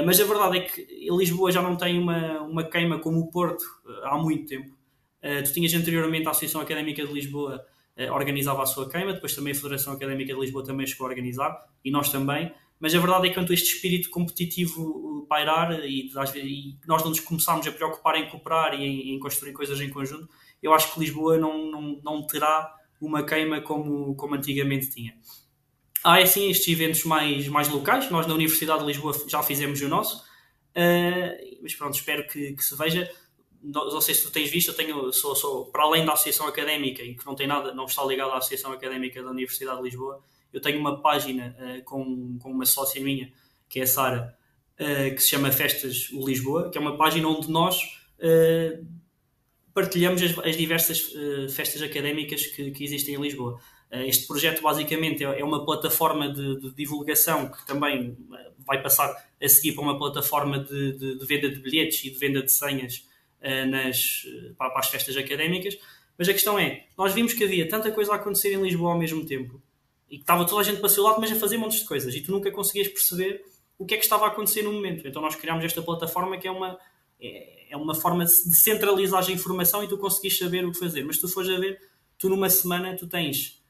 mas 0.04 0.20
a 0.20 0.24
verdade 0.24 0.58
é 0.58 0.60
que 0.60 1.08
Lisboa 1.10 1.50
já 1.50 1.62
não 1.62 1.74
tem 1.74 1.98
uma, 1.98 2.42
uma 2.42 2.64
queima 2.64 2.98
como 2.98 3.18
o 3.18 3.30
Porto 3.30 3.64
há 4.02 4.18
muito 4.18 4.46
tempo. 4.46 4.76
tu 5.42 5.52
tinhas 5.54 5.72
anteriormente 5.72 6.28
a 6.28 6.32
Associação 6.32 6.60
Académica 6.60 7.06
de 7.06 7.10
Lisboa 7.10 7.64
organizava 8.10 8.62
a 8.62 8.66
sua 8.66 8.88
queima, 8.88 9.14
depois 9.14 9.34
também 9.34 9.52
a 9.52 9.56
Federação 9.56 9.94
Académica 9.94 10.34
de 10.34 10.40
Lisboa 10.40 10.62
também 10.62 10.86
chegou 10.86 11.06
a 11.06 11.08
organizar, 11.08 11.58
e 11.82 11.90
nós 11.90 12.10
também, 12.10 12.52
mas 12.82 12.92
a 12.92 12.98
verdade 12.98 13.26
é 13.26 13.28
que 13.28 13.36
quando 13.36 13.54
este 13.54 13.76
espírito 13.76 14.10
competitivo 14.10 15.24
pairar 15.28 15.84
e, 15.84 16.10
e 16.34 16.78
nós 16.84 17.00
não 17.02 17.10
nos 17.10 17.20
começarmos 17.20 17.64
a 17.64 17.70
preocupar 17.70 18.16
em 18.16 18.28
cooperar 18.28 18.74
e 18.74 18.84
em, 18.84 19.14
em 19.14 19.20
construir 19.20 19.52
coisas 19.52 19.80
em 19.80 19.88
conjunto, 19.88 20.28
eu 20.60 20.74
acho 20.74 20.92
que 20.92 20.98
Lisboa 20.98 21.38
não, 21.38 21.70
não, 21.70 22.00
não 22.02 22.26
terá 22.26 22.74
uma 23.00 23.24
queima 23.24 23.60
como, 23.60 24.16
como 24.16 24.34
antigamente 24.34 24.90
tinha. 24.90 25.16
Há 26.02 26.18
assim 26.18 26.50
estes 26.50 26.66
eventos 26.66 27.04
mais, 27.04 27.46
mais 27.46 27.68
locais, 27.68 28.10
nós 28.10 28.26
na 28.26 28.34
Universidade 28.34 28.80
de 28.80 28.86
Lisboa 28.86 29.14
já 29.28 29.44
fizemos 29.44 29.80
o 29.80 29.88
nosso, 29.88 30.18
uh, 30.18 31.58
mas 31.62 31.76
pronto, 31.76 31.94
espero 31.94 32.26
que, 32.26 32.52
que 32.52 32.64
se 32.64 32.76
veja. 32.76 33.08
Não, 33.62 33.90
não, 33.90 34.00
sei 34.00 34.16
se 34.16 34.24
tu 34.24 34.32
tens 34.32 34.50
visto, 34.50 34.72
eu 34.72 34.74
tenho, 34.74 35.12
sou, 35.12 35.36
sou, 35.36 35.66
para 35.66 35.84
além 35.84 36.04
da 36.04 36.14
Associação 36.14 36.48
Académica 36.48 37.00
e 37.00 37.14
que 37.14 37.24
não 37.24 37.36
tem 37.36 37.46
nada, 37.46 37.72
não 37.72 37.84
está 37.84 38.04
ligado 38.04 38.32
à 38.32 38.38
Associação 38.38 38.72
Académica 38.72 39.22
da 39.22 39.30
Universidade 39.30 39.78
de 39.78 39.84
Lisboa, 39.84 40.20
eu 40.52 40.60
tenho 40.60 40.78
uma 40.78 41.00
página 41.00 41.56
uh, 41.58 41.84
com, 41.84 42.38
com 42.38 42.50
uma 42.50 42.66
sócia 42.66 43.02
minha, 43.02 43.32
que 43.68 43.80
é 43.80 43.84
a 43.84 43.86
Sara, 43.86 44.36
uh, 44.78 45.14
que 45.14 45.22
se 45.22 45.30
chama 45.30 45.50
Festas 45.50 46.10
o 46.12 46.26
Lisboa, 46.26 46.70
que 46.70 46.76
é 46.76 46.80
uma 46.80 46.96
página 46.96 47.26
onde 47.26 47.50
nós 47.50 47.82
uh, 48.18 48.86
partilhamos 49.72 50.22
as, 50.22 50.38
as 50.38 50.56
diversas 50.56 51.12
festas 51.54 51.80
académicas 51.80 52.44
que, 52.46 52.70
que, 52.72 52.84
existem 52.84 53.14
em 53.14 53.20
Lisboa. 53.22 53.58
este 53.90 54.26
projeto 54.26 54.60
basicamente 54.60 55.24
é, 55.24 55.40
é 55.40 55.42
uma 55.42 55.64
plataforma 55.64 56.30
de, 56.30 56.60
de, 56.60 56.74
divulgação 56.74 57.50
que 57.50 57.66
também 57.66 58.14
vai 58.66 58.82
passar 58.82 59.10
a 59.42 59.48
seguir 59.48 59.72
para 59.72 59.82
uma 59.82 59.96
plataforma 59.96 60.58
de, 60.58 60.92
de, 60.92 61.18
de 61.18 61.26
venda 61.26 61.48
de 61.48 61.58
bilhetes 61.58 62.04
e 62.04 62.10
de 62.10 62.18
venda 62.18 62.42
de 62.42 62.52
senhas 62.52 63.08
nas, 63.40 64.26
para, 64.58 64.68
para, 64.68 64.80
as 64.80 64.88
festas 64.88 65.16
académicas. 65.16 65.78
Mas 66.18 66.28
a 66.28 66.34
questão 66.34 66.58
é, 66.58 66.84
nós 66.94 67.14
vimos 67.14 67.32
que 67.32 67.42
havia 67.42 67.66
tanta 67.66 67.90
coisa 67.90 68.12
a 68.12 68.16
acontecer 68.16 68.52
em 68.52 68.62
Lisboa 68.62 68.92
ao 68.92 68.98
mesmo 68.98 69.24
tempo 69.24 69.58
e 70.12 70.16
que 70.16 70.24
estava 70.24 70.44
toda 70.44 70.60
a 70.60 70.64
gente 70.64 70.76
para 70.76 70.88
o 70.88 70.90
seu 70.90 71.02
lado, 71.02 71.18
mas 71.18 71.32
a 71.32 71.36
fazer 71.36 71.56
montes 71.56 71.80
de 71.80 71.86
coisas 71.86 72.14
e 72.14 72.20
tu 72.20 72.30
nunca 72.30 72.52
conseguias 72.52 72.86
perceber 72.86 73.42
o 73.78 73.86
que 73.86 73.94
é 73.94 73.96
que 73.96 74.04
estava 74.04 74.26
a 74.26 74.28
acontecer 74.28 74.60
no 74.60 74.70
momento. 74.70 75.08
Então 75.08 75.22
nós 75.22 75.34
criámos 75.34 75.64
esta 75.64 75.80
plataforma 75.80 76.36
que 76.36 76.46
é 76.46 76.50
uma, 76.50 76.78
é, 77.18 77.74
uma 77.74 77.94
forma 77.94 78.26
de 78.26 78.30
centralizar 78.30 79.26
a 79.26 79.32
informação 79.32 79.82
e 79.82 79.88
tu 79.88 79.96
conseguis 79.96 80.36
saber 80.36 80.66
o 80.66 80.70
que 80.70 80.78
fazer. 80.78 81.02
Mas 81.02 81.16
tu 81.16 81.26
fores 81.26 81.48
a 81.48 81.58
ver, 81.58 81.80
tu 82.18 82.28
numa 82.28 82.50
semana 82.50 82.94
tu 82.94 83.08
tens 83.08 83.62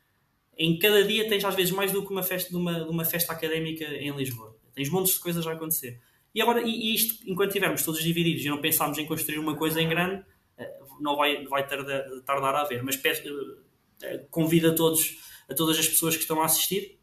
em 0.59 0.77
cada 0.81 1.05
dia 1.05 1.29
tens 1.29 1.45
às 1.45 1.55
vezes 1.55 1.71
mais 1.71 1.93
do 1.93 2.05
que 2.05 2.11
uma 2.11 2.25
festa 2.25 2.51
de 2.51 2.57
uma, 2.57 2.85
de 2.85 2.91
uma 2.91 3.05
festa 3.05 3.33
académica 3.33 3.85
em 3.85 4.11
Lisboa. 4.11 4.57
Tens 4.75 4.91
montes 4.91 5.15
de 5.15 5.21
coisas 5.21 5.47
a 5.47 5.53
acontecer. 5.53 6.01
E 6.35 6.43
agora, 6.43 6.61
e, 6.61 6.93
isto, 6.93 7.23
enquanto 7.31 7.51
estivermos 7.51 7.85
todos 7.85 8.03
divididos 8.03 8.45
e 8.45 8.49
não 8.49 8.61
pensarmos 8.61 8.99
em 8.99 9.07
construir 9.07 9.39
uma 9.39 9.55
coisa 9.55 9.81
em 9.81 9.89
grande, 9.89 10.25
eh, 10.59 10.79
não 10.99 11.15
vai, 11.15 11.45
vai 11.47 11.65
tardar, 11.67 12.05
tardar 12.25 12.55
a 12.57 12.63
haver. 12.63 12.83
Mas 12.83 13.01
eh, 13.05 14.27
convido 14.31 14.71
a, 14.71 14.75
todos, 14.75 15.19
a 15.53 15.55
todas 15.55 15.79
as 15.79 15.89
pessoas 15.89 16.17
que 16.17 16.23
estão 16.23 16.41
a 16.41 16.47
assistir 16.47 16.99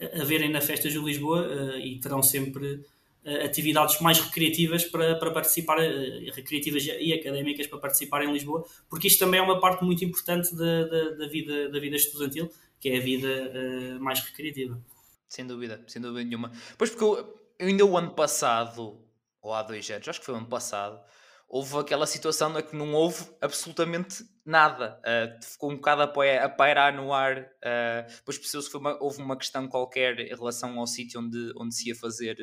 a 0.00 0.24
verem 0.24 0.50
na 0.50 0.60
Festa 0.60 0.88
de 0.88 0.98
Lisboa 0.98 1.46
eh, 1.46 1.86
e 1.86 2.00
terão 2.00 2.22
sempre 2.22 2.82
atividades 3.44 4.00
mais 4.00 4.18
recreativas 4.18 4.86
para, 4.86 5.14
para 5.16 5.30
participar, 5.30 5.76
recreativas 6.34 6.86
e 6.86 7.12
académicas 7.12 7.66
para 7.66 7.78
participar 7.78 8.24
em 8.24 8.32
Lisboa, 8.32 8.64
porque 8.88 9.08
isto 9.08 9.18
também 9.18 9.38
é 9.38 9.42
uma 9.42 9.60
parte 9.60 9.84
muito 9.84 10.02
importante 10.02 10.56
da, 10.56 10.84
da, 10.84 11.10
da 11.10 11.26
vida, 11.26 11.68
da 11.68 11.78
vida 11.78 11.96
estudantil, 11.96 12.50
que 12.80 12.88
é 12.88 12.96
a 12.96 13.00
vida 13.00 13.98
mais 14.00 14.20
recreativa. 14.20 14.82
Sem 15.28 15.46
dúvida, 15.46 15.80
sem 15.86 16.00
dúvida 16.00 16.24
nenhuma. 16.24 16.50
Pois 16.78 16.90
porque 16.90 17.04
eu, 17.04 17.40
eu 17.58 17.68
ainda 17.68 17.84
o 17.84 17.96
ano 17.96 18.12
passado, 18.12 18.98
ou 19.42 19.52
há 19.52 19.62
dois 19.62 19.88
anos, 19.90 20.08
acho 20.08 20.18
que 20.18 20.26
foi 20.26 20.34
o 20.34 20.38
ano 20.38 20.48
passado, 20.48 20.98
houve 21.50 21.76
aquela 21.78 22.06
situação 22.06 22.48
na 22.48 22.62
que 22.62 22.76
não 22.76 22.94
houve 22.94 23.26
absolutamente 23.40 24.24
nada. 24.46 25.00
Uh, 25.00 25.44
ficou 25.44 25.72
um 25.72 25.74
bocado 25.74 26.02
a, 26.02 26.48
pairar 26.48 26.94
no 26.94 27.12
ar. 27.12 27.40
Uh, 27.40 28.08
depois 28.18 28.38
percebeu-se 28.38 28.70
que 28.70 28.76
uma, 28.76 28.96
houve 29.02 29.20
uma 29.20 29.36
questão 29.36 29.66
qualquer 29.66 30.20
em 30.20 30.28
relação 30.34 30.78
ao 30.78 30.86
sítio 30.86 31.20
onde, 31.20 31.52
onde 31.56 31.74
se 31.74 31.88
ia 31.88 31.96
fazer, 31.96 32.38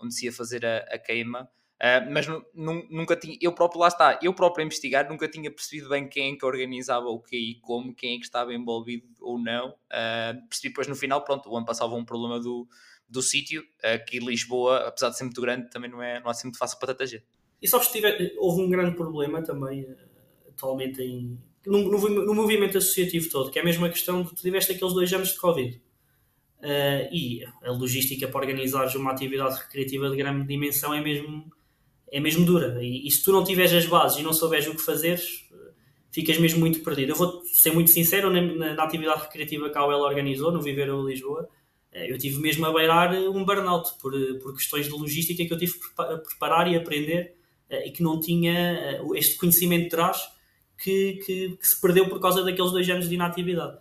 onde 0.00 0.14
se 0.14 0.24
ia 0.24 0.32
fazer 0.32 0.64
a, 0.64 0.78
a 0.90 0.98
queima. 0.98 1.42
Uh, 1.76 2.10
mas 2.10 2.26
nunca 2.54 3.14
tinha, 3.14 3.36
eu 3.42 3.52
próprio, 3.52 3.82
lá 3.82 3.88
está, 3.88 4.18
eu 4.22 4.32
próprio 4.32 4.62
a 4.62 4.66
investigar, 4.66 5.06
nunca 5.06 5.28
tinha 5.28 5.50
percebido 5.50 5.90
bem 5.90 6.08
quem 6.08 6.32
é 6.32 6.36
que 6.36 6.46
organizava 6.46 7.08
o 7.08 7.20
que 7.20 7.36
e 7.36 7.60
como, 7.60 7.94
quem 7.94 8.14
é 8.14 8.18
que 8.18 8.24
estava 8.24 8.54
envolvido 8.54 9.06
ou 9.20 9.38
não. 9.38 9.68
Uh, 9.68 10.48
percebi 10.48 10.70
depois 10.70 10.88
no 10.88 10.96
final, 10.96 11.22
pronto, 11.22 11.50
o 11.50 11.54
ano 11.54 11.66
passado 11.66 11.90
houve 11.90 12.00
um 12.00 12.06
problema 12.06 12.40
do, 12.40 12.66
do 13.06 13.20
sítio, 13.20 13.62
aqui 13.82 14.18
Lisboa, 14.18 14.88
apesar 14.88 15.10
de 15.10 15.18
ser 15.18 15.24
muito 15.24 15.42
grande, 15.42 15.68
também 15.68 15.90
não 15.90 16.02
é, 16.02 16.18
não 16.20 16.28
é 16.28 16.30
assim 16.30 16.46
muito 16.46 16.56
fácil 16.56 16.78
para 16.78 16.94
tanta 16.94 17.06
gente. 17.06 17.35
E 17.66 17.68
sabes 17.68 17.88
que 17.88 18.32
houve 18.38 18.62
um 18.62 18.70
grande 18.70 18.94
problema 18.94 19.42
também, 19.42 19.80
eh, 19.80 19.96
atualmente, 20.50 21.02
em, 21.02 21.36
no, 21.66 21.90
no, 21.90 22.24
no, 22.26 22.32
movimento 22.32 22.78
associativo 22.78 23.28
todo, 23.28 23.50
que 23.50 23.58
é 23.58 23.62
a 23.62 23.64
mesma 23.64 23.88
questão 23.88 24.22
de 24.22 24.28
tu 24.28 24.36
tiveste 24.36 24.70
aqueles 24.70 24.94
dois 24.94 25.12
anos 25.12 25.30
de 25.30 25.38
Covid. 25.40 25.82
Uh, 26.58 27.12
e 27.12 27.44
a 27.62 27.70
logística 27.72 28.26
para 28.28 28.40
organizar 28.40 28.86
uma 28.96 29.10
atividade 29.10 29.58
recreativa 29.58 30.08
de 30.08 30.16
grande 30.16 30.46
dimensão 30.46 30.94
é 30.94 31.00
mesmo, 31.00 31.52
é 32.10 32.20
mesmo 32.20 32.46
dura. 32.46 32.78
E, 32.82 33.06
e 33.06 33.10
se 33.10 33.22
tu 33.24 33.32
não 33.32 33.42
tiveres 33.42 33.72
as 33.72 33.84
bases 33.84 34.18
e 34.18 34.22
não 34.22 34.32
souberes 34.32 34.68
o 34.68 34.74
que 34.74 34.82
fazeres, 34.82 35.44
ficas 36.12 36.38
mesmo 36.38 36.60
muito 36.60 36.84
perdido. 36.84 37.12
Eu 37.12 37.16
vou 37.16 37.42
ser 37.46 37.72
muito 37.72 37.90
sincero, 37.90 38.30
na, 38.30 38.40
na, 38.40 38.74
na 38.74 38.84
atividade 38.84 39.22
recreativa 39.22 39.68
que 39.68 39.76
a 39.76 39.86
UEL 39.86 40.00
organizou, 40.00 40.52
no 40.52 40.62
Viveiro 40.62 41.06
Lisboa, 41.06 41.48
eh, 41.92 42.12
eu 42.12 42.18
tive 42.18 42.38
mesmo 42.40 42.64
a 42.66 42.72
beirar 42.72 43.14
eh, 43.14 43.28
um 43.28 43.44
burnout 43.44 43.98
por, 44.00 44.14
eh, 44.14 44.38
por 44.42 44.54
questões 44.54 44.86
de 44.86 44.92
logística 44.92 45.44
que 45.44 45.52
eu 45.52 45.58
tive 45.58 45.72
a 45.98 46.18
preparar 46.18 46.70
e 46.70 46.76
aprender 46.76 47.35
e 47.70 47.90
que 47.90 48.02
não 48.02 48.20
tinha 48.20 49.00
este 49.14 49.36
conhecimento 49.36 49.84
de 49.84 49.90
trás 49.90 50.22
que, 50.78 51.20
que, 51.24 51.56
que, 51.56 51.66
se 51.66 51.80
perdeu 51.80 52.08
por 52.08 52.20
causa 52.20 52.44
daqueles 52.44 52.70
dois 52.70 52.88
anos 52.88 53.08
de 53.08 53.14
inatividade. 53.14 53.78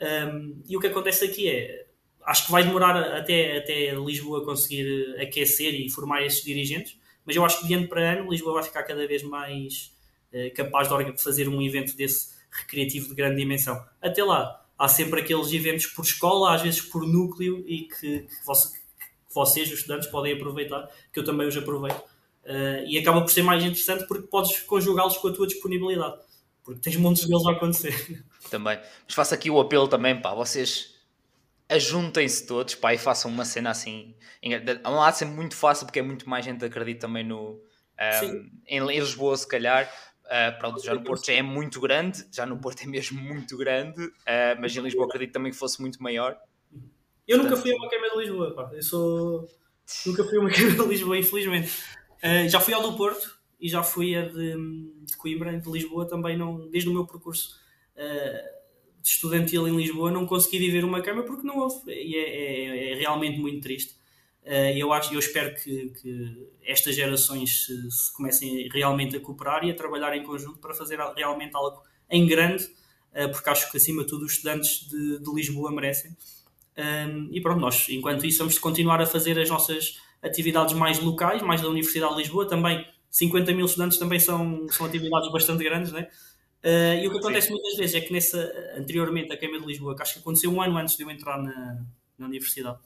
Um, 0.00 0.62
e 0.68 0.76
o 0.76 0.80
que 0.80 0.86
acontece 0.86 1.24
aqui 1.24 1.48
é, 1.48 1.86
acho 2.24 2.46
que 2.46 2.52
vai 2.52 2.64
demorar 2.64 2.96
até, 3.16 3.58
até 3.58 3.94
Lisboa 3.94 4.44
conseguir 4.44 5.16
aquecer 5.20 5.74
e 5.74 5.90
formar 5.90 6.24
esses 6.24 6.42
dirigentes, 6.42 6.98
mas 7.24 7.34
eu 7.34 7.44
acho 7.44 7.60
que 7.60 7.66
de 7.66 7.74
ano 7.74 7.88
para 7.88 8.12
ano 8.12 8.30
Lisboa 8.30 8.54
vai 8.54 8.62
ficar 8.62 8.82
cada 8.82 9.06
vez 9.06 9.22
mais 9.22 9.92
uh, 10.32 10.54
capaz 10.54 10.88
de 10.88 11.22
fazer 11.22 11.48
um 11.48 11.60
evento 11.62 11.96
desse 11.96 12.36
recreativo 12.50 13.08
de 13.08 13.14
grande 13.14 13.36
dimensão. 13.36 13.84
Até 14.00 14.22
lá, 14.22 14.64
há 14.78 14.88
sempre 14.88 15.20
aqueles 15.20 15.52
eventos 15.52 15.86
por 15.86 16.04
escola, 16.04 16.54
às 16.54 16.62
vezes 16.62 16.80
por 16.80 17.06
núcleo, 17.06 17.64
e 17.66 17.82
que, 17.82 18.20
que, 18.20 18.44
você, 18.44 18.76
que 18.76 19.34
vocês, 19.34 19.68
os 19.68 19.80
estudantes, 19.80 20.08
podem 20.08 20.34
aproveitar, 20.34 20.88
que 21.12 21.18
eu 21.18 21.24
também 21.24 21.46
os 21.46 21.56
aproveito. 21.56 22.02
Uh, 22.46 22.86
e 22.86 22.96
acaba 22.96 23.20
por 23.22 23.30
ser 23.30 23.42
mais 23.42 23.62
interessante 23.64 24.06
porque 24.06 24.28
podes 24.28 24.60
conjugá-los 24.60 25.16
com 25.16 25.28
a 25.28 25.32
tua 25.32 25.48
disponibilidade, 25.48 26.16
porque 26.62 26.80
tens 26.80 26.96
montes 26.96 27.26
deles 27.26 27.44
a 27.44 27.50
acontecer. 27.52 28.24
Também. 28.48 28.78
Mas 29.04 29.14
faço 29.14 29.34
aqui 29.34 29.50
o 29.50 29.60
apelo 29.60 29.88
também, 29.88 30.20
pá, 30.20 30.32
vocês 30.32 30.94
ajuntem-se 31.68 32.46
todos, 32.46 32.76
pá, 32.76 32.94
e 32.94 32.98
façam 32.98 33.30
uma 33.30 33.44
cena 33.44 33.70
assim. 33.70 34.14
A 34.84 34.90
um 34.90 34.94
lado 34.94 35.14
sempre 35.14 35.34
muito 35.34 35.56
fácil 35.56 35.86
porque 35.86 35.98
é 35.98 36.02
muito 36.02 36.30
mais 36.30 36.44
gente 36.44 36.64
acredita 36.64 37.08
também 37.08 37.24
no. 37.24 37.54
Um, 37.54 37.60
ah, 37.98 38.20
em 38.68 38.86
Lisboa, 38.86 39.36
se 39.36 39.48
calhar, 39.48 39.90
Uh, 40.26 40.58
pronto, 40.58 40.82
já 40.82 40.92
no 40.92 41.04
Porto 41.04 41.24
já 41.24 41.34
é 41.34 41.42
muito 41.42 41.80
grande, 41.80 42.26
já 42.32 42.44
no 42.44 42.58
Porto 42.58 42.82
é 42.82 42.86
mesmo 42.86 43.20
muito 43.20 43.56
grande, 43.56 44.04
uh, 44.06 44.60
mas 44.60 44.76
em 44.76 44.80
Lisboa 44.80 45.06
acredito 45.06 45.32
também 45.32 45.52
que 45.52 45.58
fosse 45.58 45.80
muito 45.80 46.02
maior. 46.02 46.36
Eu 47.28 47.38
nunca 47.38 47.56
fui 47.56 47.72
a 47.72 47.76
uma 47.76 47.88
queima 47.88 48.10
de 48.10 48.18
Lisboa, 48.18 48.54
pá. 48.54 48.70
Eu 48.72 48.82
sou. 48.82 49.48
Nunca 50.04 50.24
fui 50.24 50.38
a 50.38 50.40
uma 50.40 50.50
queima 50.50 50.82
de 50.82 50.88
Lisboa, 50.88 51.16
infelizmente. 51.16 51.70
Uh, 52.26 52.48
já 52.48 52.58
fui 52.58 52.74
ao 52.74 52.82
do 52.82 52.96
Porto 52.96 53.38
e 53.60 53.68
já 53.68 53.82
fui 53.82 54.16
a 54.16 54.22
de, 54.22 54.54
de 55.04 55.16
Coimbra, 55.16 55.56
de 55.58 55.70
Lisboa 55.70 56.06
também, 56.06 56.36
não, 56.36 56.68
desde 56.68 56.88
o 56.88 56.92
meu 56.92 57.06
percurso 57.06 57.64
de 59.06 59.08
estudantil 59.08 59.66
em 59.68 59.76
Lisboa, 59.76 60.10
não 60.10 60.26
consegui 60.26 60.58
viver 60.58 60.84
uma 60.84 61.00
queima 61.00 61.22
porque 61.22 61.46
não 61.46 61.58
houve. 61.58 61.90
E 61.90 62.16
é, 62.16 62.28
é, 62.28 62.92
é 62.92 62.94
realmente 62.96 63.38
muito 63.38 63.62
triste. 63.62 63.94
Uh, 64.46 64.76
eu, 64.76 64.92
acho, 64.92 65.12
eu 65.12 65.18
espero 65.18 65.54
que, 65.56 65.90
que 65.90 66.48
estas 66.62 66.94
gerações 66.94 67.66
se, 67.66 67.90
se, 67.90 68.12
comecem 68.12 68.68
realmente 68.68 69.16
a 69.16 69.20
cooperar 69.20 69.64
e 69.64 69.72
a 69.72 69.74
trabalhar 69.74 70.16
em 70.16 70.22
conjunto 70.22 70.60
para 70.60 70.72
fazer 70.72 71.00
realmente 71.16 71.56
algo 71.56 71.82
em 72.08 72.24
grande, 72.24 72.62
uh, 72.62 73.28
porque 73.32 73.50
acho 73.50 73.68
que 73.70 73.76
acima 73.76 74.02
de 74.02 74.08
tudo 74.08 74.24
os 74.24 74.34
estudantes 74.34 74.88
de, 74.88 75.18
de 75.18 75.34
Lisboa 75.34 75.72
merecem. 75.72 76.16
Um, 76.78 77.28
e 77.32 77.40
pronto, 77.40 77.58
nós 77.58 77.88
enquanto 77.88 78.24
isso 78.24 78.38
vamos 78.38 78.56
continuar 78.58 79.00
a 79.00 79.06
fazer 79.06 79.36
as 79.36 79.48
nossas 79.48 80.00
atividades 80.26 80.74
mais 80.74 80.98
locais, 81.00 81.42
mais 81.42 81.60
da 81.60 81.68
Universidade 81.68 82.14
de 82.14 82.22
Lisboa, 82.22 82.46
também 82.46 82.86
50 83.10 83.52
mil 83.54 83.66
estudantes 83.66 83.98
também 83.98 84.20
são, 84.20 84.68
são 84.68 84.86
atividades 84.86 85.30
bastante 85.32 85.64
grandes, 85.64 85.92
né? 85.92 86.08
Uh, 86.62 87.00
e 87.02 87.06
o 87.06 87.12
que 87.12 87.18
acontece 87.18 87.46
Sim. 87.46 87.54
muitas 87.54 87.76
vezes 87.76 87.94
é 87.94 88.00
que 88.00 88.12
nessa, 88.12 88.52
anteriormente 88.76 89.32
a 89.32 89.36
Queima 89.36 89.60
de 89.60 89.66
Lisboa, 89.66 89.94
que 89.94 90.02
acho 90.02 90.14
que 90.14 90.18
aconteceu 90.18 90.50
um 90.50 90.60
ano 90.60 90.76
antes 90.76 90.96
de 90.96 91.02
eu 91.02 91.10
entrar 91.10 91.40
na, 91.40 91.84
na 92.18 92.26
universidade, 92.26 92.78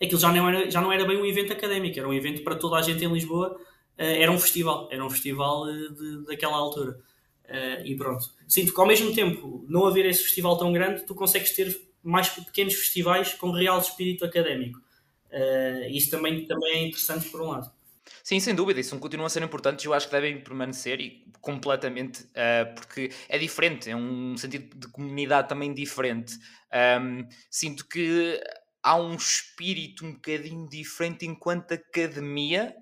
aquilo 0.00 0.20
já 0.20 0.32
não, 0.32 0.48
era, 0.48 0.70
já 0.70 0.80
não 0.80 0.92
era 0.92 1.04
bem 1.04 1.16
um 1.16 1.24
evento 1.24 1.52
académico, 1.52 1.98
era 1.98 2.08
um 2.08 2.12
evento 2.12 2.42
para 2.42 2.56
toda 2.56 2.76
a 2.76 2.82
gente 2.82 3.04
em 3.04 3.12
Lisboa, 3.12 3.56
uh, 3.56 3.58
era 3.96 4.30
um 4.30 4.38
festival, 4.38 4.88
era 4.92 5.04
um 5.04 5.10
festival 5.10 5.68
eh, 5.68 5.72
de, 5.72 6.26
daquela 6.26 6.56
altura. 6.56 7.00
Uh, 7.46 7.84
e 7.84 7.96
pronto. 7.96 8.24
Sinto 8.46 8.72
que 8.72 8.80
ao 8.80 8.86
mesmo 8.86 9.14
tempo, 9.14 9.64
não 9.68 9.86
haver 9.86 10.06
esse 10.06 10.22
festival 10.22 10.56
tão 10.56 10.72
grande, 10.72 11.04
tu 11.04 11.14
consegues 11.14 11.54
ter 11.56 11.76
mais 12.02 12.28
pequenos 12.28 12.74
festivais 12.74 13.34
com 13.34 13.50
real 13.50 13.78
espírito 13.78 14.24
académico. 14.24 14.80
Uh, 15.34 15.90
isso 15.90 16.10
também, 16.10 16.46
também 16.46 16.72
é 16.72 16.86
interessante 16.86 17.28
por 17.28 17.42
um 17.42 17.48
lado. 17.48 17.70
Sim, 18.22 18.38
sem 18.38 18.54
dúvida, 18.54 18.80
isso 18.80 18.96
continua 18.98 19.26
a 19.26 19.30
ser 19.30 19.42
importante 19.42 19.84
e 19.84 19.86
eu 19.86 19.94
acho 19.94 20.06
que 20.06 20.12
devem 20.12 20.40
permanecer 20.40 21.00
e 21.00 21.24
completamente, 21.40 22.22
uh, 22.22 22.74
porque 22.74 23.10
é 23.28 23.36
diferente, 23.38 23.90
é 23.90 23.96
um 23.96 24.36
sentido 24.36 24.76
de 24.76 24.88
comunidade 24.88 25.48
também 25.48 25.74
diferente. 25.74 26.38
Um, 27.00 27.26
sinto 27.50 27.86
que 27.88 28.40
há 28.82 28.96
um 28.96 29.14
espírito 29.14 30.04
um 30.04 30.12
bocadinho 30.12 30.68
diferente 30.68 31.26
enquanto 31.26 31.72
academia 31.72 32.74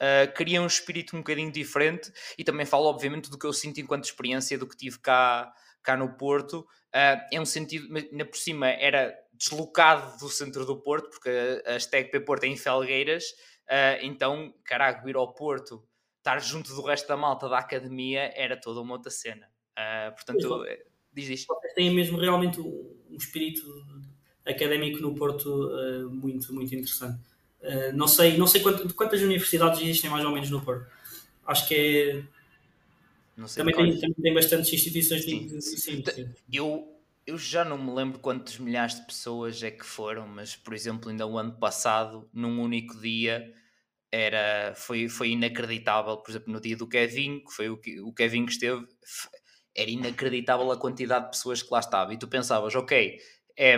uh, 0.00 0.32
cria 0.34 0.62
um 0.62 0.66
espírito 0.66 1.16
um 1.16 1.20
bocadinho 1.20 1.52
diferente 1.52 2.12
e 2.38 2.44
também 2.44 2.64
falo, 2.64 2.86
obviamente, 2.86 3.30
do 3.30 3.38
que 3.38 3.46
eu 3.46 3.52
sinto 3.52 3.80
enquanto 3.80 4.04
experiência 4.04 4.56
do 4.56 4.66
que 4.66 4.76
tive 4.76 4.98
cá, 4.98 5.52
cá 5.82 5.96
no 5.96 6.16
Porto. 6.16 6.60
Uh, 6.94 7.20
é 7.32 7.40
um 7.40 7.46
sentido, 7.46 7.94
ainda 7.96 8.24
por 8.24 8.38
cima, 8.38 8.68
era 8.68 9.14
deslocado 9.40 10.18
do 10.18 10.28
centro 10.28 10.66
do 10.66 10.76
Porto, 10.76 11.08
porque 11.08 11.30
a, 11.64 11.76
a 11.76 11.80
Steg 11.80 12.20
Porto 12.20 12.44
é 12.44 12.48
em 12.48 12.56
Felgueiras, 12.56 13.24
uh, 13.66 14.02
então, 14.02 14.52
caraca, 14.62 15.08
ir 15.08 15.16
ao 15.16 15.32
Porto, 15.32 15.82
estar 16.18 16.38
junto 16.40 16.74
do 16.74 16.82
resto 16.82 17.08
da 17.08 17.16
malta 17.16 17.48
da 17.48 17.58
academia, 17.58 18.30
era 18.36 18.54
toda 18.54 18.80
uma 18.80 18.92
outra 18.92 19.10
cena. 19.10 19.48
Uh, 19.72 20.14
portanto, 20.14 20.64
é, 20.66 20.82
diz 21.10 21.28
isto. 21.30 21.54
Vocês 21.54 21.72
têm 21.72 21.90
mesmo 21.90 22.18
realmente 22.18 22.60
um 22.60 23.16
espírito 23.16 23.62
académico 24.46 25.00
no 25.00 25.14
Porto 25.14 25.70
muito, 26.10 26.52
muito 26.52 26.74
interessante. 26.74 27.18
Uh, 27.62 27.94
não 27.94 28.06
sei, 28.06 28.36
não 28.36 28.46
sei 28.46 28.60
quantas, 28.60 28.92
quantas 28.92 29.22
universidades 29.22 29.80
existem 29.80 30.10
mais 30.10 30.24
ou 30.24 30.32
menos 30.32 30.50
no 30.50 30.62
Porto. 30.62 30.86
Acho 31.46 31.66
que 31.66 31.74
é. 31.74 32.40
Também 33.54 33.74
tem, 33.74 34.00
também 34.00 34.16
tem 34.20 34.34
bastantes 34.34 34.70
instituições 34.70 35.24
sim, 35.24 35.46
de, 35.46 35.62
sim, 35.62 36.02
sim. 36.04 36.34
Eu, 36.52 36.99
eu 37.26 37.38
já 37.38 37.64
não 37.64 37.78
me 37.78 37.92
lembro 37.92 38.18
quantos 38.18 38.58
milhares 38.58 38.96
de 38.96 39.06
pessoas 39.06 39.62
é 39.62 39.70
que 39.70 39.84
foram, 39.84 40.26
mas 40.26 40.56
por 40.56 40.74
exemplo, 40.74 41.10
ainda 41.10 41.26
o 41.26 41.38
ano 41.38 41.58
passado, 41.58 42.28
num 42.32 42.60
único 42.60 43.00
dia, 43.00 43.52
era, 44.12 44.74
foi, 44.74 45.08
foi 45.08 45.30
inacreditável. 45.30 46.16
Por 46.18 46.30
exemplo, 46.30 46.52
no 46.52 46.60
dia 46.60 46.76
do 46.76 46.88
Kevin, 46.88 47.40
que 47.40 47.52
foi 47.52 47.68
o, 47.70 47.80
o 48.04 48.12
Kevin 48.12 48.46
que 48.46 48.52
esteve, 48.52 48.86
era 49.76 49.90
inacreditável 49.90 50.70
a 50.72 50.78
quantidade 50.78 51.26
de 51.26 51.30
pessoas 51.30 51.62
que 51.62 51.72
lá 51.72 51.80
estavam. 51.80 52.12
E 52.12 52.18
tu 52.18 52.28
pensavas, 52.28 52.74
ok, 52.74 53.18
é, 53.56 53.76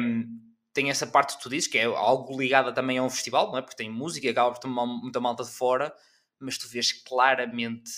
tem 0.72 0.90
essa 0.90 1.06
parte 1.06 1.36
que 1.36 1.42
tu 1.42 1.50
dizes, 1.50 1.68
que 1.68 1.78
é 1.78 1.84
algo 1.84 2.38
ligada 2.38 2.72
também 2.72 2.98
a 2.98 3.02
um 3.02 3.10
festival, 3.10 3.50
não 3.50 3.58
é? 3.58 3.62
Porque 3.62 3.76
tem 3.76 3.90
música 3.90 4.30
acaba 4.30 4.52
por 4.52 4.58
ter 4.60 4.68
muita 4.68 5.20
malta 5.20 5.44
de 5.44 5.50
fora, 5.50 5.94
mas 6.40 6.56
tu 6.56 6.68
vês 6.68 6.92
claramente 6.92 7.90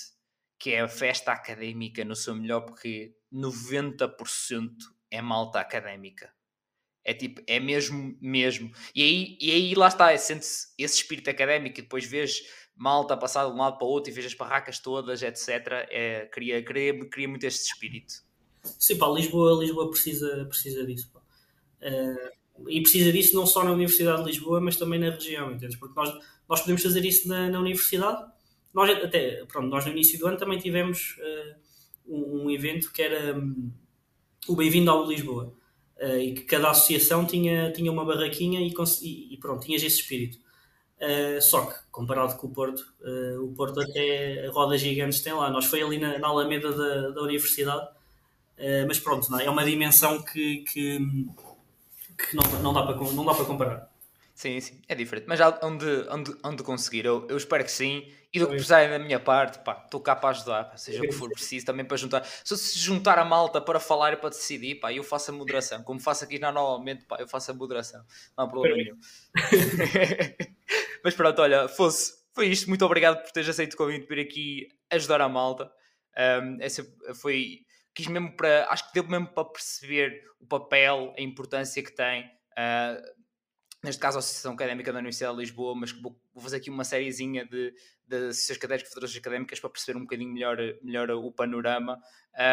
que 0.58 0.70
é 0.70 0.80
a 0.80 0.88
festa 0.88 1.32
académica 1.32 2.04
no 2.04 2.16
seu 2.16 2.34
melhor, 2.34 2.62
porque 2.62 3.14
90% 3.32 4.70
é 5.14 5.22
malta 5.22 5.60
académica. 5.60 6.32
É 7.04 7.12
tipo, 7.12 7.42
é 7.46 7.60
mesmo, 7.60 8.16
mesmo. 8.20 8.70
E 8.94 9.02
aí, 9.02 9.38
e 9.40 9.50
aí 9.50 9.74
lá 9.74 9.88
está, 9.88 10.16
sente-se 10.16 10.68
esse 10.78 10.96
espírito 10.96 11.28
académico 11.28 11.78
e 11.78 11.82
depois 11.82 12.06
vês 12.06 12.42
malta 12.74 13.16
passar 13.16 13.46
de 13.46 13.52
um 13.52 13.56
lado 13.56 13.78
para 13.78 13.86
o 13.86 13.90
outro 13.90 14.10
e 14.10 14.14
vês 14.14 14.26
as 14.26 14.34
barracas 14.34 14.78
todas, 14.78 15.22
etc. 15.22 15.48
É, 15.90 16.26
cria, 16.32 16.62
cria, 16.62 17.08
cria 17.08 17.28
muito 17.28 17.44
este 17.44 17.66
espírito. 17.66 18.14
Sim, 18.62 18.96
pá, 18.96 19.06
Lisboa, 19.08 19.60
Lisboa 19.60 19.90
precisa, 19.90 20.46
precisa 20.46 20.86
disso. 20.86 21.10
Pá. 21.12 21.20
Uh 21.82 22.44
e 22.68 22.80
precisa 22.80 23.12
disso 23.12 23.34
não 23.34 23.46
só 23.46 23.64
na 23.64 23.72
Universidade 23.72 24.22
de 24.22 24.30
Lisboa, 24.30 24.60
mas 24.60 24.76
também 24.76 24.98
na 24.98 25.10
região, 25.10 25.52
entendes? 25.52 25.76
Porque 25.76 25.94
nós, 25.98 26.14
nós 26.48 26.60
podemos 26.60 26.82
fazer 26.82 27.04
isso 27.04 27.28
na, 27.28 27.48
na 27.50 27.58
universidade. 27.58 28.24
Nós, 28.72 28.90
até, 28.90 29.44
pronto, 29.46 29.68
nós 29.68 29.84
no 29.84 29.92
início 29.92 30.18
do 30.18 30.26
ano 30.26 30.36
também 30.36 30.58
tivemos 30.58 31.16
uh, 31.18 31.54
um, 32.06 32.44
um, 32.44 32.50
evento 32.50 32.92
que 32.92 33.02
era 33.02 33.36
um, 33.36 33.72
o 34.48 34.56
Bem-vindo 34.56 34.90
ao 34.90 35.06
Lisboa. 35.06 35.52
Uh, 36.00 36.18
e 36.18 36.34
que 36.34 36.42
cada 36.42 36.70
associação 36.70 37.24
tinha, 37.24 37.70
tinha 37.72 37.90
uma 37.90 38.04
barraquinha 38.04 38.60
e, 38.60 38.74
e, 39.32 39.36
pronto, 39.38 39.64
tinhas 39.64 39.82
esse 39.82 40.00
espírito. 40.00 40.38
Uh, 41.00 41.40
só 41.40 41.66
que, 41.66 41.74
comparado 41.90 42.36
com 42.36 42.46
o 42.46 42.50
Porto, 42.50 42.82
o 43.42 43.52
Porto 43.54 43.80
até 43.80 44.48
rodas 44.48 44.80
gigantes 44.80 45.20
tem 45.20 45.32
lá. 45.32 45.50
Nós 45.50 45.66
foi 45.66 45.82
ali 45.82 45.98
na, 45.98 46.18
na 46.18 46.28
Alameda 46.28 46.72
da, 46.72 47.10
da 47.10 47.22
Universidade, 47.22 47.88
mas 48.86 48.98
pronto, 48.98 49.30
não, 49.30 49.40
é 49.40 49.50
uma 49.50 49.64
dimensão 49.64 50.22
que, 50.22 50.64
que 50.72 51.00
que 52.16 52.36
não, 52.36 52.42
não, 52.62 52.72
dá 52.72 52.82
para, 52.82 52.96
não 53.12 53.24
dá 53.24 53.34
para 53.34 53.44
comparar. 53.44 53.93
Sim, 54.34 54.60
sim, 54.60 54.82
é 54.88 54.96
diferente. 54.96 55.26
Mas 55.28 55.38
onde, 55.62 55.86
onde, 56.10 56.36
onde 56.44 56.62
conseguir, 56.64 57.04
eu, 57.04 57.26
eu 57.30 57.36
espero 57.36 57.62
que 57.64 57.70
sim. 57.70 58.12
E 58.32 58.40
do 58.40 58.46
que 58.46 58.54
precisarem 58.54 58.90
da 58.90 58.98
minha 58.98 59.20
parte, 59.20 59.60
pá, 59.60 59.80
estou 59.84 60.00
cá 60.00 60.16
para 60.16 60.30
ajudar, 60.30 60.64
pá, 60.64 60.76
seja 60.76 60.98
o 60.98 61.02
que 61.02 61.12
for 61.12 61.30
preciso, 61.30 61.64
também 61.64 61.84
para 61.84 61.96
juntar. 61.96 62.24
Se 62.24 62.56
se 62.58 62.76
juntar 62.80 63.16
a 63.16 63.24
malta 63.24 63.60
para 63.60 63.78
falar 63.78 64.12
e 64.12 64.16
para 64.16 64.30
decidir, 64.30 64.80
pá, 64.80 64.92
eu 64.92 65.04
faço 65.04 65.30
a 65.30 65.34
moderação. 65.34 65.84
Como 65.84 66.00
faço 66.00 66.24
aqui 66.24 66.40
normalmente, 66.40 67.04
pá, 67.04 67.16
eu 67.20 67.28
faço 67.28 67.52
a 67.52 67.54
moderação. 67.54 68.04
Não 68.36 68.44
há 68.44 68.48
problema 68.48 68.76
nenhum. 68.76 68.98
Mas 71.04 71.14
pronto, 71.14 71.40
olha, 71.40 71.68
fosse, 71.68 72.12
foi 72.34 72.48
isto. 72.48 72.68
Muito 72.68 72.84
obrigado 72.84 73.22
por 73.22 73.30
teres 73.30 73.48
aceito 73.48 73.74
o 73.74 73.76
convite 73.76 74.04
para 74.04 74.16
vir 74.16 74.22
aqui 74.22 74.68
ajudar 74.90 75.20
a 75.20 75.28
malta. 75.28 75.70
Um, 76.18 76.58
essa 76.60 76.84
foi 77.14 77.60
quis 77.94 78.08
mesmo 78.08 78.36
para, 78.36 78.66
acho 78.70 78.88
que 78.88 78.94
deu 78.94 79.08
mesmo 79.08 79.28
para 79.28 79.44
perceber 79.44 80.24
o 80.40 80.46
papel, 80.46 81.14
a 81.16 81.22
importância 81.22 81.82
que 81.82 81.92
tem, 81.92 82.24
uh, 82.24 83.13
neste 83.84 84.00
caso 84.00 84.16
a 84.16 84.20
Associação 84.20 84.54
Académica 84.54 84.92
da 84.92 84.98
Universidade 84.98 85.34
de 85.34 85.40
Lisboa, 85.40 85.74
mas 85.74 85.92
vou, 85.92 86.16
fazer 86.38 86.56
aqui 86.56 86.70
uma 86.70 86.84
sériezinha 86.84 87.44
de, 87.44 87.72
de 88.08 88.16
associações 88.16 88.56
académicas, 88.56 88.88
federações 88.88 89.18
académicas 89.18 89.60
para 89.60 89.70
perceber 89.70 89.98
um 89.98 90.02
bocadinho 90.02 90.32
melhor, 90.32 90.56
melhor 90.82 91.10
o 91.10 91.30
panorama. 91.30 92.00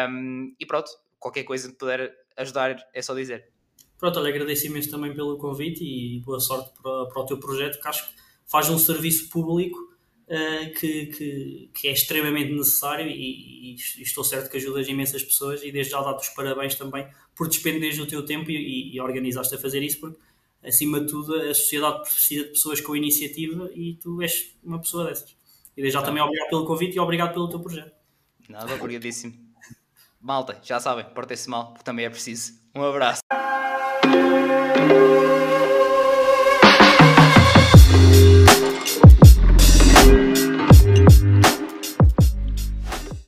Um, 0.08 0.54
e 0.60 0.66
pronto, 0.66 0.90
qualquer 1.18 1.44
coisa 1.44 1.68
que 1.70 1.74
puder 1.76 2.14
ajudar 2.36 2.76
é 2.92 3.02
só 3.02 3.14
dizer. 3.14 3.48
Pronto, 3.98 4.18
olha, 4.18 4.28
agradeço 4.28 4.66
imenso 4.66 4.90
também 4.90 5.14
pelo 5.14 5.38
convite 5.38 5.82
e 5.82 6.20
boa 6.20 6.40
sorte 6.40 6.70
para, 6.82 7.06
para 7.06 7.22
o 7.22 7.26
teu 7.26 7.38
projeto, 7.38 7.80
que 7.80 7.88
acho 7.88 8.08
que 8.08 8.14
faz 8.46 8.68
um 8.68 8.78
serviço 8.78 9.30
público 9.30 9.78
uh, 10.26 10.74
que, 10.78 11.06
que, 11.06 11.70
que, 11.72 11.88
é 11.88 11.92
extremamente 11.92 12.52
necessário 12.52 13.06
e, 13.06 13.72
e, 13.72 13.74
estou 13.74 14.24
certo 14.24 14.50
que 14.50 14.56
ajudas 14.56 14.88
imensas 14.88 15.22
pessoas 15.22 15.62
e 15.62 15.70
desde 15.70 15.92
já 15.92 16.02
dá-te 16.02 16.28
os 16.28 16.34
parabéns 16.34 16.74
também 16.74 17.06
por 17.34 17.48
despenderes 17.48 17.98
o 17.98 18.06
teu 18.06 18.24
tempo 18.24 18.50
e, 18.50 18.94
e, 18.94 19.00
organizaste 19.00 19.54
a 19.54 19.58
fazer 19.58 19.82
isso 19.82 20.00
porque 20.00 20.18
acima 20.64 21.00
de 21.00 21.06
tudo 21.06 21.34
a 21.34 21.54
sociedade 21.54 22.02
precisa 22.02 22.44
de 22.44 22.50
pessoas 22.50 22.80
com 22.80 22.96
iniciativa 22.96 23.70
e 23.74 23.94
tu 23.94 24.22
és 24.22 24.56
uma 24.62 24.80
pessoa 24.80 25.06
dessas. 25.06 25.36
E 25.76 25.80
desde 25.80 25.98
já 25.98 26.02
também 26.02 26.22
obrigado 26.22 26.48
pelo 26.48 26.66
convite 26.66 26.96
e 26.96 27.00
obrigado 27.00 27.32
pelo 27.32 27.48
teu 27.48 27.60
projeto. 27.60 27.92
Nada, 28.48 28.74
obrigadíssimo. 28.74 29.34
Malta, 30.20 30.60
já 30.62 30.78
sabem, 30.78 31.04
portem-se 31.04 31.48
mal, 31.48 31.72
porque 31.72 31.84
também 31.84 32.04
é 32.04 32.10
preciso. 32.10 32.52
Um 32.74 32.82
abraço. 32.82 33.22